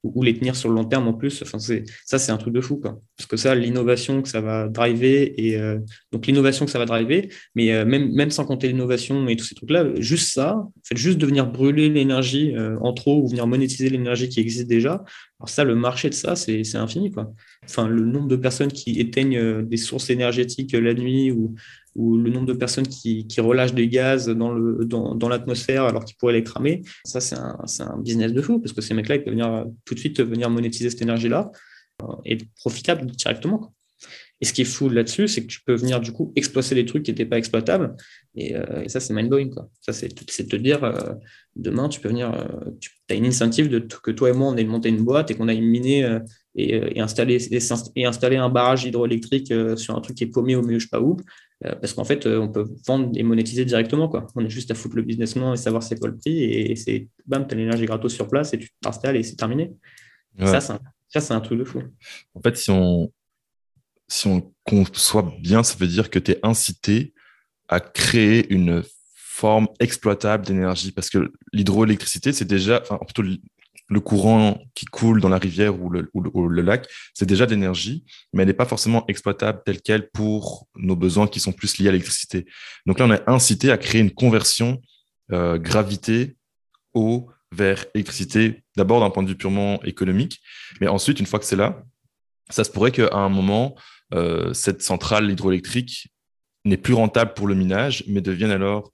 ou 0.04 0.22
les 0.22 0.36
tenir 0.36 0.54
sur 0.54 0.68
le 0.68 0.76
long 0.76 0.84
terme 0.84 1.08
en 1.08 1.12
plus. 1.12 1.42
Enfin, 1.42 1.58
ça, 1.58 2.18
c'est 2.18 2.32
un 2.32 2.36
truc 2.36 2.54
de 2.54 2.60
fou. 2.60 2.76
Quoi. 2.76 3.00
Parce 3.16 3.26
que 3.26 3.36
ça, 3.36 3.54
l'innovation 3.54 4.22
que 4.22 4.28
ça 4.28 4.40
va 4.40 4.68
driver, 4.68 5.34
et 5.36 5.56
euh, 5.56 5.78
donc 6.12 6.26
l'innovation 6.26 6.64
que 6.64 6.70
ça 6.70 6.78
va 6.78 6.86
driver, 6.86 7.28
mais 7.54 7.72
euh, 7.72 7.84
même, 7.84 8.12
même 8.12 8.30
sans 8.30 8.44
compter 8.44 8.68
l'innovation 8.68 9.26
et 9.28 9.36
tous 9.36 9.44
ces 9.44 9.54
trucs-là, 9.56 9.86
juste 9.96 10.32
ça, 10.32 10.62
fait, 10.84 10.96
juste 10.96 11.18
de 11.18 11.26
venir 11.26 11.50
brûler 11.50 11.88
l'énergie 11.88 12.54
euh, 12.54 12.78
en 12.80 12.92
trop 12.92 13.22
ou 13.22 13.28
venir 13.28 13.46
monétiser 13.46 13.90
l'énergie 13.90 14.28
qui 14.28 14.40
existe 14.40 14.68
déjà, 14.68 15.04
alors 15.40 15.48
ça, 15.48 15.64
le 15.64 15.74
marché 15.74 16.08
de 16.08 16.14
ça, 16.14 16.34
c'est 16.34 16.76
infini. 16.76 17.10
Quoi. 17.12 17.32
Enfin, 17.64 17.86
le 17.86 18.04
nombre 18.04 18.26
de 18.28 18.36
personnes 18.36 18.72
qui 18.72 18.98
éteignent 18.98 19.62
des 19.62 19.76
sources 19.76 20.10
énergétiques 20.10 20.72
la 20.72 20.94
nuit 20.94 21.30
ou, 21.30 21.54
ou 21.98 22.16
le 22.16 22.30
nombre 22.30 22.46
de 22.46 22.52
personnes 22.52 22.86
qui, 22.86 23.26
relâchent 23.38 23.74
des 23.74 23.88
gaz 23.88 24.28
dans, 24.28 24.52
le, 24.52 24.84
dans, 24.84 25.28
l'atmosphère 25.28 25.82
alors 25.82 26.04
qu'ils 26.04 26.16
pourraient 26.16 26.32
les 26.32 26.44
cramer, 26.44 26.82
ça, 27.04 27.20
c'est 27.20 27.36
un, 27.36 27.58
un, 27.80 27.98
business 27.98 28.32
de 28.32 28.40
fou 28.40 28.60
parce 28.60 28.72
que 28.72 28.80
ces 28.80 28.94
mecs-là, 28.94 29.16
ils 29.16 29.24
peuvent 29.24 29.34
venir 29.34 29.66
tout 29.84 29.94
de 29.94 29.98
suite 29.98 30.20
venir 30.20 30.48
monétiser 30.48 30.90
cette 30.90 31.02
énergie-là 31.02 31.50
euh, 32.02 32.06
et 32.24 32.34
être 32.34 32.46
profitable 32.60 33.06
directement. 33.06 33.74
Et 34.40 34.44
ce 34.44 34.52
qui 34.52 34.60
est 34.60 34.64
fou 34.64 34.88
là-dessus, 34.88 35.26
c'est 35.26 35.42
que 35.42 35.48
tu 35.48 35.60
peux 35.66 35.74
venir 35.74 35.98
du 36.00 36.12
coup 36.12 36.32
exploiter 36.36 36.76
des 36.76 36.86
trucs 36.86 37.02
qui 37.02 37.10
n'étaient 37.10 37.26
pas 37.26 37.38
exploitables. 37.38 37.96
Et, 38.36 38.54
euh, 38.54 38.86
ça, 38.86 39.00
c'est 39.00 39.12
mind-blowing. 39.12 39.52
Ça, 39.80 39.92
c'est, 39.92 40.08
te 40.14 40.56
dire, 40.56 40.84
euh, 40.84 41.14
demain, 41.56 41.88
tu 41.88 41.98
peux 41.98 42.08
venir, 42.08 42.30
tu 42.78 42.92
as 43.10 43.14
une 43.14 43.26
incentive 43.26 43.68
de 43.68 43.80
que 43.80 44.12
toi 44.12 44.30
et 44.30 44.32
moi, 44.32 44.46
on 44.46 44.56
ait 44.56 44.62
monté 44.62 44.90
une 44.90 45.02
boîte 45.02 45.32
et 45.32 45.34
qu'on 45.34 45.48
aille 45.48 45.62
miner 45.62 46.20
et, 46.54 46.76
et, 46.76 47.00
installer, 47.00 47.38
et, 47.96 48.06
installer 48.06 48.36
un 48.36 48.48
barrage 48.48 48.84
hydroélectrique 48.84 49.52
sur 49.74 49.96
un 49.96 50.00
truc 50.00 50.16
qui 50.16 50.22
est 50.22 50.28
paumé 50.28 50.54
au 50.54 50.62
milieu, 50.62 50.78
je 50.78 50.84
sais 50.84 50.90
pas 50.90 51.00
où. 51.00 51.16
Euh, 51.64 51.74
parce 51.74 51.92
qu'en 51.92 52.04
fait, 52.04 52.24
euh, 52.26 52.38
on 52.38 52.48
peut 52.48 52.66
vendre 52.86 53.10
et 53.16 53.22
monétiser 53.22 53.64
directement. 53.64 54.08
Quoi. 54.08 54.26
On 54.36 54.44
est 54.44 54.50
juste 54.50 54.70
à 54.70 54.74
foutre 54.74 54.96
le 54.96 55.02
businessman 55.02 55.54
et 55.54 55.56
savoir 55.56 55.82
c'est 55.82 55.98
quoi 55.98 56.08
le 56.08 56.16
prix. 56.16 56.44
Et 56.44 56.76
c'est 56.76 57.08
bam, 57.26 57.46
tu 57.46 57.54
as 57.54 57.58
l'énergie 57.58 57.84
gratos 57.84 58.14
sur 58.14 58.28
place 58.28 58.54
et 58.54 58.58
tu 58.58 58.70
t'installes 58.80 59.16
et 59.16 59.22
c'est 59.22 59.36
terminé. 59.36 59.72
Ça, 60.40 60.60
c'est 60.60 61.32
un, 61.32 61.40
truc 61.40 61.58
de 61.58 61.64
fou. 61.64 61.82
En 62.34 62.40
fait, 62.40 62.56
si 62.56 62.70
on, 62.70 63.12
si 64.06 64.28
on 64.28 64.52
conçoit 64.64 65.34
bien, 65.40 65.62
ça 65.64 65.76
veut 65.76 65.88
dire 65.88 66.10
que 66.10 66.18
tu 66.18 66.32
es 66.32 66.38
incité 66.44 67.12
à 67.66 67.80
créer 67.80 68.46
une 68.52 68.82
forme 69.14 69.68
exploitable 69.80 70.46
d'énergie 70.46 70.92
parce 70.92 71.10
que 71.10 71.32
l'hydroélectricité, 71.52 72.32
c'est 72.32 72.44
déjà, 72.44 72.82
enfin, 72.82 72.98
plutôt 73.04 73.22
le 73.88 74.00
courant 74.00 74.58
qui 74.74 74.84
coule 74.84 75.20
dans 75.20 75.28
la 75.28 75.38
rivière 75.38 75.74
ou 75.80 75.88
le, 75.90 76.62
lac, 76.62 76.86
c'est 77.14 77.26
déjà 77.26 77.46
de 77.46 77.52
l'énergie, 77.52 78.04
mais 78.32 78.42
elle 78.42 78.48
n'est 78.48 78.54
pas 78.54 78.66
forcément 78.66 79.04
exploitable 79.08 79.62
telle 79.64 79.80
qu'elle 79.80 80.10
pour 80.10 80.68
nos 80.76 80.96
besoins 80.96 81.26
qui 81.26 81.40
sont 81.40 81.52
plus 81.52 81.78
liés 81.78 81.88
à 81.88 81.92
l'électricité. 81.92 82.46
Donc 82.86 82.98
là, 82.98 83.06
on 83.06 83.12
est 83.12 83.22
incité 83.26 83.70
à 83.70 83.78
créer 83.78 84.00
une 84.00 84.10
conversion 84.10 84.80
euh, 85.32 85.58
gravité, 85.58 86.36
eau 86.94 87.30
vers 87.50 87.86
électricité, 87.94 88.62
d'abord 88.76 89.00
d'un 89.00 89.10
point 89.10 89.22
de 89.22 89.28
vue 89.28 89.36
purement 89.36 89.82
économique, 89.82 90.40
mais 90.80 90.88
ensuite, 90.88 91.18
une 91.18 91.26
fois 91.26 91.38
que 91.38 91.46
c'est 91.46 91.56
là, 91.56 91.82
ça 92.50 92.64
se 92.64 92.70
pourrait 92.70 92.92
qu'à 92.92 93.08
un 93.12 93.30
moment, 93.30 93.74
euh, 94.14 94.52
cette 94.52 94.82
centrale 94.82 95.30
hydroélectrique 95.30 96.08
n'est 96.64 96.76
plus 96.76 96.94
rentable 96.94 97.32
pour 97.34 97.46
le 97.46 97.54
minage, 97.54 98.04
mais 98.06 98.20
devienne 98.20 98.50
alors 98.50 98.92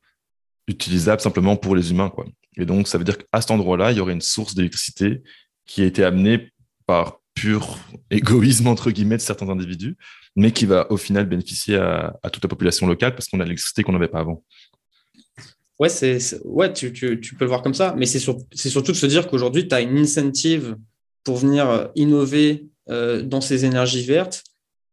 utilisable 0.69 1.21
simplement 1.21 1.57
pour 1.57 1.75
les 1.75 1.91
humains. 1.91 2.13
Et 2.57 2.67
donc, 2.67 2.88
ça 2.88 2.99
veut 2.99 3.05
dire 3.05 3.19
qu'à 3.19 3.40
cet 3.40 3.51
endroit-là, 3.51 3.93
il 3.93 3.99
y 3.99 4.01
aurait 4.01 4.12
une 4.12 4.21
source 4.21 4.55
d'électricité 4.55 5.23
qui 5.67 5.83
a 5.83 5.87
été 5.87 6.05
amenée 6.05 6.51
par 6.87 7.21
pur 7.35 7.79
égoïsme, 8.11 8.69
entre 8.69 8.90
guillemets, 8.90 9.17
de 9.17 9.23
certains 9.23 9.49
individus, 9.49 9.97
mais 10.37 10.53
qui 10.53 10.67
va 10.67 10.90
au 10.90 10.97
final 10.97 11.27
bénéficier 11.27 11.77
à, 11.77 12.31
toute 12.33 12.43
la 12.43 12.49
population 12.49 12.87
locale 12.87 13.14
parce 13.14 13.29
qu'on 13.29 13.40
a 13.40 13.45
l'électricité 13.45 13.83
qu'on 13.83 13.93
n'avait 13.93 14.09
pas 14.09 14.21
avant. 14.21 14.45
Ouais, 15.81 15.88
c'est, 15.88 16.19
ouais 16.45 16.73
tu, 16.73 16.93
tu, 16.93 17.35
peux 17.35 17.45
le 17.45 17.49
voir 17.49 17.62
comme 17.62 17.75
ça, 17.75 17.95
mais 17.97 18.07
c'est, 18.07 18.21
c'est 18.53 18.71
surtout 18.71 18.93
de 18.93 18.97
se 18.97 19.07
dire 19.07 19.27
qu'aujourd'hui, 19.27 19.67
tu 19.67 19.75
as 19.75 19.81
une 19.81 19.99
incentive 19.99 20.77
pour 21.25 21.37
venir 21.37 21.90
innover 21.97 22.69
euh, 22.90 23.23
dans 23.23 23.40
ces 23.40 23.64
énergies 23.64 24.05
vertes 24.05 24.45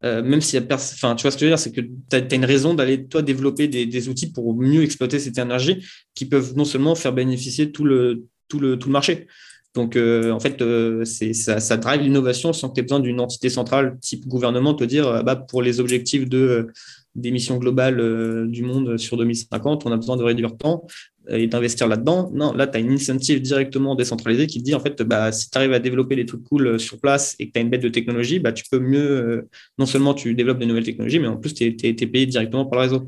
euh, 0.04 0.24
même 0.24 0.40
personne, 0.68 0.96
enfin, 0.96 1.16
tu 1.16 1.24
vois 1.24 1.32
ce 1.32 1.38
que 1.38 1.42
je 1.42 1.46
veux 1.46 1.52
dire, 1.52 1.60
c'est 1.60 1.72
que 1.72 1.82
tu 1.82 2.16
as, 2.16 2.36
une 2.36 2.46
raison 2.46 2.74
d'aller, 2.74 3.06
toi, 3.06 3.22
développer 3.22 3.68
des, 3.68 4.10
outils 4.10 4.32
pour 4.32 4.56
mieux 4.56 4.84
exploiter 4.84 5.20
cette 5.20 5.38
énergie 5.38 5.86
qui 6.16 6.26
peuvent 6.26 6.54
non 6.56 6.66
seulement 6.66 6.96
faire 6.96 7.14
bénéficier 7.14 7.72
tout 7.72 7.86
le, 7.86 8.26
tout 8.48 8.60
le, 8.60 8.78
tout 8.78 8.90
le 8.90 8.94
marché. 8.94 9.28
Donc, 9.74 9.96
euh, 9.96 10.32
en 10.32 10.40
fait, 10.40 10.62
euh, 10.62 11.06
ça, 11.06 11.60
ça 11.60 11.78
drive 11.78 12.02
l'innovation 12.02 12.52
sans 12.52 12.70
que 12.70 12.74
tu 12.74 12.80
aies 12.82 12.84
besoin 12.84 13.00
d'une 13.00 13.20
entité 13.20 13.50
centrale 13.50 13.98
type 14.02 14.28
gouvernement 14.28 14.74
te 14.74 14.84
dire, 14.84 15.24
bah, 15.24 15.36
pour 15.36 15.62
les 15.62 15.80
objectifs 15.80 16.28
de 16.28 16.68
d'émissions 17.16 17.58
globales 17.58 18.48
du 18.50 18.64
monde 18.64 18.98
sur 18.98 19.18
2050, 19.18 19.86
on 19.86 19.92
a 19.92 19.98
besoin 19.98 20.18
de 20.18 20.24
réduire 20.24 20.50
le 20.50 20.58
temps 20.58 20.86
et 21.30 21.48
d'investir 21.48 21.88
là-dedans. 21.88 22.32
Non, 22.34 22.54
là, 22.54 22.68
tu 22.68 22.78
as 22.78 22.80
une 22.80 22.92
incentive 22.92 23.42
directement 23.42 23.96
décentralisée 23.96 24.48
qui 24.48 24.60
te 24.60 24.64
dit, 24.64 24.74
en 24.74 24.80
fait, 24.80 25.02
bah, 25.04 25.32
si 25.32 25.50
tu 25.50 25.58
arrives 25.58 25.74
à 25.74 25.80
développer 25.80 26.16
des 26.16 26.26
trucs 26.26 26.44
cool 26.44 26.68
euh, 26.68 26.78
sur 26.78 27.00
place 27.00 27.36
et 27.40 27.48
que 27.48 27.54
tu 27.54 27.60
as 27.60 27.62
une 27.62 27.70
bête 27.70 27.82
de 27.82 27.90
technologie, 27.90 28.40
bah, 28.40 28.52
tu 28.52 28.64
peux 28.70 28.80
mieux, 28.80 29.00
euh, 29.00 29.50
non 29.78 29.86
seulement 29.86 30.14
tu 30.14 30.34
développes 30.34 30.60
des 30.60 30.66
nouvelles 30.66 30.84
technologies, 30.84 31.20
mais 31.20 31.28
en 31.28 31.38
plus, 31.38 31.54
tu 31.54 31.64
es, 31.64 31.94
payé 31.94 32.26
directement 32.26 32.66
par 32.66 32.80
le 32.80 32.84
réseau. 32.86 33.08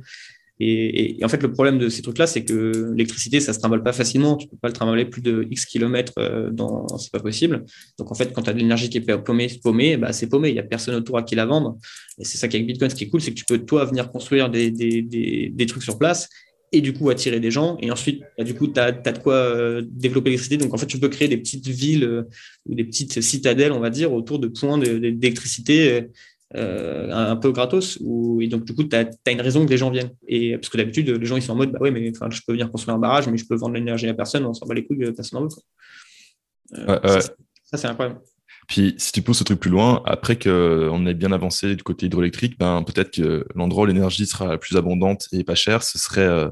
Et, 0.60 1.20
en 1.24 1.30
fait, 1.30 1.42
le 1.42 1.52
problème 1.52 1.80
de 1.80 1.90
ces 1.90 2.02
trucs-là, 2.02 2.28
c'est 2.28 2.44
que 2.44 2.92
l'électricité, 2.92 3.40
ça 3.40 3.54
se 3.54 3.60
trimballe 3.60 3.84
pas 3.84 3.94
facilement. 3.94 4.38
Tu 4.38 4.48
peux 4.48 4.58
pas 4.58 4.68
le 4.68 4.74
trimballer 4.74 5.06
plus 5.06 5.22
de 5.22 5.48
X 5.50 5.66
kilomètres 5.66 6.14
euh, 6.20 6.52
dans, 6.52 6.88
c'est 6.98 7.12
pas 7.12 7.20
possible. 7.20 7.66
Donc, 7.98 8.12
en 8.12 8.16
fait, 8.16 8.32
quand 8.34 8.44
tu 8.44 8.50
as 8.50 8.54
de 8.54 8.60
l'énergie 8.60 8.90
qui 8.90 8.98
est 8.98 9.18
paumée, 9.24 9.48
paumée 9.64 9.98
bah, 9.98 10.14
c'est 10.14 10.28
paumé. 10.28 10.50
Il 10.50 10.56
y 10.56 10.60
a 10.60 10.64
personne 10.64 10.96
autour 10.96 11.18
à 11.18 11.24
qui 11.24 11.36
la 11.36 11.46
vendre. 11.46 11.78
Et 12.20 12.26
c'est 12.26 12.38
ça 12.38 12.48
qui 12.48 12.56
avec 12.56 12.68
Bitcoin, 12.68 12.90
ce 12.90 12.96
qui 12.96 13.06
est 13.06 13.10
cool, 13.10 13.22
c'est 13.22 13.32
que 13.32 13.38
tu 13.38 13.46
peux, 13.46 13.60
toi, 13.60 13.86
venir 13.86 14.12
construire 14.12 14.50
des, 14.50 14.70
des, 14.70 15.02
des, 15.02 15.66
trucs 15.66 15.84
sur 15.84 15.98
place 15.98 16.30
et 16.72 16.82
du 16.82 16.94
coup 16.94 17.10
attirer 17.10 17.40
des 17.40 17.52
gens. 17.52 17.78
Et 17.82 17.90
ensuite, 17.90 18.22
bah, 18.38 18.44
du 18.44 18.54
coup, 18.54 18.68
tu 18.68 18.80
as, 18.80 18.92
de 18.92 19.18
quoi 19.18 19.34
euh, 19.34 19.82
développer 19.86 20.30
l'électricité. 20.30 20.64
Donc, 20.64 20.74
en 20.74 20.78
fait, 20.78 20.86
tu 20.86 21.00
peux 21.00 21.10
créer 21.10 21.28
des 21.28 21.38
petites 21.38 21.68
villes 21.68 22.04
euh, 22.04 22.24
ou 22.68 22.76
des 22.76 22.84
petites 22.84 23.22
citadelles, 23.22 23.72
on 23.72 23.80
va 23.80 23.90
dire, 23.90 24.14
autour 24.14 24.38
de 24.38 24.48
points 24.48 24.78
d'électricité 24.78 26.10
euh, 26.56 27.12
un 27.12 27.36
peu 27.36 27.52
gratos. 27.52 27.98
Où, 28.02 28.42
et 28.42 28.48
donc, 28.48 28.66
du 28.66 28.74
coup, 28.74 28.84
tu 28.84 28.96
as, 28.96 29.32
une 29.32 29.42
raison 29.42 29.66
que 29.66 29.70
les 29.70 29.78
gens 29.78 29.90
viennent. 29.90 30.12
Et, 30.28 30.58
parce 30.58 30.70
que 30.70 30.78
d'habitude, 30.78 31.10
les 31.10 31.26
gens, 31.26 31.36
ils 31.36 31.42
sont 31.42 31.54
en 31.54 31.58
mode, 31.58 31.72
bah 31.72 31.80
ouais, 31.82 31.92
mais 31.92 32.12
je 32.14 32.42
peux 32.46 32.54
venir 32.54 32.72
construire 32.72 32.96
un 32.96 33.00
barrage, 33.00 33.28
mais 33.28 33.38
je 33.38 33.46
peux 33.46 33.56
vendre 33.56 33.76
l'énergie 33.76 34.08
à 34.08 34.14
personne, 34.14 34.46
on 34.46 34.54
s'en 34.54 34.66
bat 34.66 34.76
les 34.76 34.86
couilles, 34.86 35.12
personne 35.14 35.40
n'en 35.40 35.48
veut. 35.48 37.08
ça, 37.08 37.20
ça 37.64 37.78
c'est 37.78 37.88
incroyable. 37.88 38.20
Puis 38.68 38.96
si 38.98 39.12
tu 39.12 39.22
pousses 39.22 39.40
ce 39.40 39.44
truc 39.44 39.60
plus 39.60 39.70
loin, 39.70 40.02
après 40.06 40.38
qu'on 40.38 41.06
ait 41.06 41.14
bien 41.14 41.32
avancé 41.32 41.76
du 41.76 41.84
côté 41.84 42.06
hydroélectrique, 42.06 42.58
ben, 42.58 42.84
peut-être 42.84 43.12
que 43.12 43.46
l'endroit 43.56 43.84
où 43.84 43.86
l'énergie 43.88 44.26
sera 44.26 44.48
la 44.48 44.58
plus 44.58 44.78
abondante 44.78 45.28
et 45.32 45.44
pas 45.44 45.56
chère, 45.56 45.84
ce 45.84 45.98
serait 45.98 46.22
euh, 46.22 46.50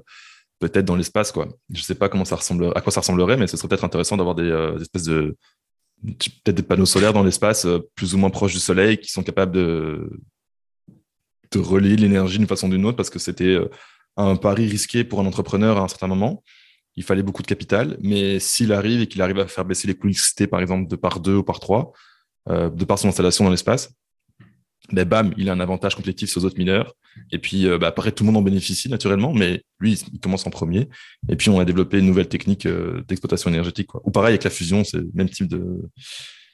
peut-être 0.60 0.86
dans 0.86 0.96
l'espace. 0.96 1.32
quoi. 1.32 1.48
Je 1.70 1.80
ne 1.80 1.84
sais 1.84 1.96
pas 1.96 2.10
comment 2.10 2.26
ça 2.26 2.36
ressemble, 2.36 2.72
à 2.76 2.82
quoi 2.82 2.92
ça 2.92 3.02
ressemblerait, 3.02 3.38
mais 3.38 3.48
ce 3.48 3.58
serait 3.58 3.70
peut-être 3.70 3.86
intéressant 3.86 4.18
d'avoir 4.18 4.36
des, 4.36 4.44
euh, 4.44 4.78
espèces 4.80 5.06
de 5.06 5.38
peut-être 6.04 6.56
des 6.56 6.64
panneaux 6.64 6.86
solaires 6.86 7.14
dans 7.14 7.24
l'espace 7.24 7.66
euh, 7.66 7.80
plus 7.96 8.14
ou 8.14 8.18
moins 8.18 8.30
proches 8.30 8.54
du 8.54 8.60
Soleil 8.60 8.98
qui 8.98 9.12
sont 9.12 9.24
capables 9.24 9.52
de, 9.52 10.10
relier 11.56 11.98
l'énergie 11.98 12.38
d'une 12.38 12.48
façon 12.48 12.68
ou 12.68 12.72
d'une 12.72 12.86
autre 12.86 12.96
parce 12.96 13.10
que 13.10 13.20
c'était 13.20 13.58
un 14.16 14.36
pari 14.38 14.68
risqué 14.68 15.04
pour 15.04 15.20
un 15.20 15.26
entrepreneur 15.26 15.78
à 15.78 15.82
un 15.82 15.88
certain 15.88 16.08
moment. 16.08 16.44
Il 16.96 17.04
fallait 17.04 17.24
beaucoup 17.24 17.42
de 17.42 17.48
capital, 17.48 17.98
mais 18.02 18.40
s'il 18.40 18.72
arrive 18.74 19.02
et 19.02 19.08
qu'il 19.08 19.22
arrive 19.22 19.40
à 19.40 19.48
faire 19.48 19.66
baisser 19.66 19.88
les 19.88 19.96
coûts 19.96 20.10
par 20.50 20.62
exemple, 20.62 20.88
de 20.88 20.96
par 20.96 21.20
deux 21.20 21.36
ou 21.36 21.44
par 21.44 21.60
trois, 21.60 21.94
euh, 22.50 22.70
de 22.70 22.86
par 22.86 23.00
son 23.00 23.10
installation 23.10 23.44
dans 23.44 23.52
l'espace, 23.52 23.94
ben 24.92 25.08
bam, 25.08 25.34
il 25.38 25.50
a 25.50 25.54
un 25.54 25.60
avantage 25.60 25.96
compétitif 25.96 26.30
sur 26.30 26.42
les 26.42 26.46
autres 26.46 26.58
mineurs. 26.58 26.96
Et 27.32 27.40
puis, 27.40 27.68
euh, 27.68 27.78
bah, 27.78 27.88
après, 27.88 28.12
tout 28.12 28.24
le 28.24 28.28
monde 28.28 28.38
en 28.38 28.42
bénéficie 28.42 28.90
naturellement, 28.90 29.34
mais 29.34 29.64
lui, 29.80 30.02
il 30.14 30.20
commence 30.20 30.46
en 30.48 30.50
premier. 30.50 30.90
Et 31.30 31.36
puis, 31.36 31.50
on 31.50 31.60
a 31.60 31.66
développé 31.66 32.00
une 32.00 32.06
nouvelle 32.06 32.28
technique 32.28 32.66
euh, 32.66 33.04
d'exploitation 33.08 33.50
énergétique. 33.50 33.94
Ou 33.96 34.12
pareil 34.12 34.30
avec 34.30 34.44
la 34.44 34.50
fusion, 34.50 34.84
c'est 34.84 34.98
le 34.98 35.10
même 35.14 35.30
type 35.30 35.48
de, 35.48 35.82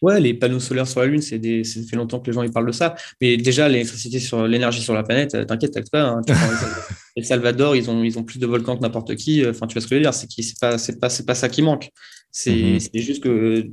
Ouais, 0.02 0.20
les 0.20 0.34
panneaux 0.36 0.60
solaires 0.60 0.88
sur 0.88 1.00
la 1.00 1.08
Lune, 1.08 1.22
c'est 1.22 1.64
ça 1.64 1.80
fait 1.90 1.96
longtemps 1.96 2.20
que 2.20 2.28
les 2.28 2.34
gens 2.34 2.44
ils 2.44 2.52
parlent 2.52 2.68
de 2.68 2.72
ça. 2.72 2.96
Mais 3.20 3.36
déjà, 3.38 3.68
l'électricité 3.68 4.20
sur 4.20 4.48
l'énergie 4.48 4.82
sur 4.82 4.94
la 4.94 5.02
planète, 5.02 5.34
euh, 5.34 5.44
t'inquiète, 5.44 5.72
t'inquiète 5.72 5.92
pas. 5.92 6.04
Hein, 6.04 6.22
El 7.16 7.26
Salvador, 7.26 7.76
ils 7.76 7.90
ont, 7.90 8.24
plus 8.24 8.38
de 8.38 8.46
volcans 8.46 8.78
que 8.78 8.82
n'importe 8.82 9.16
qui. 9.16 9.44
Enfin, 9.48 9.66
tu 9.66 9.74
vois 9.74 9.82
ce 9.82 9.88
que 9.88 9.96
je 9.96 10.00
veux 10.00 10.02
dire 10.02 10.14
C'est 10.14 10.60
pas, 10.60 11.10
pas 11.26 11.36
ça 11.36 11.50
qui 11.50 11.64
manque. 11.64 11.90
C'est 12.32 12.52
mm-hmm. 12.52 13.02
juste 13.02 13.24
que 13.24 13.68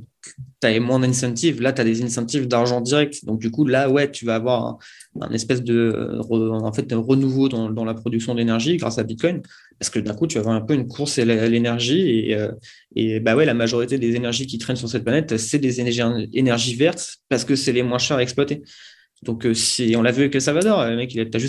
tu 0.61 0.67
as 0.67 0.79
moins 0.79 0.99
d'incentives. 0.99 1.61
Là, 1.61 1.73
tu 1.73 1.81
as 1.81 1.83
des 1.83 2.03
incentives 2.03 2.47
d'argent 2.47 2.81
direct. 2.81 3.23
Donc, 3.25 3.39
du 3.39 3.51
coup, 3.51 3.65
là, 3.65 3.89
ouais, 3.89 4.09
tu 4.09 4.25
vas 4.25 4.35
avoir 4.35 4.77
un, 5.21 5.31
espèce 5.31 5.61
de, 5.61 6.19
en 6.29 6.73
fait, 6.73 6.91
un 6.91 6.97
renouveau 6.97 7.49
dans, 7.49 7.69
dans 7.69 7.85
la 7.85 7.93
production 7.93 8.33
d'énergie 8.33 8.77
grâce 8.77 8.97
à 8.97 9.03
Bitcoin. 9.03 9.41
Parce 9.77 9.89
que 9.89 9.99
d'un 9.99 10.13
coup, 10.13 10.25
tu 10.25 10.35
vas 10.35 10.41
avoir 10.41 10.55
un 10.55 10.61
peu 10.61 10.73
une 10.73 10.87
course 10.87 11.19
à 11.19 11.25
l'énergie. 11.25 12.09
Et, 12.09 12.35
euh, 12.35 12.51
et 12.95 13.19
bah 13.19 13.35
ouais, 13.35 13.45
la 13.45 13.53
majorité 13.53 13.99
des 13.99 14.15
énergies 14.15 14.47
qui 14.47 14.57
traînent 14.57 14.75
sur 14.77 14.89
cette 14.89 15.03
planète, 15.03 15.37
c'est 15.37 15.59
des 15.59 15.79
énergies, 15.81 16.29
énergies 16.33 16.75
vertes 16.75 17.17
parce 17.29 17.45
que 17.45 17.55
c'est 17.55 17.73
les 17.73 17.83
moins 17.83 17.99
chers 17.99 18.17
à 18.17 18.23
exploiter. 18.23 18.63
Donc, 19.23 19.45
euh, 19.45 19.53
si 19.53 19.95
on 19.95 20.01
l'a 20.01 20.11
vu 20.11 20.21
avec 20.21 20.35
El 20.35 20.41
Salvador, 20.41 20.85
le 20.85 20.95
mec, 20.95 21.09
tu 21.09 21.19
as, 21.19 21.39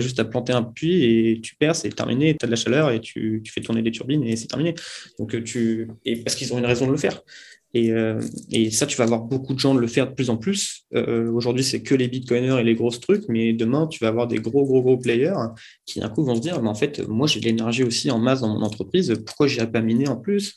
juste 0.00 0.18
à, 0.18 0.24
planter 0.24 0.52
un 0.52 0.62
puits 0.62 1.04
et 1.04 1.40
tu 1.42 1.54
perces, 1.56 1.80
c'est 1.80 1.94
terminé, 1.94 2.36
tu 2.38 2.46
de 2.46 2.50
la 2.50 2.56
chaleur 2.56 2.90
et 2.90 3.00
tu, 3.00 3.42
fais 3.46 3.60
tourner 3.60 3.82
des 3.82 3.90
turbines 3.90 4.22
et 4.24 4.36
c'est 4.36 4.46
terminé. 4.46 4.74
Donc, 5.18 5.34
euh, 5.34 5.42
tu, 5.42 5.88
et 6.04 6.16
parce 6.16 6.34
qu'ils 6.36 6.52
ont 6.54 6.58
une 6.58 6.66
raison 6.66 6.86
de 6.86 6.92
le 6.92 6.98
faire. 6.98 7.22
Et, 7.76 7.92
euh, 7.92 8.20
ça, 8.70 8.86
tu 8.86 8.96
vas 8.96 9.04
avoir 9.04 9.20
beaucoup 9.20 9.52
de 9.52 9.58
gens 9.58 9.74
le 9.74 9.86
faire 9.86 10.08
de 10.08 10.14
plus 10.14 10.30
en 10.30 10.38
plus. 10.38 10.86
Euh, 10.94 11.30
Aujourd'hui, 11.30 11.62
c'est 11.62 11.82
que 11.82 11.94
les 11.94 12.08
bitcoiners 12.08 12.58
et 12.60 12.64
les 12.64 12.74
grosses 12.74 13.00
trucs, 13.00 13.28
mais 13.28 13.52
demain, 13.52 13.86
tu 13.86 13.98
vas 14.02 14.08
avoir 14.08 14.26
des 14.26 14.38
gros, 14.38 14.64
gros, 14.64 14.80
gros 14.80 14.96
players 14.96 15.34
qui 15.84 16.00
d'un 16.00 16.08
coup 16.08 16.24
vont 16.24 16.36
se 16.36 16.40
dire, 16.40 16.62
mais 16.62 16.70
en 16.70 16.74
fait, 16.74 17.06
moi, 17.06 17.26
j'ai 17.26 17.40
de 17.40 17.44
l'énergie 17.44 17.84
aussi 17.84 18.10
en 18.10 18.18
masse 18.18 18.40
dans 18.40 18.48
mon 18.48 18.62
entreprise, 18.62 19.14
pourquoi 19.26 19.46
je 19.46 19.62
pas 19.62 19.82
miner 19.82 20.08
en 20.08 20.16
plus? 20.16 20.54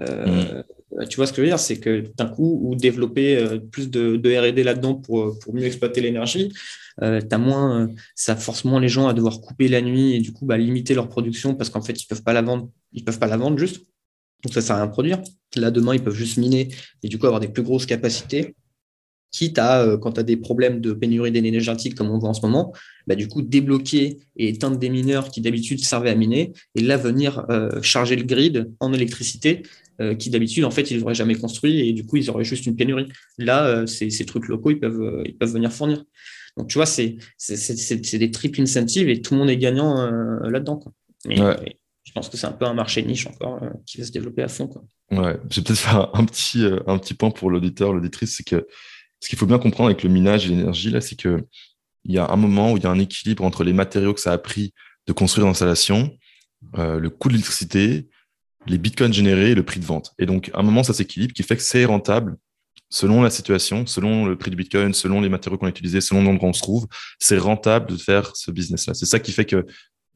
Euh, 0.00 0.60
mm. 0.60 0.64
Tu 1.08 1.16
vois 1.16 1.26
ce 1.26 1.32
que 1.32 1.36
je 1.36 1.42
veux 1.42 1.48
dire 1.48 1.58
C'est 1.58 1.78
que 1.78 2.04
d'un 2.16 2.26
coup, 2.26 2.60
ou 2.62 2.74
développer 2.74 3.36
euh, 3.36 3.58
plus 3.58 3.90
de, 3.90 4.16
RD 4.16 4.58
là-dedans 4.58 4.94
pour, 4.94 5.38
pour 5.38 5.54
mieux 5.54 5.64
exploiter 5.64 6.00
l'énergie, 6.00 6.52
euh, 7.02 7.20
moins, 7.38 7.88
ça 8.14 8.36
force 8.36 8.64
moins 8.64 8.80
les 8.80 8.88
gens 8.88 9.06
à 9.06 9.14
devoir 9.14 9.40
couper 9.40 9.68
la 9.68 9.80
nuit 9.80 10.14
et 10.14 10.20
du 10.20 10.32
coup 10.32 10.46
bah, 10.46 10.56
limiter 10.56 10.94
leur 10.94 11.08
production 11.08 11.54
parce 11.54 11.70
qu'en 11.70 11.82
fait, 11.82 12.02
ils 12.02 12.06
peuvent 12.06 12.22
pas 12.22 12.32
la 12.32 12.42
vendre, 12.42 12.70
ils 12.92 13.04
peuvent 13.04 13.18
pas 13.18 13.28
la 13.28 13.36
vendre 13.36 13.58
juste. 13.58 13.86
Donc 14.44 14.54
ça 14.54 14.60
sert 14.60 14.76
à 14.76 14.78
rien 14.80 14.86
de 14.86 14.92
produire. 14.92 15.20
Là, 15.56 15.70
demain, 15.70 15.94
ils 15.94 16.02
peuvent 16.02 16.14
juste 16.14 16.38
miner 16.38 16.68
et 17.02 17.08
du 17.08 17.18
coup 17.18 17.26
avoir 17.26 17.40
des 17.40 17.48
plus 17.48 17.62
grosses 17.62 17.86
capacités. 17.86 18.54
Quitte 19.30 19.58
à, 19.58 19.82
euh, 19.82 19.98
quand 19.98 20.12
tu 20.12 20.20
as 20.20 20.22
des 20.22 20.38
problèmes 20.38 20.80
de 20.80 20.92
pénurie 20.92 21.30
d'énergie 21.30 21.90
comme 21.90 22.10
on 22.10 22.18
voit 22.18 22.30
en 22.30 22.34
ce 22.34 22.40
moment, 22.40 22.72
bah, 23.06 23.14
du 23.14 23.28
coup, 23.28 23.42
débloquer 23.42 24.18
et 24.36 24.48
éteindre 24.48 24.78
des 24.78 24.88
mineurs 24.88 25.30
qui 25.30 25.42
d'habitude 25.42 25.84
servaient 25.84 26.10
à 26.10 26.14
miner 26.14 26.52
et 26.74 26.80
là 26.80 26.96
venir 26.96 27.44
euh, 27.50 27.82
charger 27.82 28.16
le 28.16 28.24
grid 28.24 28.72
en 28.80 28.92
électricité 28.94 29.62
euh, 30.00 30.14
qui 30.14 30.30
d'habitude, 30.30 30.64
en 30.64 30.70
fait, 30.70 30.90
ils 30.90 31.00
n'auraient 31.00 31.14
jamais 31.14 31.34
construit 31.34 31.88
et 31.88 31.92
du 31.92 32.06
coup, 32.06 32.16
ils 32.16 32.30
auraient 32.30 32.44
juste 32.44 32.66
une 32.66 32.76
pénurie. 32.76 33.08
Là, 33.38 33.86
ces, 33.86 34.10
ces, 34.10 34.26
trucs 34.26 34.48
locaux, 34.48 34.70
ils 34.70 34.80
peuvent, 34.80 35.22
ils 35.26 35.36
peuvent 35.36 35.52
venir 35.52 35.72
fournir. 35.72 36.04
Donc, 36.56 36.68
tu 36.68 36.74
vois, 36.78 36.86
c'est 36.86 37.16
des 38.18 38.30
triple 38.30 38.60
incentives 38.60 39.08
et 39.08 39.20
tout 39.20 39.34
le 39.34 39.40
monde 39.40 39.50
est 39.50 39.56
gagnant 39.56 40.10
là-dedans. 40.42 40.80
Ouais 41.26 41.76
je 42.08 42.12
pense 42.14 42.30
que 42.30 42.38
c'est 42.38 42.46
un 42.46 42.52
peu 42.52 42.64
un 42.64 42.72
marché 42.72 43.02
niche 43.02 43.26
encore 43.26 43.62
euh, 43.62 43.68
qui 43.84 43.98
va 43.98 44.04
se 44.04 44.10
développer 44.10 44.42
à 44.42 44.48
fond. 44.48 44.66
Quoi. 44.66 44.82
Ouais, 45.10 45.38
je 45.50 45.56
vais 45.56 45.64
peut-être 45.64 45.78
faire 45.78 46.08
un 46.14 46.24
petit, 46.24 46.64
euh, 46.64 46.80
un 46.86 46.96
petit 46.96 47.12
point 47.12 47.30
pour 47.30 47.50
l'auditeur, 47.50 47.92
l'auditrice, 47.92 48.34
c'est 48.34 48.46
que 48.46 48.66
ce 49.20 49.28
qu'il 49.28 49.38
faut 49.38 49.44
bien 49.44 49.58
comprendre 49.58 49.90
avec 49.90 50.02
le 50.02 50.08
minage 50.08 50.46
et 50.46 50.48
l'énergie, 50.48 50.90
là, 50.90 51.02
c'est 51.02 51.16
qu'il 51.16 51.44
y 52.06 52.16
a 52.16 52.30
un 52.30 52.36
moment 52.36 52.72
où 52.72 52.78
il 52.78 52.82
y 52.82 52.86
a 52.86 52.90
un 52.90 52.98
équilibre 52.98 53.44
entre 53.44 53.62
les 53.62 53.74
matériaux 53.74 54.14
que 54.14 54.20
ça 54.20 54.32
a 54.32 54.38
pris 54.38 54.72
de 55.06 55.12
construire 55.12 55.46
l'installation, 55.46 56.16
euh, 56.78 56.98
le 56.98 57.10
coût 57.10 57.28
de 57.28 57.34
l'électricité, 57.34 58.08
les 58.66 58.78
bitcoins 58.78 59.12
générés 59.12 59.52
et 59.52 59.54
le 59.54 59.62
prix 59.62 59.80
de 59.80 59.84
vente. 59.84 60.12
Et 60.18 60.26
donc, 60.26 60.50
à 60.54 60.60
un 60.60 60.62
moment, 60.62 60.82
ça 60.82 60.92
s'équilibre, 60.92 61.32
qui 61.32 61.42
fait 61.42 61.56
que 61.56 61.62
c'est 61.62 61.84
rentable 61.84 62.36
selon 62.90 63.22
la 63.22 63.30
situation, 63.30 63.86
selon 63.86 64.26
le 64.26 64.36
prix 64.36 64.50
du 64.50 64.56
bitcoin, 64.56 64.94
selon 64.94 65.20
les 65.20 65.28
matériaux 65.28 65.58
qu'on 65.58 65.66
a 65.66 65.70
utilisés, 65.70 66.00
selon 66.00 66.22
l'endroit 66.22 66.48
où 66.48 66.50
on 66.50 66.54
se 66.54 66.62
trouve, 66.62 66.86
c'est 67.18 67.38
rentable 67.38 67.90
de 67.90 67.96
faire 67.96 68.34
ce 68.34 68.50
business-là. 68.50 68.94
C'est 68.94 69.06
ça 69.06 69.18
qui 69.18 69.32
fait 69.32 69.44
que 69.44 69.66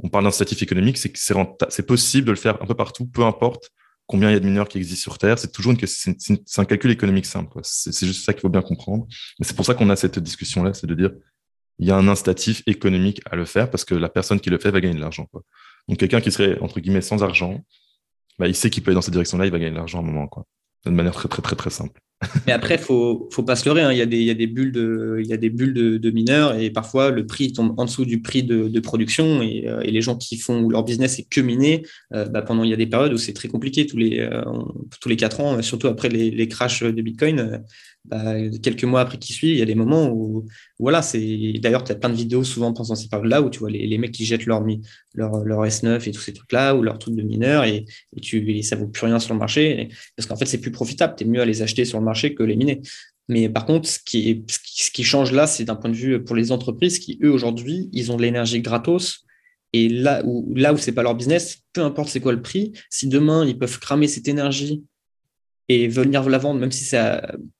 on 0.03 0.09
parle 0.09 0.25
d'incitatif 0.25 0.63
économique, 0.63 0.99
c'est 0.99 1.11
que 1.11 1.19
c'est 1.19 1.87
possible 1.87 2.27
de 2.27 2.33
le 2.33 2.37
faire 2.37 2.61
un 2.63 2.67
peu 2.67 2.75
partout, 2.75 3.07
peu 3.07 3.23
importe 3.23 3.71
combien 4.07 4.31
il 4.31 4.33
y 4.33 4.37
a 4.37 4.41
de 4.41 4.45
mineurs 4.45 4.69
qui 4.69 4.79
existent 4.79 5.03
sur 5.03 5.19
Terre. 5.19 5.39
C'est 5.39 5.53
toujours 5.53 5.73
une 5.73 5.87
c'est 5.87 6.61
un 6.61 6.65
calcul 6.65 6.91
économique 6.91 7.27
simple. 7.27 7.59
C'est 7.63 8.07
juste 8.07 8.25
ça 8.25 8.33
qu'il 8.33 8.41
faut 8.41 8.49
bien 8.49 8.63
comprendre. 8.63 9.07
c'est 9.41 9.55
pour 9.55 9.65
ça 9.65 9.75
qu'on 9.75 9.91
a 9.91 9.97
cette 9.97 10.19
discussion-là, 10.19 10.75
c'est 10.75 10.87
de 10.87 10.95
dire 10.95 11.13
il 11.79 11.87
y 11.89 11.91
a 11.91 11.97
un 11.97 12.09
incitatif 12.09 12.63
économique 12.67 13.21
à 13.31 13.37
le 13.37 13.45
faire 13.45 13.71
parce 13.71 13.85
que 13.85 13.95
la 13.95 14.09
personne 14.09 14.41
qui 14.41 14.51
le 14.51 14.59
fait 14.59 14.71
va 14.71 14.81
gagner 14.81 14.95
de 14.95 15.01
l'argent. 15.01 15.29
Donc 15.89 15.99
quelqu'un 15.99 16.21
qui 16.21 16.31
serait 16.31 16.59
entre 16.61 16.81
guillemets 16.81 17.01
sans 17.01 17.23
argent, 17.23 17.65
bah, 18.43 18.49
il 18.49 18.57
sait 18.57 18.71
qu'il 18.71 18.83
peut 18.83 18.91
aller 18.91 18.97
dans 18.97 19.03
cette 19.03 19.13
direction-là, 19.13 19.47
il 19.47 19.53
va 19.53 19.61
gagner 19.61 19.71
de 19.71 19.77
l'argent 19.77 19.99
à 19.99 20.03
un 20.03 20.05
moment, 20.05 20.27
quoi, 20.27 20.45
de 20.85 20.91
manière 20.91 21.15
très 21.15 21.29
très 21.29 21.43
très 21.43 21.55
très 21.55 21.71
simple. 21.71 22.01
Mais 22.47 22.53
après, 22.53 22.79
faut, 22.79 23.29
faut 23.33 23.43
pas 23.43 23.57
se 23.57 23.65
leurrer. 23.69 23.83
Hein. 23.83 23.93
Il, 23.93 23.99
y 23.99 24.03
a 24.03 24.07
des, 24.07 24.19
il, 24.19 24.25
y 24.25 24.31
a 24.31 24.35
des, 24.35 24.47
bulles 24.47 24.73
de, 24.73 25.19
il 25.21 25.27
y 25.27 25.33
a 25.33 25.37
des 25.37 25.51
bulles 25.51 25.75
de, 25.75 26.11
mineurs 26.11 26.57
et 26.57 26.71
parfois 26.71 27.11
le 27.11 27.27
prix 27.27 27.53
tombe 27.53 27.75
en 27.79 27.85
dessous 27.85 28.05
du 28.05 28.21
prix 28.21 28.43
de, 28.43 28.81
production 28.81 29.43
et, 29.43 29.67
euh, 29.67 29.81
et, 29.81 29.91
les 29.91 30.03
gens 30.03 30.17
qui 30.17 30.37
font 30.37 30.69
leur 30.69 30.85
business 30.85 31.17
c'est 31.17 31.23
que 31.25 31.41
miner. 31.41 31.83
Euh, 32.15 32.27
bah, 32.27 32.43
pendant 32.43 32.65
il 32.65 32.71
y 32.71 32.75
a 32.75 32.77
des 32.77 32.87
périodes 32.87 33.13
où 33.13 33.19
c'est 33.19 33.33
très 33.33 33.49
compliqué 33.49 33.87
tous 33.87 33.97
les 33.97 34.21
euh, 34.21 34.43
tous 35.01 35.09
les 35.09 35.17
quatre 35.17 35.41
ans, 35.41 35.63
surtout 35.63 35.87
après 35.87 36.09
les, 36.09 36.31
les 36.31 36.49
crashs 36.49 36.83
de 36.83 37.03
Bitcoin. 37.03 37.63
Bah, 38.05 38.35
quelques 38.61 38.83
mois 38.83 39.01
après 39.01 39.17
qui 39.17 39.33
suit, 39.33 39.53
il 39.53 39.59
y 39.59 39.63
a 39.63 39.65
des 39.65 39.77
moments 39.77 40.09
où, 40.11 40.45
voilà, 40.81 41.03
c'est 41.03 41.53
d'ailleurs, 41.63 41.85
tu 41.85 41.93
as 41.93 41.95
plein 41.95 42.09
de 42.09 42.17
vidéos 42.17 42.43
souvent 42.43 42.73
pendant 42.73 42.97
ces 42.97 43.09
périodes-là 43.09 43.41
où 43.43 43.49
tu 43.49 43.61
vois 43.61 43.71
les, 43.71 43.87
les, 43.87 43.97
mecs 43.97 44.11
qui 44.11 44.25
jettent 44.25 44.47
leur, 44.47 44.61
leur, 45.15 45.45
leur 45.45 45.65
S9 45.65 46.09
et 46.09 46.11
tous 46.11 46.21
ces 46.21 46.33
trucs-là 46.33 46.75
ou 46.75 46.83
leurs 46.83 46.99
trucs 46.99 47.15
de 47.15 47.23
mineurs 47.23 47.63
et, 47.63 47.85
et, 48.17 48.21
tu, 48.21 48.61
ça 48.65 48.75
vaut 48.75 48.89
plus 48.89 49.07
rien 49.07 49.21
sur 49.21 49.35
le 49.35 49.39
marché 49.39 49.89
parce 50.17 50.27
qu'en 50.27 50.35
fait, 50.35 50.47
c'est 50.47 50.61
plus 50.61 50.73
profitable. 50.73 51.15
Tu 51.17 51.23
es 51.23 51.27
mieux 51.29 51.41
à 51.41 51.45
les 51.45 51.63
acheter 51.63 51.85
sur 51.85 52.01
le 52.01 52.05
marché 52.05 52.12
que 52.15 52.43
les 52.43 52.57
miner. 52.57 52.81
Mais 53.29 53.49
par 53.49 53.67
contre, 53.67 53.89
ce 53.89 53.99
qui, 54.05 54.45
ce 54.49 54.91
qui 54.91 55.05
change 55.05 55.33
là, 55.33 55.47
c'est 55.47 55.65
d'un 55.65 55.77
point 55.77 55.91
de 55.91 55.97
vue 55.97 56.23
pour 56.23 56.37
les 56.37 56.53
entreprises 56.53 56.99
qui, 56.99 57.19
eux, 57.23 57.31
aujourd'hui, 57.31 57.89
ils 57.93 58.13
ont 58.13 58.17
de 58.17 58.23
l'énergie 58.23 58.61
gratos. 58.61 59.25
Et 59.73 59.89
là 59.89 60.23
où, 60.25 60.53
là 60.55 60.75
où 60.75 60.79
c'est 60.79 60.93
pas 60.93 61.03
leur 61.03 61.15
business, 61.15 61.61
peu 61.73 61.83
importe 61.83 62.11
c'est 62.11 62.21
quoi 62.21 62.33
le 62.33 62.43
prix, 62.43 62.73
si 62.91 63.09
demain 63.09 63.47
ils 63.47 63.59
peuvent 63.59 63.79
cramer 63.79 64.07
cette 64.07 64.29
énergie 64.29 64.85
et 65.73 65.89
venir 65.89 66.29
la 66.29 66.37
vendre, 66.37 66.61
même 66.61 66.71
si 66.71 66.85
c'est 66.85 67.01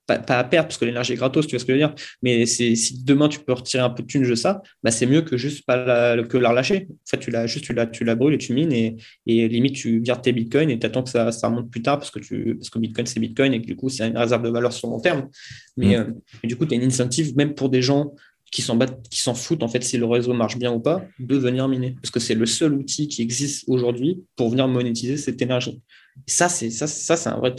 pas, 0.05 0.15
à 0.27 0.43
perdre, 0.43 0.67
parce 0.67 0.77
que 0.77 0.85
l'énergie 0.85 1.13
est 1.13 1.15
gratos, 1.15 1.47
tu 1.47 1.55
vois 1.55 1.59
ce 1.59 1.65
que 1.65 1.73
je 1.73 1.79
veux 1.79 1.87
dire. 1.87 1.95
Mais 2.21 2.45
si 2.45 3.03
demain 3.03 3.27
tu 3.27 3.39
peux 3.39 3.53
retirer 3.53 3.81
un 3.81 3.89
peu 3.89 4.03
de 4.03 4.07
thune 4.07 4.27
de 4.27 4.35
ça, 4.35 4.61
bah 4.83 4.91
c'est 4.91 5.07
mieux 5.07 5.21
que 5.21 5.35
juste 5.35 5.65
pas 5.65 5.83
la, 5.83 6.23
que 6.23 6.37
la 6.37 6.49
relâcher. 6.49 6.87
En 6.91 7.09
fait, 7.09 7.17
tu 7.17 7.31
la, 7.31 7.47
juste 7.47 7.65
tu 7.65 7.73
la, 7.73 7.87
tu 7.87 8.03
la 8.03 8.13
brûles 8.13 8.35
et 8.35 8.37
tu 8.37 8.53
mines 8.53 8.71
et, 8.71 8.97
et 9.25 9.47
limite 9.47 9.75
tu 9.75 10.01
gardes 10.01 10.21
tes 10.21 10.31
bitcoins 10.31 10.69
et 10.69 10.77
tu 10.77 10.85
attends 10.85 11.03
que 11.03 11.09
ça, 11.09 11.31
ça 11.31 11.47
remonte 11.47 11.71
plus 11.71 11.81
tard 11.81 11.97
parce 11.97 12.11
que, 12.11 12.19
tu, 12.19 12.55
parce 12.55 12.69
que 12.69 12.77
bitcoin 12.77 13.07
c'est 13.07 13.19
bitcoin 13.19 13.53
et 13.53 13.61
que 13.61 13.65
du 13.65 13.75
coup 13.75 13.89
c'est 13.89 14.07
une 14.07 14.17
réserve 14.17 14.43
de 14.43 14.49
valeur 14.49 14.73
sur 14.73 14.89
long 14.89 14.99
terme. 14.99 15.29
Mais, 15.75 15.97
mm. 15.97 16.01
euh, 16.43 16.47
du 16.47 16.55
coup, 16.55 16.67
tu 16.67 16.75
as 16.75 16.77
une 16.77 16.83
incentive 16.83 17.35
même 17.35 17.55
pour 17.55 17.69
des 17.69 17.81
gens 17.81 18.13
qui 18.51 18.61
s'en 18.61 18.77
qui 19.09 19.19
s'en 19.19 19.33
foutent 19.33 19.63
en 19.63 19.67
fait 19.67 19.83
si 19.83 19.97
le 19.97 20.05
réseau 20.05 20.33
marche 20.33 20.59
bien 20.59 20.71
ou 20.71 20.79
pas, 20.79 21.03
de 21.17 21.35
venir 21.35 21.67
miner. 21.67 21.95
Parce 21.99 22.11
que 22.11 22.19
c'est 22.19 22.35
le 22.35 22.45
seul 22.45 22.73
outil 22.73 23.07
qui 23.07 23.23
existe 23.23 23.63
aujourd'hui 23.67 24.23
pour 24.35 24.51
venir 24.51 24.67
monétiser 24.67 25.17
cette 25.17 25.41
énergie. 25.41 25.81
Et 26.27 26.31
ça, 26.31 26.49
c'est 26.49 26.69
ça, 26.69 26.87
ça 26.87 27.15
c'est 27.15 27.29
un 27.29 27.37
vrai. 27.37 27.55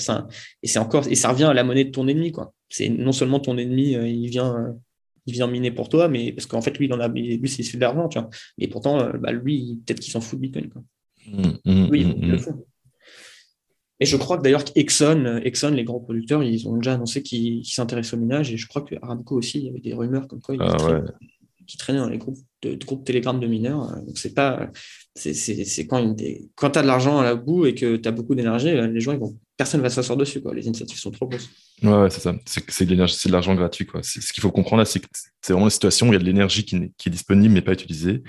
et 0.63 0.67
c'est 0.67 0.79
encore 0.79 1.07
et 1.09 1.15
ça 1.15 1.31
revient 1.31 1.45
à 1.45 1.55
la 1.55 1.65
monnaie 1.65 1.85
de 1.85 1.91
ton 1.91 2.09
ennemi, 2.09 2.33
quoi. 2.33 2.53
C'est 2.69 2.89
non 2.89 3.13
seulement 3.13 3.41
ton 3.41 3.57
ennemi, 3.59 3.95
euh, 3.97 4.09
il 4.09 4.29
vient. 4.29 4.57
Euh, 4.57 4.73
il 5.27 5.33
vient 5.33 5.47
miner 5.47 5.71
pour 5.71 5.89
toi, 5.89 6.07
mais 6.07 6.33
parce 6.33 6.45
qu'en 6.45 6.61
fait, 6.61 6.77
lui, 6.77 6.85
il 6.85 6.93
en 6.93 7.01
a, 7.01 7.09
lui, 7.09 7.49
c'est 7.49 7.77
de 7.77 7.81
l'argent, 7.81 8.09
tu 8.09 8.19
vois. 8.19 8.29
Mais 8.59 8.69
pourtant, 8.69 9.01
euh, 9.01 9.13
bah, 9.15 9.33
lui, 9.33 9.81
peut-être 9.87 10.01
qu'il 10.01 10.13
s'en 10.13 10.21
fout 10.21 10.39
de 10.39 10.43
Bitcoin. 10.43 10.69
Quoi. 10.69 10.83
Mmh, 11.27 11.43
mmh, 11.65 11.89
oui, 11.91 12.05
mmh, 12.05 12.31
le 12.31 12.37
font. 12.37 12.67
Et 14.01 14.07
je 14.07 14.19
crois 14.19 14.37
que 14.37 14.43
d'ailleurs 14.43 14.65
Exxon, 14.75 15.41
Exxon, 15.43 15.71
les 15.71 15.85
grands 15.85 16.01
producteurs, 16.01 16.43
ils 16.43 16.69
ont 16.69 16.77
déjà 16.77 16.93
annoncé 16.93 17.23
qu'ils 17.23 17.65
s'intéressent 17.65 18.15
au 18.15 18.17
minage. 18.19 18.53
Et 18.53 18.59
je 18.59 18.67
crois 18.67 18.83
que 18.83 18.97
Aramco 19.01 19.37
aussi, 19.37 19.61
il 19.61 19.65
y 19.65 19.69
avait 19.71 19.81
des 19.81 19.95
rumeurs 19.95 20.29
comme 20.29 20.43
quoi 20.43 20.57
ils 20.57 20.61
ah, 20.61 21.01
qui 21.67 21.77
traînaient 21.77 21.99
dans 21.99 22.09
les 22.09 22.19
groupes 22.19 22.39
de, 22.63 22.85
groupes 22.85 23.05
Telegram 23.05 23.39
de 23.39 23.47
mineurs. 23.47 23.95
Donc 24.03 24.19
c'est 24.19 24.35
pas, 24.35 24.71
c'est 25.15 25.87
quand 25.87 26.05
des, 26.05 26.49
quand 26.55 26.71
tu 26.71 26.79
as 26.79 26.83
de 26.83 26.87
l'argent 26.87 27.19
à 27.19 27.25
la 27.25 27.35
bout 27.35 27.67
et 27.67 27.75
que 27.75 27.97
tu 27.97 28.09
as 28.09 28.13
beaucoup 28.13 28.35
d'énergie, 28.35 28.73
les 28.73 29.01
gens 29.01 29.13
ils 29.13 29.19
vont, 29.19 29.39
personne 29.57 29.81
va 29.81 29.91
s'asseoir 29.91 30.17
dessus 30.17 30.41
quoi. 30.41 30.55
Les 30.55 30.69
incentives 30.69 30.99
sont 30.99 31.11
trop 31.11 31.27
grosses. 31.27 31.49
Ouais, 31.83 32.11
c'est 32.11 32.21
ça. 32.21 32.35
C'est 32.47 32.87
de 32.87 33.07
c'est 33.07 33.29
de 33.29 33.33
l'argent 33.33 33.55
gratuit 33.55 33.87
quoi. 33.87 34.03
Ce 34.03 34.33
qu'il 34.33 34.41
faut 34.41 34.51
comprendre 34.51 34.81
là, 34.81 34.85
c'est 34.85 35.01
que 35.01 35.07
c'est 35.41 35.53
vraiment 35.53 35.67
une 35.67 35.71
situation 35.71 36.09
où 36.09 36.11
il 36.11 36.15
y 36.15 36.17
a 36.17 36.21
de 36.21 36.25
l'énergie 36.25 36.65
qui, 36.65 36.93
qui, 36.97 37.09
est 37.09 37.13
disponible 37.13 37.55
mais 37.55 37.63
pas 37.63 37.73
utilisée. 37.73 38.23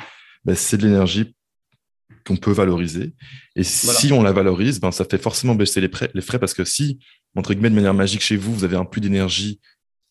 Ben, 0.44 0.56
c'est 0.56 0.78
de 0.78 0.84
l'énergie 0.84 1.34
qu'on 2.26 2.36
peut 2.36 2.52
valoriser. 2.52 3.14
Et 3.56 3.64
si 3.64 4.12
on 4.12 4.24
la 4.24 4.32
valorise, 4.32 4.80
ben, 4.80 4.92
ça 4.92 5.06
fait 5.06 5.18
forcément 5.18 5.56
baisser 5.56 5.80
les, 5.82 5.90
les 6.14 6.22
frais 6.22 6.40
parce 6.40 6.54
que 6.54 6.66
si, 6.66 7.00
entre 7.36 7.54
guillemets, 7.54 7.70
de 7.70 7.76
manière 7.76 7.94
magique 7.94 8.22
chez 8.22 8.36
vous, 8.36 8.54
vous 8.54 8.64
avez 8.64 8.76
un 8.76 8.86
plus 8.86 9.02
d'énergie 9.02 9.60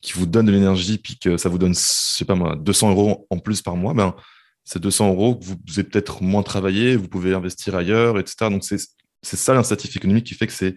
qui 0.04 0.12
vous 0.12 0.26
donne 0.26 0.44
de 0.44 0.52
l'énergie, 0.52 0.98
puis 0.98 1.18
que 1.18 1.38
ça 1.38 1.48
vous 1.48 1.56
donne, 1.56 1.74
je 1.74 2.24
pas 2.24 2.34
moi, 2.34 2.56
200 2.56 2.90
euros 2.90 3.26
en 3.30 3.38
plus 3.38 3.62
par 3.62 3.74
mois, 3.74 3.94
ben, 3.94 4.14
c'est 4.62 4.78
200 4.78 5.08
euros 5.08 5.34
que 5.34 5.44
vous, 5.44 5.56
avez 5.72 5.84
peut-être 5.84 6.22
moins 6.22 6.42
travaillé, 6.42 6.94
vous 6.94 7.08
pouvez 7.08 7.32
investir 7.32 7.74
ailleurs, 7.74 8.18
etc. 8.18 8.50
Donc, 8.50 8.64
c'est 8.64 8.78
ça 9.22 9.54
l'incentive 9.54 9.96
économique 9.96 10.26
qui 10.26 10.34
fait 10.34 10.46
que 10.46 10.52
c'est 10.52 10.76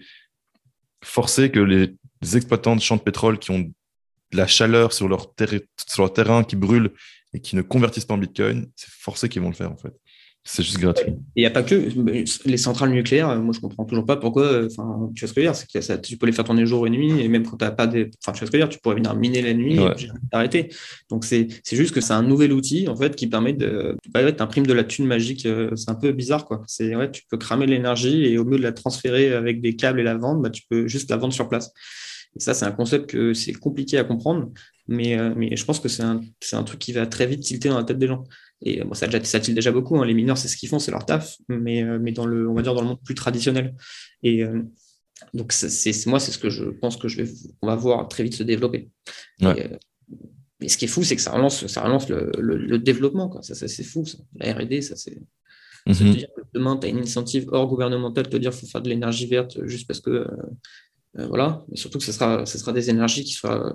forcé 1.04 1.52
que 1.52 1.60
les 1.60 1.98
exploitants 2.38 2.76
de 2.76 2.82
champs 2.82 2.96
de 2.96 3.02
pétrole 3.02 3.38
qui 3.38 3.52
ont 3.52 3.60
de 3.60 4.38
la 4.38 4.48
chaleur 4.48 4.94
sur 4.94 5.10
leur, 5.10 5.34
sur 5.88 6.04
leur 6.04 6.14
terrain 6.14 6.46
qui 6.46 6.56
brûle 6.56 6.94
et 7.34 7.42
qui 7.42 7.58
ne 7.58 7.62
convertissent 7.62 8.06
pas 8.06 8.14
en 8.14 8.20
Bitcoin, 8.20 8.72
c'est 8.78 8.90
forcé 8.90 9.28
qu'ils 9.28 9.42
vont 9.42 9.50
le 9.50 9.56
faire, 9.56 9.72
en 9.72 9.78
fait. 9.78 9.94
C'est 10.50 10.64
juste 10.64 10.80
gratuit. 10.80 11.14
Il 11.36 11.42
n'y 11.42 11.46
a 11.46 11.50
pas 11.50 11.62
que 11.62 11.90
les 12.46 12.56
centrales 12.58 12.92
nucléaires. 12.92 13.36
Moi, 13.36 13.54
je 13.54 13.60
comprends 13.60 13.84
toujours 13.84 14.06
pas 14.06 14.16
pourquoi. 14.16 14.66
Enfin, 14.66 15.12
tu 15.14 15.26
vois 15.26 15.28
ce 15.28 15.34
que 15.34 15.42
je 15.42 15.42
veux 15.42 15.42
dire 15.42 15.56
C'est 15.56 15.70
que 15.70 15.82
ça, 15.82 15.98
tu 15.98 16.16
peux 16.16 16.26
les 16.26 16.32
faire 16.32 16.46
tourner 16.46 16.66
jour 16.66 16.88
et 16.88 16.90
nuit, 16.90 17.20
et 17.20 17.28
même 17.28 17.46
quand 17.46 17.58
tu 17.58 17.66
n'as 17.66 17.72
pas 17.72 17.86
des. 17.86 18.10
Enfin, 18.24 18.32
tu 18.32 18.40
vois 18.40 18.48
ce 18.48 18.52
que 18.52 18.58
je 18.58 18.64
veux 18.64 18.66
dire 18.66 18.70
Tu 18.70 18.80
pourrais 18.80 18.96
venir 18.96 19.14
miner 19.14 19.42
la 19.42 19.54
nuit 19.54 19.78
et 19.78 20.10
t'arrêter. 20.32 20.70
Donc, 21.10 21.26
c'est 21.26 21.50
juste 21.70 21.94
que 21.94 22.00
c'est 22.00 22.14
un 22.14 22.24
nouvel 22.24 22.54
outil 22.54 22.88
en 22.88 22.96
fait 22.96 23.14
qui 23.14 23.28
permet 23.28 23.52
de. 23.52 23.98
Bah, 24.14 24.24
ouais, 24.24 24.42
imprimes 24.42 24.66
de 24.66 24.74
la 24.74 24.86
thune 24.86 25.06
magique. 25.06 25.46
Euh, 25.46 25.76
c'est 25.76 25.92
un 25.92 25.96
peu 25.96 26.14
bizarre, 26.14 26.46
quoi. 26.46 26.64
C'est 26.66 26.96
ouais, 26.96 27.12
tu 27.12 27.24
peux 27.30 27.38
cramer 27.38 27.66
l'énergie 27.66 28.24
et 28.24 28.38
au 28.38 28.46
lieu 28.46 28.58
de 28.58 28.64
la 28.64 28.72
transférer 28.72 29.34
avec 29.34 29.60
des 29.60 29.76
câbles 29.76 30.00
et 30.00 30.04
la 30.04 30.16
vendre, 30.16 30.42
bah, 30.42 30.50
tu 30.50 30.64
peux 30.70 30.88
juste 30.88 31.10
la 31.10 31.18
vendre 31.18 31.34
sur 31.34 31.50
place. 31.50 31.74
Et 32.38 32.40
ça, 32.40 32.54
c'est 32.54 32.66
un 32.66 32.72
concept 32.72 33.10
que 33.10 33.34
c'est 33.34 33.54
compliqué 33.54 33.98
à 33.98 34.06
comprendre, 34.06 34.50
mais, 34.88 35.20
euh, 35.20 35.34
mais 35.36 35.56
je 35.58 35.66
pense 35.66 35.82
que 35.82 35.90
c'est 35.90 36.04
un, 36.04 36.22
un 36.54 36.64
truc 36.64 36.80
qui 36.80 36.94
va 36.94 37.06
très 37.06 37.26
vite 37.26 37.42
tilter 37.42 37.68
dans 37.68 37.78
la 37.78 37.84
tête 37.84 38.00
des 38.00 38.08
gens. 38.08 38.24
Et 38.62 38.84
bon, 38.84 38.94
ça, 38.94 39.08
ça 39.24 39.40
tilte 39.40 39.56
déjà 39.56 39.72
beaucoup. 39.72 39.98
Hein. 39.98 40.06
Les 40.06 40.14
mineurs, 40.14 40.38
c'est 40.38 40.48
ce 40.48 40.58
qu'ils 40.58 40.70
font, 40.70 40.80
c'est 40.80 40.92
leur 40.92 41.06
taf, 41.06 41.38
mais, 41.48 41.84
euh, 41.84 42.00
mais 42.02 42.12
dans 42.12 42.26
le, 42.26 42.50
on 42.50 42.54
va 42.54 42.62
dire 42.62 42.74
dans 42.74 42.82
le 42.82 42.88
monde 42.88 43.04
plus 43.04 43.16
traditionnel. 43.16 43.76
Et 44.24 44.44
euh, 44.44 44.64
donc, 45.34 45.52
c'est, 45.52 46.06
moi, 46.08 46.20
c'est 46.20 46.32
ce 46.32 46.40
que 46.40 46.50
je 46.50 46.66
pense 46.66 46.98
que 46.98 47.08
je 47.08 47.22
vais, 47.22 47.32
on 47.62 47.68
va 47.68 47.76
voir 47.76 48.08
très 48.08 48.24
vite 48.24 48.34
se 48.34 48.44
développer. 48.44 48.90
Ouais. 49.42 49.78
mais 50.60 50.68
ce 50.68 50.78
qui 50.78 50.86
est 50.86 50.88
fou, 50.88 51.04
c'est 51.04 51.16
que 51.16 51.22
ça 51.22 51.32
relance, 51.32 51.68
ça 51.68 51.82
relance 51.82 52.10
le, 52.10 52.32
le, 52.40 52.80
développement. 52.80 53.30
Quoi. 53.30 53.44
Ça, 53.44 53.54
c'est 53.56 53.84
fou. 53.84 54.04
La 54.36 54.54
R&D, 54.54 54.82
ça 54.82 54.96
c'est. 54.96 55.20
Mhm. 55.86 56.16
dire 56.16 56.28
que 56.36 56.42
demain, 56.54 56.76
tu 56.76 56.88
as 56.88 56.90
une 56.90 57.00
incentive 57.00 57.48
hors 57.52 57.68
gouvernementale 57.68 58.26
de 58.26 58.30
te 58.30 58.38
dire 58.38 58.52
qu'il 58.52 58.62
faut 58.62 58.68
faire 58.68 58.82
de 58.82 58.90
l'énergie 58.90 59.26
verte 59.26 59.66
juste 59.66 59.88
parce 59.88 60.02
que 60.02 60.28
voilà, 61.14 61.64
mais 61.70 61.78
surtout 61.78 61.98
que 61.98 62.04
ce 62.04 62.12
sera, 62.12 62.46
ce 62.46 62.58
sera 62.58 62.74
des 62.74 62.90
énergies 62.90 63.24
qui 63.24 63.32
soient. 63.32 63.74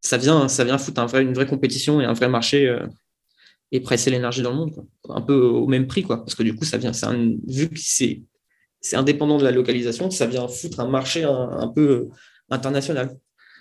Ça 0.00 0.16
vient, 0.16 0.48
ça 0.48 0.64
vient 0.64 0.76
foutre 0.76 1.00
un 1.00 1.06
vrai, 1.06 1.22
une 1.22 1.32
vraie 1.32 1.46
compétition 1.46 2.00
et 2.00 2.04
un 2.04 2.14
vrai 2.14 2.28
marché 2.28 2.76
et 3.72 3.80
presser 3.80 4.10
l'énergie 4.10 4.42
dans 4.42 4.50
le 4.50 4.56
monde, 4.56 4.86
un 5.08 5.20
peu 5.20 5.34
au 5.34 5.66
même 5.66 5.86
prix, 5.86 6.02
quoi. 6.02 6.18
Parce 6.18 6.34
que 6.34 6.42
du 6.42 6.54
coup, 6.54 6.64
ça 6.64 6.76
vient, 6.76 6.92
un, 7.02 7.34
vu 7.46 7.68
que 7.68 7.78
c'est, 7.78 8.22
indépendant 8.92 9.38
de 9.38 9.44
la 9.44 9.52
localisation, 9.52 10.10
ça 10.10 10.26
vient 10.26 10.48
foutre 10.48 10.80
un 10.80 10.88
marché 10.88 11.22
un, 11.24 11.68
peu 11.68 11.88
euh, 11.88 12.08
international. 12.50 13.16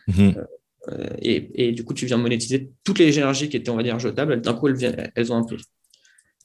Mhm. 0.07 0.45
Euh, 0.88 1.07
et, 1.22 1.68
et, 1.68 1.72
du 1.74 1.84
coup, 1.84 1.93
tu 1.93 2.05
viens 2.05 2.18
monétiser 2.18 2.72
toutes 2.84 2.99
les 2.99 3.18
énergies 3.18 3.49
qui 3.49 3.57
étaient, 3.57 3.70
on 3.70 3.76
va 3.76 3.84
dire, 3.84 3.99
jetables, 3.99 4.41
d'un 4.41 4.53
coup, 4.53 4.68
elles, 4.68 5.12
elles 5.14 5.32
ont 5.32 5.36
un 5.36 5.43
prix. 5.43 5.62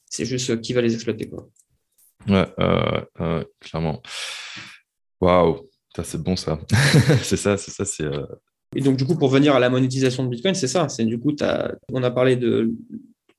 C'est 0.07 0.27
juste 0.27 0.51
euh, 0.51 0.57
qui 0.57 0.73
va 0.75 0.83
les 0.83 0.93
exploiter, 0.93 1.29
quoi. 1.29 1.49
Ouais, 2.29 2.47
clairement. 3.61 4.03
Waouh, 5.21 5.71
c'est 6.03 6.23
bon 6.23 6.37
ça. 6.37 6.59
c'est 7.23 7.37
ça, 7.37 7.57
c'est 7.57 7.71
ça, 7.71 7.85
c'est. 7.85 8.09
Et 8.77 8.81
donc, 8.81 8.97
du 8.97 9.07
coup, 9.07 9.17
pour 9.17 9.29
venir 9.29 9.55
à 9.55 9.61
la 9.61 9.71
monétisation 9.71 10.25
de 10.25 10.29
Bitcoin, 10.29 10.55
c'est 10.55 10.69
ça. 10.69 10.89
C'est 10.89 11.05
du 11.05 11.19
coup, 11.19 11.35
as, 11.41 11.73
on 11.93 12.03
a 12.03 12.11
parlé 12.11 12.37
de 12.37 12.73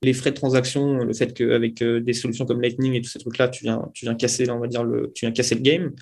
les 0.02 0.12
frais 0.12 0.30
de 0.30 0.36
transaction, 0.36 0.98
le 0.98 1.12
fait 1.12 1.32
qu'avec 1.32 1.82
euh, 1.82 2.00
des 2.00 2.12
solutions 2.12 2.44
comme 2.44 2.60
Lightning 2.60 2.94
et 2.94 3.00
tous 3.00 3.10
ces 3.10 3.18
trucs-là, 3.18 3.48
tu 3.48 3.64
viens, 3.64 3.88
tu 3.94 4.04
viens 4.04 4.14
casser, 4.14 4.48
on 4.50 4.58
va 4.58 4.66
dire, 4.66 4.84
le, 4.84 5.12
tu 5.14 5.24
viens 5.24 5.32
casser 5.32 5.54
le 5.54 5.62
game 5.62 5.92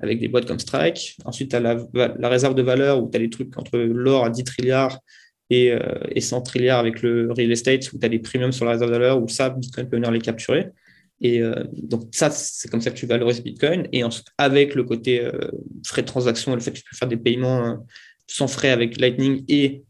avec 0.00 0.18
des 0.18 0.28
boîtes 0.28 0.46
comme 0.46 0.58
Strike. 0.58 1.16
Ensuite, 1.24 1.50
tu 1.50 1.56
as 1.56 1.60
la, 1.60 2.28
réserve 2.28 2.54
de 2.54 2.62
valeur 2.62 3.02
où 3.02 3.08
tu 3.08 3.16
as 3.16 3.20
les 3.20 3.30
trucs 3.30 3.56
entre 3.56 3.78
l'or 3.78 4.24
à 4.24 4.30
10 4.30 4.44
trilliards 4.44 4.98
et, 5.50 5.70
euh, 5.70 5.78
et 6.10 6.20
100 6.20 6.42
trilliards 6.42 6.80
avec 6.80 7.00
le 7.02 7.30
real 7.32 7.52
estate 7.52 7.92
où 7.92 7.98
tu 7.98 8.04
as 8.04 8.08
des 8.08 8.18
premiums 8.18 8.52
sur 8.52 8.64
la 8.64 8.72
réserve 8.72 8.90
de 8.90 8.96
valeur 8.96 9.22
où 9.22 9.28
ça, 9.28 9.50
Bitcoin 9.50 9.88
peut 9.88 9.96
venir 9.96 10.10
les 10.10 10.20
capturer. 10.20 10.70
Et 11.20 11.40
euh, 11.40 11.64
donc, 11.72 12.08
ça, 12.10 12.30
c'est 12.30 12.68
comme 12.68 12.80
ça 12.80 12.90
que 12.90 12.96
tu 12.96 13.06
valorises 13.06 13.42
Bitcoin. 13.42 13.86
Et 13.92 14.02
ensuite, 14.02 14.26
avec 14.36 14.74
le 14.74 14.82
côté 14.82 15.26
frais 15.86 16.02
de 16.02 16.06
transaction 16.06 16.54
le 16.54 16.60
fait 16.60 16.72
que 16.72 16.78
tu 16.78 16.84
peux 16.90 16.96
faire 16.96 17.08
des 17.08 17.16
paiements 17.16 17.86
sans 18.26 18.48
frais 18.48 18.70
avec 18.70 18.98
Lightning 18.98 19.44
et 19.48 19.84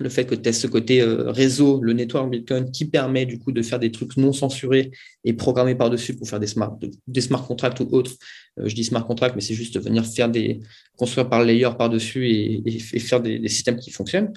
le 0.00 0.08
fait 0.08 0.24
que 0.24 0.34
tu 0.34 0.48
aies 0.48 0.52
ce 0.52 0.66
côté 0.66 1.02
euh, 1.02 1.30
réseau, 1.30 1.80
le 1.82 1.92
network 1.92 2.30
Bitcoin, 2.30 2.70
qui 2.70 2.86
permet 2.86 3.26
du 3.26 3.38
coup 3.38 3.52
de 3.52 3.60
faire 3.60 3.78
des 3.78 3.92
trucs 3.92 4.16
non 4.16 4.32
censurés 4.32 4.90
et 5.24 5.34
programmés 5.34 5.74
par-dessus 5.74 6.16
pour 6.16 6.26
faire 6.26 6.40
des 6.40 6.46
smart, 6.46 6.76
des 7.06 7.20
smart 7.20 7.46
contracts 7.46 7.80
ou 7.80 7.88
autres. 7.92 8.12
Euh, 8.58 8.66
je 8.66 8.74
dis 8.74 8.84
smart 8.84 9.06
contracts, 9.06 9.36
mais 9.36 9.42
c'est 9.42 9.54
juste 9.54 9.78
venir 9.78 10.06
faire 10.06 10.30
des 10.30 10.60
construire 10.96 11.28
par 11.28 11.44
layer 11.44 11.68
par-dessus 11.78 12.28
et, 12.30 12.78
faire 12.98 13.20
des, 13.20 13.46
systèmes 13.48 13.78
qui 13.78 13.90
fonctionnent. 13.90 14.32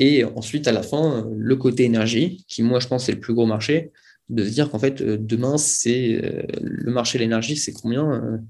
Et 0.00 0.24
ensuite, 0.24 0.66
à 0.66 0.72
la 0.72 0.82
fin, 0.82 1.28
le 1.36 1.56
côté 1.56 1.84
énergie, 1.84 2.44
qui 2.48 2.62
moi 2.62 2.80
je 2.80 2.88
pense 2.88 3.06
c'est 3.06 3.12
le 3.12 3.20
plus 3.20 3.34
gros 3.34 3.46
marché, 3.46 3.92
de 4.28 4.44
se 4.44 4.50
dire 4.50 4.68
qu'en 4.68 4.78
fait, 4.80 5.00
euh, 5.00 5.16
demain, 5.18 5.58
c'est 5.58 6.20
le 6.60 6.90
marché 6.90 7.18
de 7.18 7.22
l'énergie, 7.22 7.56
c'est 7.56 7.72
combien 7.72 8.40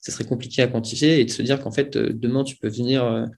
Ce 0.00 0.10
serait 0.10 0.24
compliqué 0.24 0.62
à 0.62 0.68
quantifier 0.68 1.20
et 1.20 1.24
de 1.26 1.30
se 1.30 1.42
dire 1.42 1.60
qu'en 1.60 1.70
fait, 1.70 1.98
demain, 1.98 2.44
tu 2.44 2.56
peux 2.56 2.68
venir 2.68 3.28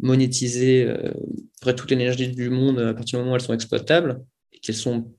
monétiser 0.00 0.84
euh, 0.84 1.12
toute 1.60 1.90
l'énergie 1.90 2.28
du 2.28 2.50
monde 2.50 2.78
à 2.78 2.94
partir 2.94 3.18
du 3.18 3.22
moment 3.22 3.32
où 3.32 3.36
elles 3.36 3.42
sont 3.42 3.54
exploitables 3.54 4.20
et 4.52 4.58
qu'elles 4.58 4.74
sont 4.74 5.12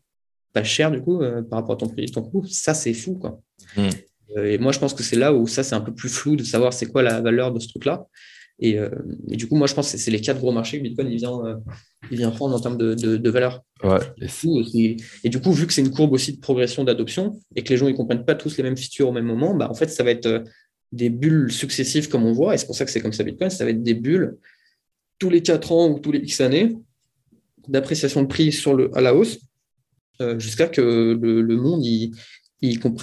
pas 0.53 0.63
chères 0.63 0.91
du 0.91 1.01
coup 1.01 1.21
euh, 1.21 1.41
par 1.41 1.59
rapport 1.59 1.75
à 1.75 1.77
ton 1.77 1.87
prix, 1.87 2.05
ton 2.11 2.21
coût, 2.21 2.45
ça 2.47 2.73
c'est 2.73 2.93
fou 2.93 3.15
quoi. 3.15 3.41
Mmh. 3.75 3.89
Euh, 4.37 4.51
et 4.51 4.57
moi 4.57 4.71
je 4.71 4.79
pense 4.79 4.93
que 4.93 5.03
c'est 5.03 5.15
là 5.15 5.33
où 5.33 5.47
ça 5.47 5.63
c'est 5.63 5.75
un 5.75 5.81
peu 5.81 5.93
plus 5.93 6.09
flou 6.09 6.35
de 6.35 6.43
savoir 6.43 6.73
c'est 6.73 6.85
quoi 6.85 7.01
la 7.01 7.21
valeur 7.21 7.51
de 7.53 7.59
ce 7.59 7.67
truc 7.67 7.85
là. 7.85 8.05
Et, 8.59 8.79
du 9.27 9.47
coup, 9.47 9.55
moi, 9.55 9.67
je 9.67 9.75
pense 9.75 9.91
que 9.91 9.99
c'est 9.99 10.09
les 10.09 10.19
quatre 10.19 10.39
gros 10.39 10.51
marchés 10.51 10.79
que 10.79 10.83
Bitcoin 10.83 11.11
il 11.11 11.17
vient, 11.17 11.61
il 12.09 12.17
vient 12.17 12.31
prendre 12.31 12.55
en 12.55 12.59
termes 12.59 12.75
de, 12.75 12.95
de, 12.95 13.29
valeur. 13.29 13.61
Ouais. 13.83 13.99
Et, 14.73 14.97
et, 15.23 15.29
du 15.29 15.39
coup, 15.39 15.51
vu 15.51 15.67
que 15.67 15.73
c'est 15.73 15.81
une 15.81 15.91
courbe 15.91 16.13
aussi 16.13 16.33
de 16.33 16.39
progression 16.39 16.83
d'adoption 16.83 17.39
et 17.55 17.63
que 17.63 17.69
les 17.69 17.77
gens 17.77 17.85
ne 17.85 17.91
comprennent 17.91 18.25
pas 18.25 18.33
tous 18.33 18.57
les 18.57 18.63
mêmes 18.63 18.75
features 18.75 19.09
au 19.09 19.11
même 19.11 19.27
moment, 19.27 19.53
bah, 19.53 19.69
en 19.69 19.75
fait, 19.75 19.89
ça 19.89 20.03
va 20.03 20.09
être 20.09 20.43
des 20.91 21.11
bulles 21.11 21.51
successives 21.51 22.09
comme 22.09 22.25
on 22.25 22.33
voit. 22.33 22.55
Et 22.55 22.57
c'est 22.57 22.65
pour 22.65 22.75
ça 22.75 22.83
que 22.83 22.89
c'est 22.89 22.99
comme 23.01 23.13
ça 23.13 23.23
Bitcoin. 23.23 23.51
Ça 23.51 23.63
va 23.63 23.69
être 23.69 23.83
des 23.83 23.93
bulles 23.93 24.37
tous 25.19 25.29
les 25.29 25.41
4 25.41 25.71
ans 25.71 25.89
ou 25.89 25.99
tous 25.99 26.11
les 26.11 26.19
X 26.19 26.41
années 26.41 26.75
d'appréciation 27.67 28.21
de 28.21 28.27
prix 28.27 28.51
sur 28.51 28.73
le, 28.73 28.95
à 28.97 29.01
la 29.01 29.13
hausse 29.13 29.39
euh, 30.21 30.39
jusqu'à 30.39 30.67
que 30.67 30.81
le, 30.81 31.57
monde 31.57 31.83
il, 31.83 32.11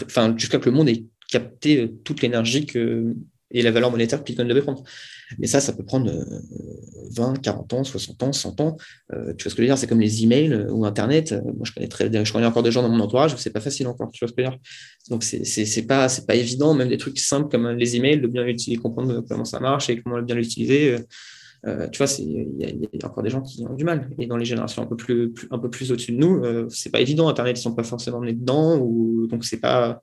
enfin, 0.06 0.34
jusqu'à 0.36 0.58
que 0.58 0.68
le 0.68 0.74
monde 0.74 0.88
ait 0.88 1.04
capté 1.30 1.92
toute 2.02 2.22
l'énergie 2.22 2.66
que, 2.66 3.14
et 3.50 3.62
la 3.62 3.70
valeur 3.70 3.90
monétaire 3.90 4.22
Bitcoin 4.22 4.48
devait 4.48 4.62
prendre. 4.62 4.82
Mais 5.38 5.46
ça, 5.46 5.60
ça 5.60 5.72
peut 5.72 5.84
prendre 5.84 6.10
20, 7.12 7.40
40 7.40 7.72
ans, 7.72 7.84
60 7.84 8.22
ans, 8.24 8.32
100 8.32 8.60
ans. 8.60 8.76
Euh, 9.12 9.32
tu 9.34 9.44
vois 9.44 9.50
ce 9.50 9.54
que 9.54 9.62
je 9.62 9.62
veux 9.62 9.66
dire? 9.66 9.78
C'est 9.78 9.86
comme 9.86 10.00
les 10.00 10.24
emails 10.24 10.66
ou 10.70 10.84
Internet. 10.84 11.32
Moi, 11.32 11.62
je 11.62 11.72
connais, 11.72 11.88
très, 11.88 12.24
je 12.24 12.32
connais 12.32 12.46
encore 12.46 12.62
des 12.62 12.72
gens 12.72 12.82
dans 12.82 12.88
mon 12.88 13.00
entourage, 13.00 13.36
c'est 13.36 13.52
pas 13.52 13.60
facile 13.60 13.86
encore. 13.86 14.10
Tu 14.10 14.24
vois 14.24 14.28
ce 14.28 14.34
que 14.34 14.42
je 14.42 14.46
veux 14.46 14.50
dire? 14.50 14.60
Donc, 15.08 15.22
c'est 15.22 15.86
pas, 15.86 16.08
pas 16.26 16.34
évident, 16.34 16.74
même 16.74 16.88
des 16.88 16.98
trucs 16.98 17.18
simples 17.18 17.48
comme 17.48 17.68
les 17.70 17.96
emails, 17.96 18.20
de 18.20 18.26
bien 18.26 18.44
utiliser, 18.44 18.80
comprendre 18.80 19.24
comment 19.28 19.44
ça 19.44 19.60
marche 19.60 19.88
et 19.88 20.00
comment 20.00 20.20
bien 20.20 20.34
l'utiliser. 20.34 20.96
Euh, 21.66 21.88
tu 21.88 21.98
vois, 21.98 22.12
il 22.18 22.56
y, 22.58 23.02
a 23.02 23.06
encore 23.06 23.22
des 23.22 23.30
gens 23.30 23.40
qui 23.40 23.64
ont 23.66 23.74
du 23.74 23.84
mal. 23.84 24.10
Et 24.18 24.26
dans 24.26 24.36
les 24.36 24.44
générations 24.44 24.82
un 24.82 24.86
peu 24.86 24.96
plus, 24.96 25.32
un 25.50 25.58
peu 25.58 25.70
plus 25.70 25.90
au-dessus 25.92 26.12
de 26.12 26.18
nous, 26.18 26.44
euh, 26.44 26.66
c'est 26.68 26.90
pas 26.90 27.00
évident. 27.00 27.28
Internet, 27.28 27.58
ils 27.58 27.62
sont 27.62 27.74
pas 27.74 27.84
forcément 27.84 28.20
nés 28.20 28.34
dedans. 28.34 28.78
Ou, 28.78 29.26
donc, 29.28 29.44
c'est 29.44 29.60
pas. 29.60 30.02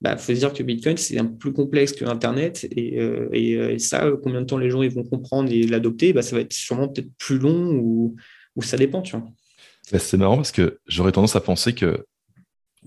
Bah, 0.00 0.16
faut 0.16 0.32
se 0.32 0.38
dire 0.38 0.52
que 0.52 0.62
Bitcoin, 0.62 0.96
c'est 0.96 1.18
un 1.18 1.24
plus 1.24 1.52
complexe 1.52 1.92
que 1.92 2.04
Internet. 2.04 2.68
Et, 2.70 3.00
euh, 3.00 3.28
et, 3.32 3.78
ça, 3.78 4.10
combien 4.22 4.42
de 4.42 4.46
temps 4.46 4.58
les 4.58 4.70
gens 4.70 4.82
ils 4.82 4.92
vont 4.92 5.02
comprendre 5.02 5.50
et 5.50 5.62
l'adopter, 5.62 6.12
bah, 6.12 6.22
ça 6.22 6.36
va 6.36 6.42
être 6.42 6.52
sûrement 6.52 6.88
peut-être 6.88 7.10
plus 7.18 7.38
long 7.38 7.72
ou, 7.74 8.14
ou 8.54 8.62
ça 8.62 8.76
dépend. 8.76 9.00
Tu 9.00 9.16
vois. 9.16 9.26
Bah, 9.90 9.98
c'est 9.98 10.18
marrant 10.18 10.36
parce 10.36 10.52
que 10.52 10.78
j'aurais 10.86 11.12
tendance 11.12 11.36
à 11.36 11.40
penser 11.40 11.74
que 11.74 12.04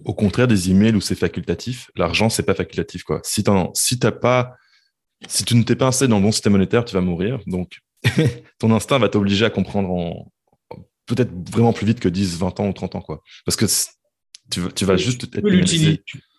au 0.06 0.14
contraire 0.14 0.48
des 0.48 0.70
emails 0.70 0.96
où 0.96 1.02
c'est 1.02 1.16
facultatif, 1.16 1.92
l'argent, 1.96 2.30
c'est 2.30 2.44
pas 2.44 2.56
facultatif. 2.56 3.04
Quoi. 3.04 3.20
Si, 3.24 3.44
si, 3.74 4.00
as 4.04 4.12
pas, 4.12 4.56
si 5.28 5.44
tu 5.44 5.56
ne 5.56 5.64
t'es 5.64 5.76
pas 5.76 5.88
installé 5.88 6.10
dans 6.10 6.18
le 6.18 6.24
bon 6.24 6.32
système 6.32 6.54
monétaire, 6.54 6.86
tu 6.86 6.94
vas 6.94 7.02
mourir. 7.02 7.40
Donc, 7.46 7.80
ton 8.60 8.72
instinct 8.72 9.00
va 9.00 9.10
t'obliger 9.10 9.46
à 9.46 9.50
comprendre 9.50 9.90
en 9.90 10.32
peut-être 11.06 11.32
vraiment 11.52 11.74
plus 11.74 11.86
vite 11.86 12.00
que 12.00 12.10
10, 12.10 12.38
20 12.38 12.60
ans 12.60 12.68
ou 12.70 12.74
30 12.74 12.96
ans. 12.96 13.02
Quoi. 13.02 13.22
Parce 13.46 13.56
que 13.56 13.66
tu, 14.50 14.62
tu 14.74 14.86
vas 14.86 14.96
juste 14.98 15.30
tu 15.32 15.42
peux, 15.42 15.52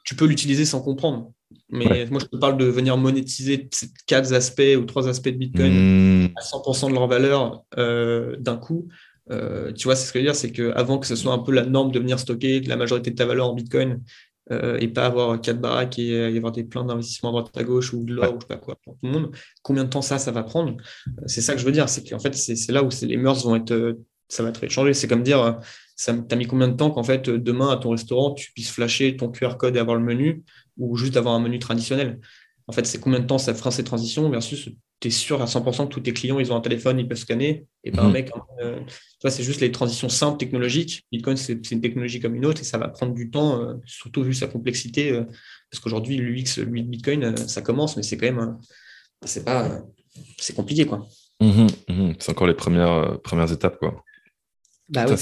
tu, 0.05 0.15
peux 0.17 0.27
l'utiliser 0.27 0.65
sans 0.65 0.81
comprendre. 0.81 1.33
Mais 1.69 2.07
moi, 2.07 2.21
je 2.21 2.27
te 2.27 2.37
parle 2.37 2.57
de 2.57 2.65
venir 2.65 2.97
monétiser 2.97 3.69
ces 3.73 3.89
quatre 4.07 4.33
aspects 4.33 4.77
ou 4.79 4.85
trois 4.85 5.09
aspects 5.09 5.29
de 5.29 5.37
Bitcoin 5.37 5.73
hmm. 5.73 6.31
à 6.37 6.43
100% 6.43 6.89
de 6.89 6.95
leur 6.95 7.07
valeur 7.07 7.63
euh, 7.79 8.37
d'un 8.39 8.57
coup. 8.57 8.89
Euh, 9.31 9.73
tu 9.73 9.85
vois, 9.85 9.97
c'est 9.97 10.07
ce 10.07 10.13
que 10.13 10.19
je 10.19 10.25
veux 10.25 10.31
dire, 10.31 10.35
c'est 10.35 10.51
qu'avant 10.51 10.99
que 10.99 11.07
ce 11.07 11.17
soit 11.17 11.33
un 11.33 11.39
peu 11.39 11.53
la 11.53 11.65
norme 11.65 11.93
de 11.93 11.99
venir 11.99 12.19
stocker 12.19 12.61
la 12.61 12.77
majorité 12.77 13.11
de 13.11 13.17
ta 13.17 13.27
valeur 13.27 13.51
en 13.51 13.55
Bitcoin, 13.55 14.03
euh, 14.51 14.79
et 14.81 14.89
pas 14.89 15.07
avoir 15.07 15.41
quatre 15.41 15.61
baraques 15.61 15.99
et 15.99 16.31
y 16.31 16.37
avoir 16.37 16.53
des 16.53 16.65
plans 16.65 16.85
d'investissement 16.85 17.31
à 17.31 17.33
droite 17.33 17.57
à 17.57 17.63
gauche 17.63 17.93
ou 17.93 18.05
de 18.05 18.13
l'or 18.13 18.35
ou 18.35 18.37
je 18.37 18.41
sais 18.41 18.47
pas 18.49 18.57
quoi 18.57 18.77
pour 18.83 18.95
tout 18.95 19.07
le 19.07 19.11
monde. 19.11 19.37
Combien 19.63 19.85
de 19.85 19.89
temps 19.89 20.03
ça, 20.03 20.19
ça 20.19 20.33
va 20.33 20.43
prendre? 20.43 20.77
Euh, 21.07 21.23
C'est 21.27 21.41
ça 21.41 21.55
que 21.55 21.61
je 21.61 21.65
veux 21.65 21.73
dire, 21.73 21.89
c'est 21.89 22.09
qu'en 22.09 22.19
fait, 22.19 22.35
c'est 22.35 22.73
là 22.73 22.83
où 22.83 22.89
les 23.03 23.17
mœurs 23.17 23.45
vont 23.45 23.57
être, 23.57 23.73
euh, 23.73 23.95
ça 24.29 24.43
va 24.43 24.49
être 24.49 24.69
changé. 24.69 24.95
C'est 24.95 25.09
comme 25.09 25.23
dire, 25.23 25.59
ça 25.95 26.15
t'a 26.15 26.37
mis 26.37 26.47
combien 26.47 26.69
de 26.69 26.77
temps 26.77 26.91
qu'en 26.91 27.05
fait, 27.05 27.29
demain, 27.29 27.71
à 27.71 27.77
ton 27.77 27.91
restaurant, 27.91 28.33
tu 28.35 28.51
puisses 28.53 28.71
flasher 28.71 29.17
ton 29.17 29.31
QR 29.31 29.57
code 29.59 29.77
et 29.77 29.79
avoir 29.79 29.97
le 29.97 30.03
menu 30.03 30.43
ou 30.79 30.97
juste 30.97 31.17
avoir 31.17 31.35
un 31.35 31.41
menu 31.41 31.59
traditionnel? 31.59 32.19
En 32.67 32.73
fait, 32.73 32.87
c'est 32.87 32.99
combien 32.99 33.21
de 33.21 33.27
temps 33.27 33.39
ça 33.39 33.55
fera 33.55 33.71
ces 33.71 33.85
transitions 33.85 34.29
versus 34.31 34.69
tu 35.03 35.09
es 35.09 35.11
sûr 35.11 35.43
à 35.43 35.47
100% 35.47 35.89
que 35.89 35.93
tous 35.93 36.01
tes 36.01 36.13
clients, 36.13 36.39
ils 36.39 36.53
ont 36.53 36.57
un 36.57 36.61
téléphone, 36.61 36.99
ils 37.01 37.09
peuvent 37.09 37.19
scanner. 37.19 37.67
Et 37.83 37.91
pas 37.91 38.03
un 38.03 38.07
mhm. 38.07 38.13
mec, 38.13 38.31
euh, 38.63 38.79
tu 38.79 39.19
vois, 39.21 39.33
c'est 39.33 39.43
juste 39.43 39.61
les 39.61 39.73
transitions 39.73 40.09
simples 40.09 40.39
technologiques. 40.39 41.05
Bitcoin, 41.11 41.37
c'est 41.37 41.71
une 41.73 41.81
technologie 41.81 42.21
comme 42.21 42.37
une 42.37 42.47
autre 42.47 42.61
et 42.61 42.65
ça 42.65 42.79
va 42.79 42.89
prendre 42.89 43.13
du 43.13 43.29
temps, 43.29 43.61
euh, 43.61 43.75
surtout 43.85 44.23
vu 44.23 44.33
sa 44.33 44.47
complexité. 44.47 45.11
Euh, 45.11 45.25
parce 45.71 45.83
qu'aujourd'hui, 45.83 46.19
l'UX, 46.19 46.63
lui, 46.65 46.85
Bitcoin, 46.85 47.37
ça 47.37 47.63
commence, 47.63 47.97
mais 47.97 48.05
c'est 48.05 48.17
quand 48.17 48.27
même, 48.27 48.59
c'est 49.25 49.45
pas, 49.45 49.81
c'est 50.39 50.55
compliqué, 50.55 50.87
quoi. 50.87 51.05
Mhm, 51.41 51.67
mhm. 51.89 52.15
C'est 52.21 52.31
encore 52.31 52.47
les 52.47 52.55
premières, 52.55 53.21
premières 53.23 53.51
étapes, 53.51 53.79
quoi. 53.79 54.05
Bah 54.89 55.07
oui, 55.09 55.17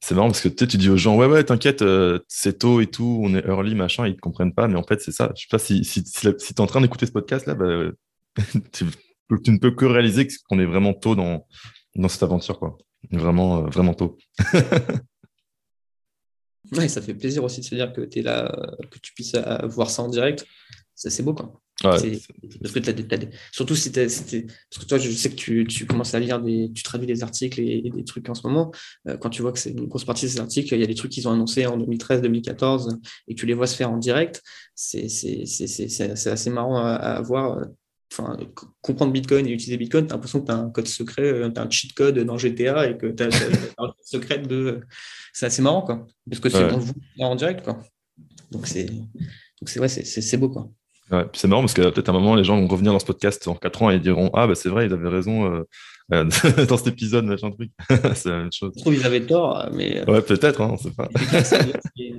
C'est 0.00 0.14
marrant 0.14 0.26
parce 0.26 0.42
que 0.42 0.48
tu 0.48 0.76
dis 0.76 0.90
aux 0.90 0.98
gens, 0.98 1.16
ouais, 1.16 1.26
ouais, 1.26 1.44
t'inquiète, 1.44 1.80
euh, 1.80 2.18
c'est 2.28 2.58
tôt 2.58 2.82
et 2.82 2.88
tout, 2.88 3.20
on 3.22 3.34
est 3.34 3.46
early, 3.46 3.74
machin, 3.74 4.06
ils 4.06 4.16
te 4.16 4.20
comprennent 4.20 4.52
pas, 4.52 4.68
mais 4.68 4.76
en 4.76 4.82
fait, 4.82 5.00
c'est 5.00 5.12
ça. 5.12 5.32
Je 5.34 5.42
sais 5.42 5.48
pas 5.50 5.58
si, 5.58 5.82
si, 5.84 6.04
si, 6.04 6.20
tu 6.20 6.28
es 6.28 6.60
en 6.60 6.66
train 6.66 6.82
d'écouter 6.82 7.06
ce 7.06 7.12
podcast-là, 7.12 7.54
bah, 7.54 7.90
tu, 8.72 8.84
ne 9.30 9.58
peux 9.58 9.70
que 9.72 9.84
réaliser 9.84 10.28
qu'on 10.48 10.58
est 10.58 10.66
vraiment 10.66 10.94
tôt 10.94 11.14
dans, 11.14 11.46
dans 11.94 12.08
cette 12.08 12.22
aventure, 12.22 12.58
quoi. 12.58 12.76
Vraiment, 13.10 13.58
euh, 13.58 13.70
vraiment 13.70 13.94
tôt. 13.94 14.16
ouais, 16.72 16.88
ça 16.88 17.02
fait 17.02 17.14
plaisir 17.14 17.44
aussi 17.44 17.60
de 17.60 17.66
se 17.66 17.74
dire 17.74 17.92
que 17.92 18.00
tu 18.00 18.20
es 18.20 18.22
là, 18.22 18.50
que 18.90 18.98
tu 18.98 19.12
puisses 19.12 19.36
voir 19.64 19.90
ça 19.90 20.02
en 20.02 20.08
direct. 20.08 20.46
C'est 20.94 21.22
beau, 21.22 21.34
quoi. 21.34 21.60
Parce 21.82 22.02
que 22.02 22.80
surtout 23.52 23.74
si 23.74 23.90
parce 23.90 24.22
que 24.22 24.84
toi, 24.86 24.98
je 24.98 25.10
sais 25.10 25.30
que 25.30 25.34
tu, 25.34 25.66
tu, 25.66 25.86
commences 25.86 26.14
à 26.14 26.20
lire 26.20 26.40
des, 26.40 26.70
tu 26.72 26.82
traduis 26.82 27.06
des 27.06 27.22
articles 27.22 27.60
et, 27.60 27.82
des 27.82 28.04
trucs 28.04 28.28
en 28.28 28.34
ce 28.34 28.46
moment. 28.46 28.70
Euh, 29.08 29.16
quand 29.16 29.30
tu 29.30 29.42
vois 29.42 29.52
que 29.52 29.58
c'est 29.58 29.70
une 29.70 29.86
grosse 29.86 30.04
partie 30.04 30.26
de 30.26 30.30
ces 30.30 30.40
articles, 30.40 30.72
il 30.74 30.80
y 30.80 30.84
a 30.84 30.86
des 30.86 30.94
trucs 30.94 31.10
qu'ils 31.10 31.26
ont 31.26 31.32
annoncés 31.32 31.66
en 31.66 31.76
2013, 31.76 32.22
2014 32.22 32.98
et 33.28 33.34
tu 33.34 33.46
les 33.46 33.54
vois 33.54 33.66
se 33.66 33.74
faire 33.76 33.90
en 33.90 33.98
direct. 33.98 34.42
C'est 34.74 35.06
assez 36.26 36.50
marrant 36.50 36.78
à, 36.78 37.20
voir. 37.22 37.60
Enfin, 38.16 38.36
comprendre 38.80 39.12
Bitcoin 39.12 39.44
et 39.46 39.50
utiliser 39.50 39.76
Bitcoin, 39.76 40.06
tu 40.06 40.12
as 40.12 40.14
l'impression 40.14 40.40
que 40.40 40.46
tu 40.46 40.52
as 40.52 40.56
un 40.56 40.70
code 40.70 40.86
secret, 40.86 41.22
euh, 41.22 41.50
tu 41.50 41.60
as 41.60 41.64
un 41.64 41.70
cheat 41.70 41.94
code 41.94 42.16
dans 42.20 42.38
GTA 42.38 42.88
et 42.88 42.96
que 42.96 43.06
tu 43.06 43.22
as, 43.24 43.26
un 43.26 43.86
code 43.86 43.94
secret 44.04 44.38
de. 44.38 44.80
C'est 45.32 45.46
assez 45.46 45.62
marrant, 45.62 45.82
quoi. 45.82 46.06
Parce 46.30 46.40
que 46.40 46.48
c'est 46.48 46.68
en 47.18 47.34
direct, 47.34 47.64
quoi. 47.64 47.80
Donc, 48.52 48.68
c'est 48.68 48.88
ouais, 49.80 49.88
c'est 49.88 50.36
beau, 50.36 50.48
quoi. 50.48 50.68
Ouais, 51.10 51.26
c'est 51.34 51.48
marrant 51.48 51.62
parce 51.62 51.74
que 51.74 51.82
peut-être 51.90 52.08
à 52.08 52.12
un 52.12 52.14
moment, 52.14 52.36
les 52.36 52.44
gens 52.44 52.58
vont 52.58 52.68
revenir 52.68 52.92
dans 52.92 52.98
ce 52.98 53.04
podcast 53.04 53.46
en 53.48 53.56
4 53.56 53.82
ans 53.82 53.90
et 53.90 53.96
ils 53.96 54.00
diront 54.00 54.30
Ah, 54.32 54.46
bah 54.46 54.54
c'est 54.54 54.68
vrai, 54.68 54.86
ils 54.86 54.92
avaient 54.92 55.08
raison 55.08 55.52
euh, 55.52 55.62
euh, 56.12 56.24
dans 56.68 56.76
cet 56.76 56.86
épisode, 56.86 57.24
machin 57.24 57.50
truc. 57.50 57.72
c'est 58.14 58.30
la 58.30 58.38
même 58.38 58.52
chose. 58.52 58.72
Je 58.76 58.80
trouve 58.80 58.94
qu'ils 58.94 59.04
avaient 59.04 59.26
tort, 59.26 59.68
mais. 59.72 60.08
Ouais, 60.08 60.22
peut-être, 60.22 60.60
hein, 60.60 60.70
on 60.72 60.76
sait 60.76 60.92
pas. 60.92 61.08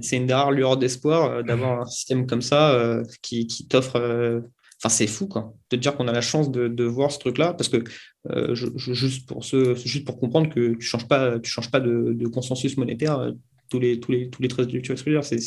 c'est 0.01 0.17
une 0.17 0.31
rare 0.31 0.51
lueur 0.51 0.75
d'espoir 0.75 1.43
d'avoir 1.43 1.81
un 1.81 1.85
système 1.85 2.27
comme 2.27 2.41
ça 2.41 3.01
qui, 3.21 3.47
qui 3.47 3.67
t'offre. 3.67 4.43
Enfin, 4.80 4.89
c'est 4.89 5.07
fou, 5.07 5.28
quoi. 5.28 5.53
De 5.71 5.78
dire 5.78 5.95
qu'on 5.95 6.07
a 6.07 6.11
la 6.11 6.21
chance 6.21 6.51
de, 6.51 6.67
de 6.67 6.84
voir 6.84 7.11
ce 7.11 7.19
truc-là, 7.19 7.53
parce 7.53 7.69
que 7.69 7.84
je, 8.30 8.67
juste, 8.76 9.28
pour 9.28 9.45
ce, 9.45 9.76
juste 9.76 10.05
pour 10.05 10.19
comprendre 10.19 10.49
que 10.49 10.71
tu 10.71 10.76
ne 10.76 10.82
changes 10.82 11.07
pas, 11.07 11.39
tu 11.39 11.49
changes 11.49 11.71
pas 11.71 11.80
de, 11.80 12.13
de 12.13 12.28
consensus 12.28 12.76
monétaire 12.78 13.34
tous 13.69 13.80
les, 13.80 13.99
tous 13.99 14.11
les, 14.11 14.30
tous 14.30 14.41
les 14.41 14.47
13 14.47 14.67
tu 14.67 14.93
vois 14.93 15.23
C'est. 15.23 15.39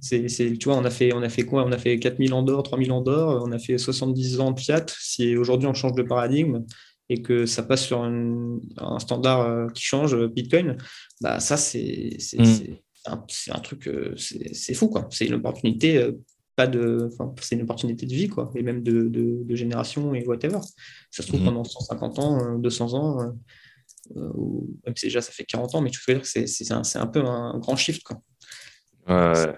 C'est, 0.00 0.58
tu 0.58 0.68
vois, 0.68 0.76
on 0.76 0.84
a 0.84 0.90
fait, 0.90 1.14
on 1.14 1.22
a 1.22 1.28
fait 1.28 1.44
quoi? 1.44 1.64
On 1.64 1.72
a 1.72 1.78
fait 1.78 1.98
4000 1.98 2.34
ans 2.34 2.42
d'or, 2.42 2.62
3000 2.62 2.92
ans 2.92 3.00
d'or, 3.00 3.42
on 3.46 3.52
a 3.52 3.58
fait 3.58 3.78
70 3.78 4.40
ans 4.40 4.50
de 4.50 4.60
fiat. 4.60 4.84
Si 4.88 5.36
aujourd'hui 5.36 5.66
on 5.66 5.72
change 5.72 5.94
de 5.94 6.02
paradigme 6.02 6.64
et 7.08 7.22
que 7.22 7.46
ça 7.46 7.62
passe 7.62 7.86
sur 7.86 8.02
un, 8.02 8.58
standard 8.98 9.40
euh, 9.42 9.68
qui 9.68 9.82
change, 9.82 10.14
euh, 10.14 10.28
Bitcoin, 10.28 10.76
bah 11.20 11.40
ça 11.40 11.56
c'est, 11.56 12.16
c'est, 12.18 12.38
mm. 12.38 12.76
un, 13.06 13.58
truc, 13.60 13.88
euh, 13.88 14.14
c'est, 14.16 14.74
fou 14.74 14.88
quoi. 14.88 15.08
C'est 15.10 15.26
une 15.26 15.34
opportunité, 15.34 16.10
pas 16.56 16.66
de, 16.66 17.10
c'est 17.40 17.56
une 17.56 17.62
opportunité 17.62 18.06
de 18.06 18.14
vie 18.14 18.28
quoi, 18.28 18.50
et 18.54 18.62
même 18.62 18.82
de, 18.82 19.08
de, 19.08 19.54
génération 19.54 20.14
et 20.14 20.24
whatever. 20.26 20.60
Ça 21.10 21.22
se 21.22 21.28
trouve 21.28 21.42
mm. 21.42 21.46
pendant 21.46 21.64
150 21.64 22.18
ans, 22.18 22.58
200 22.58 22.94
ans. 22.94 23.32
ou 24.14 24.68
même 24.86 24.96
si 24.96 25.06
déjà 25.06 25.20
ça 25.20 25.32
fait 25.32 25.44
40 25.44 25.74
ans, 25.74 25.80
mais 25.80 25.90
tu 25.90 26.00
veux 26.06 26.14
dire 26.14 26.22
que 26.22 26.28
c'est, 26.28 26.72
un, 26.72 26.82
un, 26.94 27.06
peu 27.06 27.24
un 27.24 27.58
grand 27.58 27.76
shift. 27.76 28.02
Quoi. 28.02 28.20
Ouais. 29.08 29.54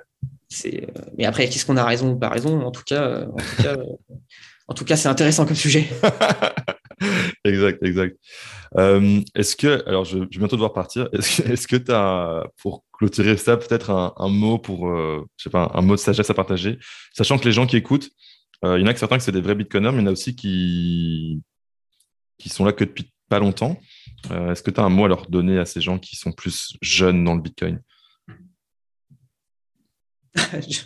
Euh, 0.65 0.81
mais 1.19 1.25
après, 1.25 1.49
qu'est-ce 1.49 1.67
qu'on 1.67 1.77
a 1.77 1.85
raison 1.85 2.13
ou 2.13 2.19
pas 2.19 2.29
raison? 2.29 2.61
En 2.63 2.71
tout 2.71 2.85
cas, 2.85 3.03
euh, 3.03 3.27
en 4.69 4.75
tout 4.75 4.85
cas, 4.85 4.97
c'est 4.97 5.09
intéressant 5.09 5.47
comme 5.47 5.57
sujet. 5.57 5.89
exact, 7.45 7.83
exact. 7.83 8.17
Euh, 8.77 9.21
est-ce 9.35 9.57
que, 9.57 9.87
alors 9.89 10.05
je, 10.05 10.19
vais 10.19 10.27
bientôt 10.27 10.57
devoir 10.57 10.73
partir, 10.73 11.09
est-ce 11.13 11.67
que 11.69 11.77
tu 11.77 11.93
as, 11.93 12.47
pour 12.61 12.85
clôturer 12.93 13.37
ça, 13.37 13.57
peut-être 13.57 13.91
un, 13.91 14.29
mot 14.29 14.59
pour, 14.59 14.89
je 14.89 15.43
sais 15.43 15.51
pas, 15.51 15.71
un 15.75 15.83
mot 15.83 15.95
de 15.95 16.01
sagesse 16.01 16.31
à 16.31 16.35
partager, 16.35 16.79
sachant 17.15 17.39
que 17.39 17.45
les 17.45 17.53
gens 17.53 17.67
qui 17.67 17.77
écoutent, 17.77 18.11
il 18.65 18.81
y 18.81 18.83
en 18.83 18.87
a 18.87 18.93
que 18.93 18.99
certains 18.99 19.19
que 19.19 19.23
c'est 19.23 19.33
des 19.33 19.41
vrais 19.41 19.55
bitcoiners, 19.55 19.93
mais 19.93 19.99
il 19.99 20.01
y 20.01 20.05
en 20.05 20.09
a 20.09 20.13
aussi 20.13 20.35
qui, 20.35 21.43
qui 22.39 22.49
sont 22.49 22.65
là 22.65 22.73
que 22.73 22.85
depuis 22.85 23.11
pas 23.29 23.39
longtemps. 23.39 23.79
est-ce 24.31 24.63
que 24.63 24.71
tu 24.71 24.81
as 24.81 24.85
un 24.85 24.89
mot 24.89 25.05
à 25.05 25.09
leur 25.09 25.27
donner 25.29 25.59
à 25.59 25.65
ces 25.65 25.81
gens 25.81 25.99
qui 25.99 26.17
sont 26.17 26.33
plus 26.33 26.77
jeunes 26.81 27.23
dans 27.23 27.35
le 27.35 27.41
bitcoin? 27.41 27.81
je, 30.69 30.81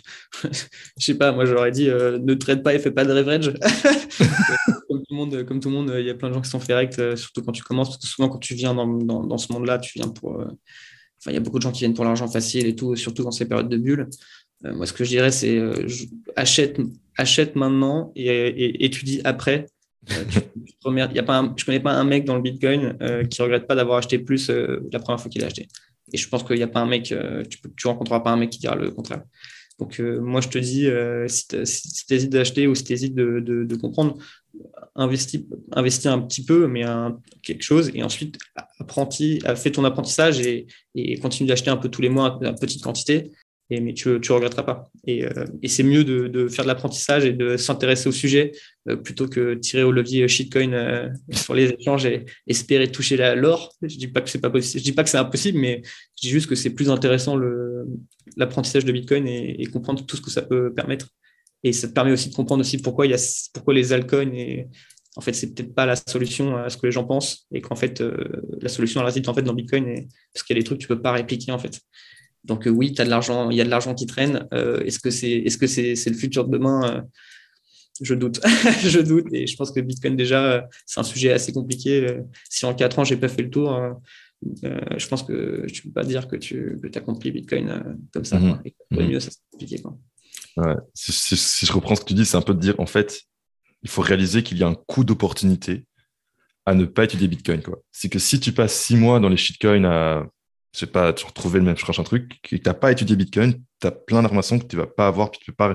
sais 0.97 1.15
pas, 1.15 1.31
moi 1.31 1.45
j'aurais 1.45 1.71
dit 1.71 1.89
euh, 1.89 2.19
ne 2.19 2.33
trade 2.33 2.63
pas 2.63 2.73
et 2.73 2.79
fais 2.79 2.91
pas 2.91 3.05
de 3.05 3.13
leverage. 3.13 3.53
comme, 4.87 5.03
tout 5.03 5.11
le 5.11 5.15
monde, 5.15 5.43
comme 5.43 5.59
tout 5.59 5.69
le 5.69 5.75
monde, 5.75 5.93
il 5.97 6.05
y 6.05 6.09
a 6.09 6.13
plein 6.13 6.29
de 6.29 6.33
gens 6.33 6.41
qui 6.41 6.49
sont 6.49 6.59
faits 6.59 6.99
euh, 6.99 7.15
surtout 7.15 7.41
quand 7.41 7.51
tu 7.51 7.63
commences, 7.63 7.99
souvent 8.01 8.29
quand 8.29 8.39
tu 8.39 8.53
viens 8.55 8.73
dans, 8.73 8.87
dans, 8.87 9.37
ce 9.37 9.51
monde-là, 9.51 9.79
tu 9.79 9.99
viens 9.99 10.09
pour. 10.09 10.39
Euh, 10.39 10.47
il 11.27 11.33
y 11.33 11.37
a 11.37 11.39
beaucoup 11.39 11.59
de 11.59 11.63
gens 11.63 11.71
qui 11.71 11.79
viennent 11.79 11.93
pour 11.93 12.05
l'argent 12.05 12.27
facile 12.27 12.65
et 12.65 12.75
tout, 12.75 12.95
surtout 12.95 13.23
dans 13.23 13.31
ces 13.31 13.47
périodes 13.47 13.69
de 13.69 13.77
bulle. 13.77 14.09
moi, 14.63 14.87
ce 14.87 14.93
que 14.93 15.03
je 15.03 15.09
dirais, 15.09 15.29
c'est 15.29 15.61
achète, 16.35 16.79
achète 17.15 17.55
maintenant 17.55 18.11
et, 18.15 18.83
étudie 18.83 19.21
après. 19.23 19.67
y 20.09 21.19
a 21.19 21.23
pas 21.23 21.53
je 21.55 21.63
connais 21.63 21.79
pas 21.79 21.93
un 21.93 22.03
mec 22.05 22.25
dans 22.25 22.35
le 22.35 22.41
Bitcoin 22.41 22.97
qui 23.29 23.39
regrette 23.43 23.67
pas 23.67 23.75
d'avoir 23.75 23.99
acheté 23.99 24.17
plus 24.17 24.49
la 24.49 24.97
première 24.97 25.21
fois 25.21 25.29
qu'il 25.29 25.43
a 25.43 25.45
acheté. 25.45 25.67
Et 26.11 26.17
je 26.17 26.27
pense 26.29 26.43
qu'il 26.43 26.57
n'y 26.57 26.63
a 26.63 26.67
pas 26.67 26.81
un 26.81 26.85
mec, 26.85 27.11
euh, 27.11 27.43
tu 27.45 27.59
ne 27.63 27.91
rencontreras 27.91 28.19
pas 28.21 28.31
un 28.31 28.37
mec 28.37 28.49
qui 28.49 28.59
dira 28.59 28.75
le 28.75 28.91
contraire. 28.91 29.23
Donc, 29.79 29.99
euh, 29.99 30.19
moi, 30.19 30.41
je 30.41 30.49
te 30.49 30.57
dis, 30.57 30.87
euh, 30.87 31.27
si 31.27 31.47
tu 31.47 32.13
hésites 32.13 32.29
d'acheter 32.29 32.67
ou 32.67 32.75
si 32.75 32.83
tu 32.83 32.93
hésites 32.93 33.15
de, 33.15 33.75
comprendre, 33.75 34.17
investis, 34.95 35.41
investis 35.71 36.05
un 36.07 36.19
petit 36.19 36.43
peu, 36.43 36.67
mais 36.67 36.83
quelque 37.41 37.63
chose, 37.63 37.91
et 37.93 38.03
ensuite, 38.03 38.37
apprenti, 38.79 39.41
fais 39.55 39.71
ton 39.71 39.83
apprentissage 39.85 40.39
et 40.39 40.67
continue 41.19 41.47
d'acheter 41.47 41.71
un 41.71 41.77
peu 41.77 41.89
tous 41.89 42.01
les 42.01 42.09
mois, 42.09 42.37
une 42.41 42.55
petite 42.55 42.83
quantité, 42.83 43.31
mais 43.79 43.93
tu 43.93 44.09
ne 44.09 44.33
regretteras 44.33 44.63
pas. 44.63 44.91
Et, 45.07 45.25
euh, 45.25 45.45
c'est 45.65 45.83
mieux 45.83 46.03
de, 46.03 46.47
faire 46.49 46.65
de 46.65 46.67
l'apprentissage 46.67 47.25
et 47.25 47.31
de 47.31 47.55
s'intéresser 47.55 48.09
au 48.09 48.11
sujet 48.11 48.51
euh, 48.89 48.97
plutôt 48.97 49.27
que 49.27 49.53
tirer 49.53 49.83
au 49.83 49.91
levier 49.91 50.27
shitcoin 50.27 50.73
euh, 50.73 51.09
sur 51.31 51.53
les 51.53 51.69
échanges 51.69 52.05
et 52.05 52.25
espérer 52.47 52.91
toucher 52.91 53.15
l'or. 53.35 53.73
Je 53.81 53.97
dis 53.97 54.07
pas 54.07 54.19
que 54.21 54.29
c'est 54.29 54.41
pas 54.41 54.49
possible, 54.49 54.79
je 54.79 54.83
dis 54.83 54.91
pas 54.91 55.03
que 55.03 55.09
c'est 55.09 55.17
impossible, 55.17 55.57
mais 55.57 55.81
je 55.85 56.27
dis 56.27 56.29
juste 56.29 56.47
que 56.47 56.55
c'est 56.55 56.71
plus 56.71 56.89
intéressant 56.89 57.39
l'apprentissage 58.35 58.83
de 58.83 58.91
Bitcoin 58.91 59.25
et, 59.27 59.65
comprendre 59.67 60.05
tout 60.05 60.17
ce 60.17 60.21
que 60.21 60.31
ça 60.31 60.41
peut 60.41 60.73
permettre. 60.73 61.07
Et 61.63 61.71
ça 61.71 61.87
te 61.87 61.93
permet 61.93 62.11
aussi 62.11 62.29
de 62.29 62.35
comprendre 62.35 62.61
aussi 62.61 62.79
pourquoi 62.79 63.05
il 63.05 63.11
y 63.11 63.15
a 63.15 63.49
pourquoi 63.53 63.73
les 63.73 63.93
altcoins 63.93 64.33
et 64.33 64.67
en 65.15 65.21
fait 65.21 65.33
c'est 65.33 65.53
peut-être 65.53 65.75
pas 65.75 65.85
la 65.85 65.95
solution 65.95 66.57
à 66.57 66.69
ce 66.69 66.77
que 66.77 66.87
les 66.87 66.91
gens 66.91 67.03
pensent 67.03 67.45
et 67.53 67.61
qu'en 67.61 67.75
fait 67.75 68.03
la 68.61 68.69
solution 68.69 69.03
réside 69.03 69.29
en 69.29 69.33
fait 69.35 69.43
dans 69.43 69.53
Bitcoin 69.53 69.87
et, 69.87 70.07
parce 70.33 70.43
qu'il 70.43 70.55
y 70.55 70.59
a 70.59 70.61
des 70.61 70.65
trucs 70.65 70.79
que 70.79 70.81
tu 70.81 70.87
peux 70.87 71.01
pas 71.01 71.11
répliquer 71.11 71.51
en 71.51 71.59
fait. 71.59 71.79
Donc 72.43 72.67
euh, 72.67 72.69
oui, 72.71 72.93
tu 72.93 73.01
as 73.01 73.05
de 73.05 73.09
l'argent, 73.09 73.49
il 73.49 73.57
y 73.57 73.61
a 73.61 73.63
de 73.63 73.69
l'argent 73.69 73.93
qui 73.93 74.05
traîne. 74.05 74.47
Euh, 74.53 74.83
est-ce 74.83 74.99
que 74.99 75.11
c'est 75.11 75.31
est 75.31 75.55
-ce 75.55 75.67
c'est 75.67 75.95
c'est 75.95 76.09
le 76.09 76.15
futur 76.15 76.45
de 76.47 76.51
demain 76.57 76.79
euh, 76.83 77.01
Je 78.01 78.15
doute. 78.15 78.39
je 78.83 78.99
doute. 78.99 79.27
Et 79.31 79.45
je 79.45 79.55
pense 79.55 79.71
que 79.71 79.79
Bitcoin, 79.79 80.15
déjà, 80.15 80.67
c'est 80.85 80.99
un 80.99 81.03
sujet 81.03 81.31
assez 81.31 81.53
compliqué. 81.53 82.19
Si 82.49 82.65
en 82.65 82.73
quatre 82.73 82.97
ans, 82.99 83.03
j'ai 83.03 83.17
pas 83.17 83.27
fait 83.27 83.43
le 83.43 83.49
tour, 83.49 83.67
je 84.63 85.07
pense 85.07 85.23
que 85.23 85.65
tu 85.67 85.83
peux 85.83 85.91
pas 85.91 86.03
dire 86.03 86.27
que 86.27 86.35
tu 86.35 86.79
que 86.81 86.97
as 86.97 87.01
compris 87.01 87.31
Bitcoin 87.31 87.67
comme 88.13 88.25
ça. 88.25 88.39
Mhm. 88.39 88.59
Mhm. 88.91 89.07
mieux, 89.09 89.19
ça 89.19 89.29
c'est 89.31 89.41
compliqué. 89.51 89.77
Si, 90.93 91.65
je 91.65 91.73
reprends 91.73 91.95
ce 91.95 92.01
que 92.01 92.07
tu 92.07 92.15
dis, 92.15 92.25
c'est 92.25 92.37
un 92.37 92.41
peu 92.49 92.55
de 92.55 92.59
dire, 92.59 92.75
en 92.79 92.87
fait, 92.87 93.21
il 93.83 93.89
faut 93.89 94.01
réaliser 94.01 94.41
qu'il 94.43 94.57
y 94.57 94.63
a 94.63 94.67
un 94.67 94.75
coût 94.75 95.03
d'opportunité 95.03 95.85
à 96.65 96.73
ne 96.73 96.85
pas 96.85 97.03
étudier 97.05 97.27
Bitcoin. 97.27 97.61
C'est 97.91 98.09
que 98.09 98.19
si 98.19 98.39
tu 98.39 98.51
passes 98.51 98.75
six 98.75 98.95
mois 98.95 99.19
dans 99.19 99.29
les 99.29 99.37
shitcoins 99.37 99.85
à 99.85 100.27
je 100.73 100.79
sais 100.79 100.87
pas, 100.87 101.11
tu 101.11 101.25
retrouver 101.25 101.59
le 101.59 101.65
même 101.65 101.75
un 101.75 102.03
truc, 102.03 102.39
que 102.41 102.55
tu 102.55 102.61
n'as 102.65 102.73
pas 102.73 102.91
étudié 102.91 103.15
Bitcoin, 103.17 103.55
tu 103.81 103.87
as 103.87 103.91
plein 103.91 104.21
d'informations 104.21 104.57
que 104.57 104.65
tu 104.65 104.77
vas 104.77 104.87
pas 104.87 105.07
avoir, 105.07 105.29
puis 105.29 105.41
tu 105.43 105.51
peux 105.51 105.55
pas, 105.55 105.73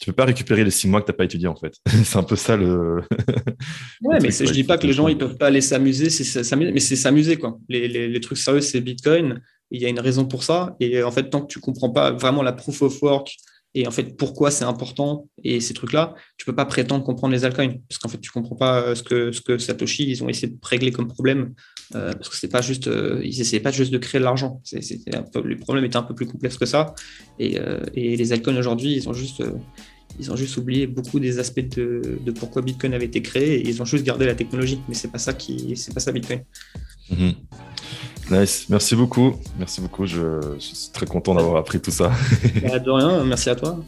tu 0.00 0.06
peux 0.06 0.12
pas 0.12 0.26
récupérer 0.26 0.62
les 0.62 0.70
six 0.70 0.86
mois 0.86 1.00
que 1.00 1.06
tu 1.06 1.12
n'as 1.12 1.16
pas 1.16 1.24
étudié 1.24 1.48
en 1.48 1.56
fait. 1.56 1.74
c'est 2.04 2.16
un 2.16 2.22
peu 2.22 2.36
ça 2.36 2.56
le. 2.56 3.00
ouais, 4.02 4.18
mais 4.22 4.30
je 4.30 4.52
dis 4.52 4.64
pas 4.64 4.78
que 4.78 4.86
les 4.86 4.92
gens 4.92 5.08
ils 5.08 5.18
peuvent 5.18 5.36
pas 5.36 5.48
aller 5.48 5.60
s'amuser, 5.60 6.04
mais 6.04 6.80
c'est 6.80 6.96
s'amuser 6.96 7.36
quoi. 7.36 7.58
Les, 7.68 7.88
les, 7.88 8.08
les, 8.08 8.20
trucs 8.20 8.38
sérieux, 8.38 8.60
c'est 8.60 8.80
Bitcoin. 8.80 9.40
Il 9.70 9.82
y 9.82 9.86
a 9.86 9.88
une 9.88 10.00
raison 10.00 10.24
pour 10.24 10.44
ça. 10.44 10.76
Et 10.80 11.02
en 11.02 11.10
fait, 11.10 11.28
tant 11.28 11.42
que 11.42 11.52
tu 11.52 11.60
comprends 11.60 11.90
pas 11.90 12.12
vraiment 12.12 12.42
la 12.42 12.52
proof 12.52 12.80
of 12.82 13.02
work, 13.02 13.36
et 13.74 13.86
en 13.86 13.90
fait 13.90 14.16
pourquoi 14.16 14.50
c'est 14.50 14.64
important 14.64 15.28
et 15.44 15.60
ces 15.60 15.74
trucs-là, 15.74 16.14
tu 16.36 16.46
peux 16.46 16.54
pas 16.54 16.64
prétendre 16.64 17.04
comprendre 17.04 17.32
les 17.32 17.44
altcoins. 17.44 17.74
Parce 17.88 17.98
qu'en 17.98 18.08
fait 18.08 18.18
tu 18.18 18.30
comprends 18.30 18.56
pas 18.56 18.80
euh, 18.80 18.94
ce 18.94 19.02
que 19.02 19.32
ce 19.32 19.40
que 19.40 19.58
Satoshi 19.58 20.10
ils 20.10 20.22
ont 20.24 20.28
essayé 20.28 20.48
de 20.48 20.58
régler 20.62 20.90
comme 20.90 21.08
problème 21.08 21.54
euh, 21.94 22.12
parce 22.12 22.28
que 22.28 22.36
c'est 22.36 22.48
pas 22.48 22.62
juste 22.62 22.88
euh, 22.88 23.20
ils 23.24 23.40
essayaient 23.40 23.60
pas 23.60 23.70
juste 23.70 23.92
de 23.92 23.98
créer 23.98 24.18
de 24.18 24.24
l'argent, 24.24 24.60
le 24.72 25.56
problème 25.56 25.84
était 25.84 25.96
un 25.96 26.02
peu 26.02 26.14
plus 26.14 26.26
complexe 26.26 26.56
que 26.56 26.66
ça. 26.66 26.94
Et, 27.38 27.58
les 27.94 28.32
altcoins 28.32 28.56
aujourd'hui 28.56 28.94
ils 28.94 29.08
ont 29.08 29.12
juste 29.12 29.42
ils 30.18 30.32
ont 30.32 30.36
juste 30.36 30.56
oublié 30.56 30.86
beaucoup 30.86 31.20
des 31.20 31.38
aspects 31.38 31.60
de, 31.60 32.30
pourquoi 32.32 32.62
Bitcoin 32.62 32.94
avait 32.94 33.06
été 33.06 33.22
créé. 33.22 33.66
Ils 33.68 33.80
ont 33.80 33.84
juste 33.84 34.04
gardé 34.04 34.26
la 34.26 34.34
technologie. 34.34 34.80
Mais 34.88 34.94
c'est 34.94 35.12
pas 35.12 35.18
ça 35.18 35.32
qui 35.32 35.76
c'est 35.76 35.94
pas 35.94 36.00
ça 36.00 36.10
Bitcoin. 36.12 36.42
Mm-hmm. 37.10 37.34
Nice, 38.30 38.66
merci 38.68 38.94
beaucoup. 38.94 39.34
Merci 39.58 39.80
beaucoup. 39.80 40.06
Je, 40.06 40.40
suis 40.58 40.90
très 40.92 41.06
content 41.06 41.34
d'avoir 41.34 41.56
appris 41.56 41.80
tout 41.80 41.90
ça. 41.90 42.10
Bah, 42.62 42.78
de 42.78 42.90
rien, 42.90 43.24
merci 43.24 43.48
à 43.50 43.56
toi. 43.56 43.78